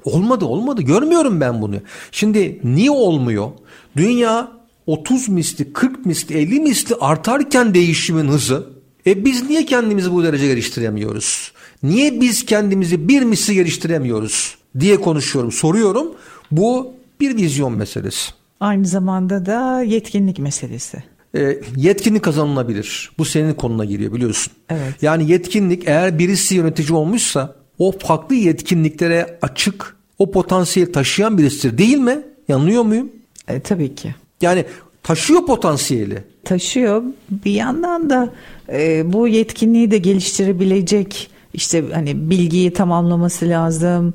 Olmadı 0.05 0.45
olmadı 0.45 0.83
görmüyorum 0.83 1.41
ben 1.41 1.63
bunu. 1.63 1.77
Şimdi 2.13 2.61
niye 2.65 2.91
olmuyor? 2.91 3.51
Dünya 3.97 4.53
30 4.87 5.29
misli 5.29 5.73
40 5.73 6.07
misli 6.07 6.39
50 6.39 6.61
misli 6.61 6.95
artarken 6.95 7.75
değişimin 7.75 8.29
hızı. 8.29 8.67
E 9.07 9.25
biz 9.25 9.49
niye 9.49 9.67
kendimizi 9.67 10.13
bu 10.13 10.25
derece 10.25 10.47
geliştiremiyoruz? 10.47 11.53
Niye 11.83 12.21
biz 12.21 12.47
kendimizi 12.47 13.09
bir 13.09 13.23
misli 13.23 13.55
geliştiremiyoruz 13.55 14.57
diye 14.81 15.01
konuşuyorum 15.01 15.53
soruyorum. 15.53 16.15
Bu 16.51 16.93
bir 17.21 17.37
vizyon 17.37 17.73
meselesi. 17.73 18.33
Aynı 18.61 18.87
zamanda 18.87 19.47
da 19.47 19.83
yetkinlik 19.83 20.39
meselesi. 20.39 21.05
E, 21.37 21.59
yetkinlik 21.77 22.23
kazanılabilir. 22.23 23.11
Bu 23.19 23.25
senin 23.25 23.55
konuna 23.55 23.85
giriyor 23.85 24.13
biliyorsun. 24.13 24.53
Evet. 24.69 25.03
Yani 25.03 25.31
yetkinlik 25.31 25.83
eğer 25.89 26.19
birisi 26.19 26.55
yönetici 26.55 26.93
olmuşsa 26.93 27.55
o 27.79 27.93
farklı 27.93 28.35
yetkinliklere 28.35 29.39
açık, 29.43 29.97
o 30.19 30.31
potansiyel 30.31 30.93
taşıyan 30.93 31.39
birisidir 31.39 31.79
değil 31.79 31.99
mi? 31.99 32.23
Yanılıyor 32.49 32.83
muyum? 32.83 33.13
E, 33.49 33.61
tabii 33.61 33.95
ki. 33.95 34.15
Yani 34.41 34.65
taşıyor 35.03 35.47
potansiyeli. 35.47 36.25
Taşıyor. 36.45 37.03
Bir 37.45 37.53
yandan 37.53 38.11
da 38.11 38.29
e, 38.73 39.13
bu 39.13 39.29
yetkinliği 39.29 39.91
de 39.91 39.99
geliştirebilecek 39.99 41.31
işte 41.55 41.85
hani 41.93 42.31
bilgiyi 42.31 42.73
tamamlaması 42.73 43.49
lazım. 43.49 44.15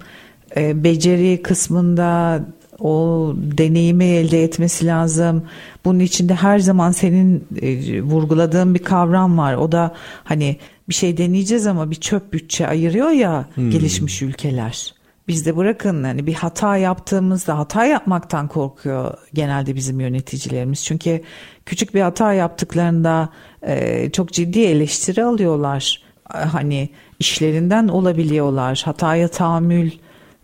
E, 0.58 0.84
beceri 0.84 1.42
kısmında 1.42 2.40
o 2.80 3.34
deneyimi 3.36 4.06
elde 4.06 4.44
etmesi 4.44 4.86
lazım. 4.86 5.44
Bunun 5.86 6.00
içinde 6.00 6.36
her 6.36 6.60
zaman 6.60 6.92
senin 6.92 7.48
e, 7.62 8.02
vurguladığın 8.02 8.76
bir 8.76 8.80
kavram 8.80 9.38
var. 9.38 9.54
O 9.54 9.72
da 9.72 9.94
hani 10.24 10.58
bir 10.90 10.94
şey 10.94 11.18
deneyeceğiz 11.18 11.68
ama 11.68 11.92
bir 11.92 11.96
çöp 11.96 12.34
bütçe 12.34 12.68
ayırıyor 12.68 13.10
ya 13.10 13.46
hmm. 13.56 13.72
gelişmiş 13.72 14.22
ülkeler. 14.22 14.94
Biz 15.28 15.46
de 15.46 15.58
bırakın 15.58 16.04
hani 16.04 16.28
bir 16.28 16.34
hata 16.34 16.78
yaptığımızda 16.78 17.58
hata 17.58 17.86
yapmaktan 17.86 18.48
korkuyor 18.48 19.14
genelde 19.34 19.76
bizim 19.76 20.00
yöneticilerimiz. 20.00 20.86
Çünkü 20.86 21.22
küçük 21.66 21.96
bir 21.96 22.02
hata 22.02 22.34
yaptıklarında 22.34 23.30
e, 23.62 24.10
çok 24.10 24.32
ciddi 24.34 24.60
eleştiri 24.60 25.24
alıyorlar. 25.24 26.04
Hani 26.24 26.90
işlerinden 27.20 27.88
olabiliyorlar. 27.88 28.82
Hataya 28.86 29.28
tahammül 29.28 29.92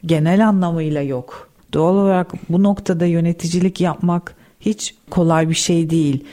genel 0.05 0.47
anlamıyla 0.47 1.01
yok. 1.01 1.49
Doğal 1.73 1.95
olarak 1.95 2.33
bu 2.49 2.63
noktada 2.63 3.05
yöneticilik 3.05 3.81
yapmak 3.81 4.35
hiç 4.59 4.95
kolay 5.09 5.49
bir 5.49 5.55
şey 5.55 5.89
değil. 5.89 6.23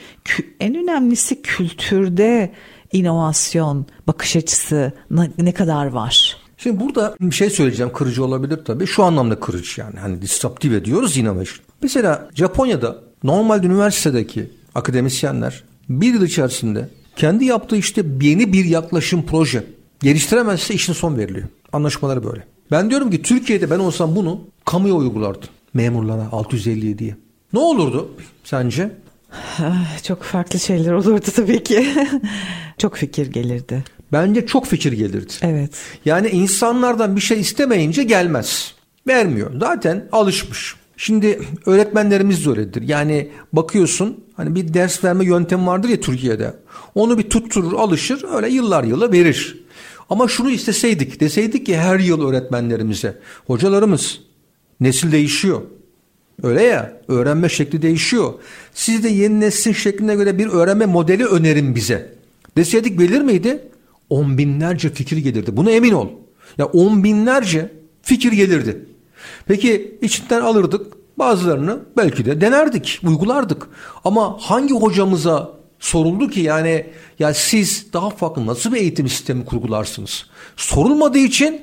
En 0.59 0.75
önemlisi 0.75 1.41
kültürde 1.41 2.51
inovasyon, 2.93 3.85
bakış 4.07 4.35
açısı 4.35 4.91
ne 5.37 5.51
kadar 5.51 5.85
var? 5.85 6.37
Şimdi 6.57 6.79
burada 6.79 7.15
bir 7.21 7.35
şey 7.35 7.49
söyleyeceğim 7.49 7.93
kırıcı 7.93 8.25
olabilir 8.25 8.59
tabii. 8.65 8.87
Şu 8.87 9.03
anlamda 9.03 9.39
kırıcı 9.39 9.81
yani 9.81 9.99
hani 9.99 10.21
disruptive 10.21 10.75
ediyoruz 10.75 11.17
innovation. 11.17 11.65
Mesela 11.81 12.29
Japonya'da 12.35 12.97
normal 13.23 13.63
üniversitedeki 13.63 14.51
akademisyenler 14.75 15.63
bir 15.89 16.13
yıl 16.13 16.23
içerisinde 16.23 16.89
kendi 17.15 17.45
yaptığı 17.45 17.75
işte 17.75 18.03
yeni 18.21 18.53
bir 18.53 18.65
yaklaşım 18.65 19.23
proje 19.25 19.63
geliştiremezse 19.99 20.73
işin 20.73 20.93
son 20.93 21.17
veriliyor. 21.17 21.47
Anlaşmaları 21.73 22.23
böyle. 22.23 22.43
Ben 22.71 22.89
diyorum 22.89 23.11
ki 23.11 23.21
Türkiye'de 23.21 23.69
ben 23.69 23.79
olsam 23.79 24.15
bunu 24.15 24.41
kamuya 24.65 24.93
uygulardım. 24.93 25.49
Memurlara 25.73 26.23
657'ye. 26.23 27.15
Ne 27.53 27.59
olurdu 27.59 28.09
sence? 28.43 28.91
Ah, 29.33 30.03
çok 30.03 30.23
farklı 30.23 30.59
şeyler 30.59 30.91
olurdu 30.91 31.25
tabii 31.35 31.63
ki. 31.63 31.87
Çok 32.77 32.95
fikir 32.95 33.31
gelirdi. 33.31 33.83
Bence 34.11 34.45
çok 34.45 34.67
fikir 34.67 34.91
gelirdi. 34.91 35.33
Evet. 35.41 35.71
Yani 36.05 36.29
insanlardan 36.29 37.15
bir 37.15 37.21
şey 37.21 37.39
istemeyince 37.39 38.03
gelmez. 38.03 38.73
Vermiyor. 39.07 39.51
Zaten 39.59 40.07
alışmış. 40.11 40.75
Şimdi 40.97 41.39
öğretmenlerimiz 41.65 42.45
de 42.45 42.49
öyledir. 42.49 42.81
Yani 42.81 43.29
bakıyorsun 43.53 44.23
hani 44.37 44.55
bir 44.55 44.73
ders 44.73 45.03
verme 45.03 45.25
yöntemi 45.25 45.65
vardır 45.65 45.89
ya 45.89 45.99
Türkiye'de. 45.99 46.53
Onu 46.95 47.17
bir 47.17 47.29
tutturur, 47.29 47.73
alışır, 47.73 48.25
öyle 48.35 48.49
yıllar 48.49 48.83
yıla 48.83 49.11
verir. 49.11 49.63
Ama 50.09 50.27
şunu 50.27 50.49
isteseydik, 50.49 51.19
deseydik 51.19 51.65
ki 51.65 51.77
her 51.77 51.99
yıl 51.99 52.27
öğretmenlerimize, 52.27 53.19
hocalarımız 53.47 54.19
nesil 54.79 55.11
değişiyor. 55.11 55.61
Öyle 56.43 56.63
ya, 56.63 57.01
öğrenme 57.07 57.49
şekli 57.49 57.81
değişiyor. 57.81 58.33
Siz 58.73 59.03
de 59.03 59.09
yeni 59.09 59.39
neslin 59.39 59.73
şekline 59.73 60.15
göre 60.15 60.37
bir 60.37 60.47
öğrenme 60.47 60.85
modeli 60.85 61.25
önerin 61.25 61.75
bize. 61.75 62.15
Deseydik 62.57 62.99
gelir 62.99 63.21
miydi? 63.21 63.67
On 64.09 64.37
binlerce 64.37 64.89
fikir 64.89 65.17
gelirdi. 65.17 65.57
Buna 65.57 65.71
emin 65.71 65.91
ol. 65.91 66.07
Ya 66.57 66.65
on 66.65 67.03
binlerce 67.03 67.71
fikir 68.01 68.31
gelirdi. 68.31 68.85
Peki 69.47 69.97
içinden 70.01 70.41
alırdık 70.41 70.85
bazılarını 71.17 71.79
belki 71.97 72.25
de 72.25 72.41
denerdik, 72.41 72.99
uygulardık. 73.03 73.67
Ama 74.03 74.37
hangi 74.41 74.73
hocamıza 74.73 75.51
soruldu 75.79 76.29
ki 76.29 76.39
yani 76.39 76.85
ya 77.19 77.33
siz 77.33 77.93
daha 77.93 78.09
farklı 78.09 78.45
nasıl 78.45 78.73
bir 78.73 78.77
eğitim 78.77 79.09
sistemi 79.09 79.45
kurgularsınız? 79.45 80.25
Sorulmadığı 80.55 81.17
için 81.17 81.61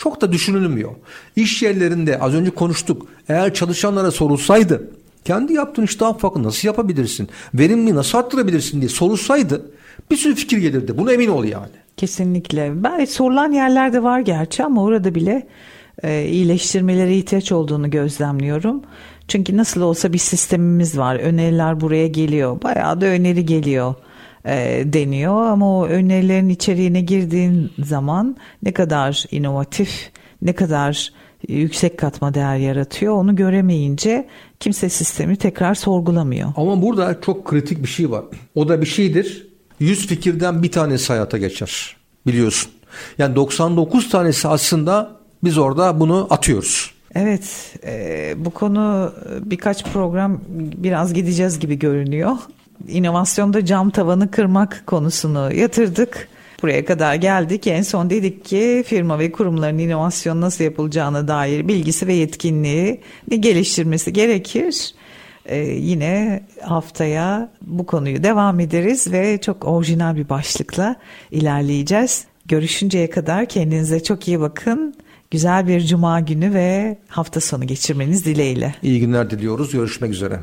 çok 0.00 0.20
da 0.20 0.32
düşünülmüyor. 0.32 0.90
İş 1.36 1.62
yerlerinde 1.62 2.18
az 2.18 2.34
önce 2.34 2.50
konuştuk. 2.50 3.06
Eğer 3.28 3.54
çalışanlara 3.54 4.10
sorulsaydı 4.10 4.90
kendi 5.24 5.52
yaptığın 5.52 5.82
iş 5.82 6.00
daha 6.00 6.14
farklı 6.14 6.42
nasıl 6.42 6.68
yapabilirsin? 6.68 7.28
Verimli 7.54 7.94
nasıl 7.94 8.18
arttırabilirsin 8.18 8.80
diye 8.80 8.88
sorulsaydı 8.88 9.62
bir 10.10 10.16
sürü 10.16 10.34
fikir 10.34 10.58
gelirdi. 10.58 10.98
Buna 10.98 11.12
emin 11.12 11.28
ol 11.28 11.44
yani. 11.44 11.70
Kesinlikle. 11.96 12.84
Belki 12.84 13.12
sorulan 13.12 13.52
yerlerde 13.52 14.02
var 14.02 14.20
gerçi 14.20 14.64
ama 14.64 14.82
orada 14.82 15.14
bile 15.14 15.46
e, 16.02 16.24
iyileştirmelere 16.24 17.16
ihtiyaç 17.16 17.52
olduğunu 17.52 17.90
gözlemliyorum. 17.90 18.82
Çünkü 19.28 19.56
nasıl 19.56 19.80
olsa 19.80 20.12
bir 20.12 20.18
sistemimiz 20.18 20.98
var. 20.98 21.16
Öneriler 21.16 21.80
buraya 21.80 22.08
geliyor. 22.08 22.62
Bayağı 22.62 23.00
da 23.00 23.06
öneri 23.06 23.46
geliyor 23.46 23.94
e, 24.44 24.82
deniyor 24.86 25.46
ama 25.46 25.78
o 25.78 25.86
önerilerin 25.86 26.48
içeriğine 26.48 27.00
girdiğin 27.00 27.72
zaman 27.84 28.36
ne 28.62 28.72
kadar 28.72 29.24
inovatif, 29.30 30.10
ne 30.42 30.52
kadar 30.52 31.12
yüksek 31.48 31.98
katma 31.98 32.34
değer 32.34 32.56
yaratıyor 32.56 33.14
onu 33.14 33.36
göremeyince 33.36 34.28
kimse 34.60 34.88
sistemi 34.88 35.36
tekrar 35.36 35.74
sorgulamıyor. 35.74 36.52
Ama 36.56 36.82
burada 36.82 37.20
çok 37.20 37.44
kritik 37.44 37.82
bir 37.82 37.88
şey 37.88 38.10
var. 38.10 38.24
O 38.54 38.68
da 38.68 38.80
bir 38.80 38.86
şeydir. 38.86 39.46
100 39.80 40.06
fikirden 40.06 40.62
bir 40.62 40.70
tanesi 40.70 41.12
hayata 41.12 41.38
geçer. 41.38 41.96
Biliyorsun. 42.26 42.72
Yani 43.18 43.36
99 43.36 44.10
tanesi 44.10 44.48
aslında 44.48 45.10
biz 45.44 45.58
orada 45.58 46.00
bunu 46.00 46.26
atıyoruz. 46.30 46.94
Evet, 47.14 47.74
e, 47.84 48.34
bu 48.36 48.50
konu 48.50 49.12
birkaç 49.44 49.84
program 49.84 50.40
biraz 50.76 51.12
gideceğiz 51.12 51.58
gibi 51.58 51.78
görünüyor. 51.78 52.36
İnovasyonda 52.88 53.64
cam 53.64 53.90
tavanı 53.90 54.30
kırmak 54.30 54.82
konusunu 54.86 55.54
yatırdık. 55.54 56.28
Buraya 56.62 56.84
kadar 56.84 57.14
geldik. 57.14 57.66
En 57.66 57.82
son 57.82 58.10
dedik 58.10 58.44
ki 58.44 58.84
firma 58.86 59.18
ve 59.18 59.32
kurumların 59.32 59.78
inovasyon 59.78 60.40
nasıl 60.40 60.64
yapılacağına 60.64 61.28
dair 61.28 61.68
bilgisi 61.68 62.06
ve 62.06 62.14
yetkinliği 62.14 63.00
geliştirmesi 63.28 64.12
gerekir. 64.12 64.94
Ee, 65.46 65.58
yine 65.58 66.42
haftaya 66.62 67.50
bu 67.62 67.86
konuyu 67.86 68.22
devam 68.22 68.60
ederiz 68.60 69.12
ve 69.12 69.38
çok 69.40 69.64
orijinal 69.64 70.16
bir 70.16 70.28
başlıkla 70.28 70.96
ilerleyeceğiz. 71.30 72.24
Görüşünceye 72.46 73.10
kadar 73.10 73.46
kendinize 73.46 74.02
çok 74.02 74.28
iyi 74.28 74.40
bakın. 74.40 74.94
Güzel 75.30 75.66
bir 75.66 75.80
cuma 75.80 76.20
günü 76.20 76.54
ve 76.54 76.98
hafta 77.08 77.40
sonu 77.40 77.66
geçirmeniz 77.66 78.24
dileğiyle. 78.24 78.74
İyi 78.82 79.00
günler 79.00 79.30
diliyoruz. 79.30 79.72
Görüşmek 79.72 80.10
üzere. 80.10 80.40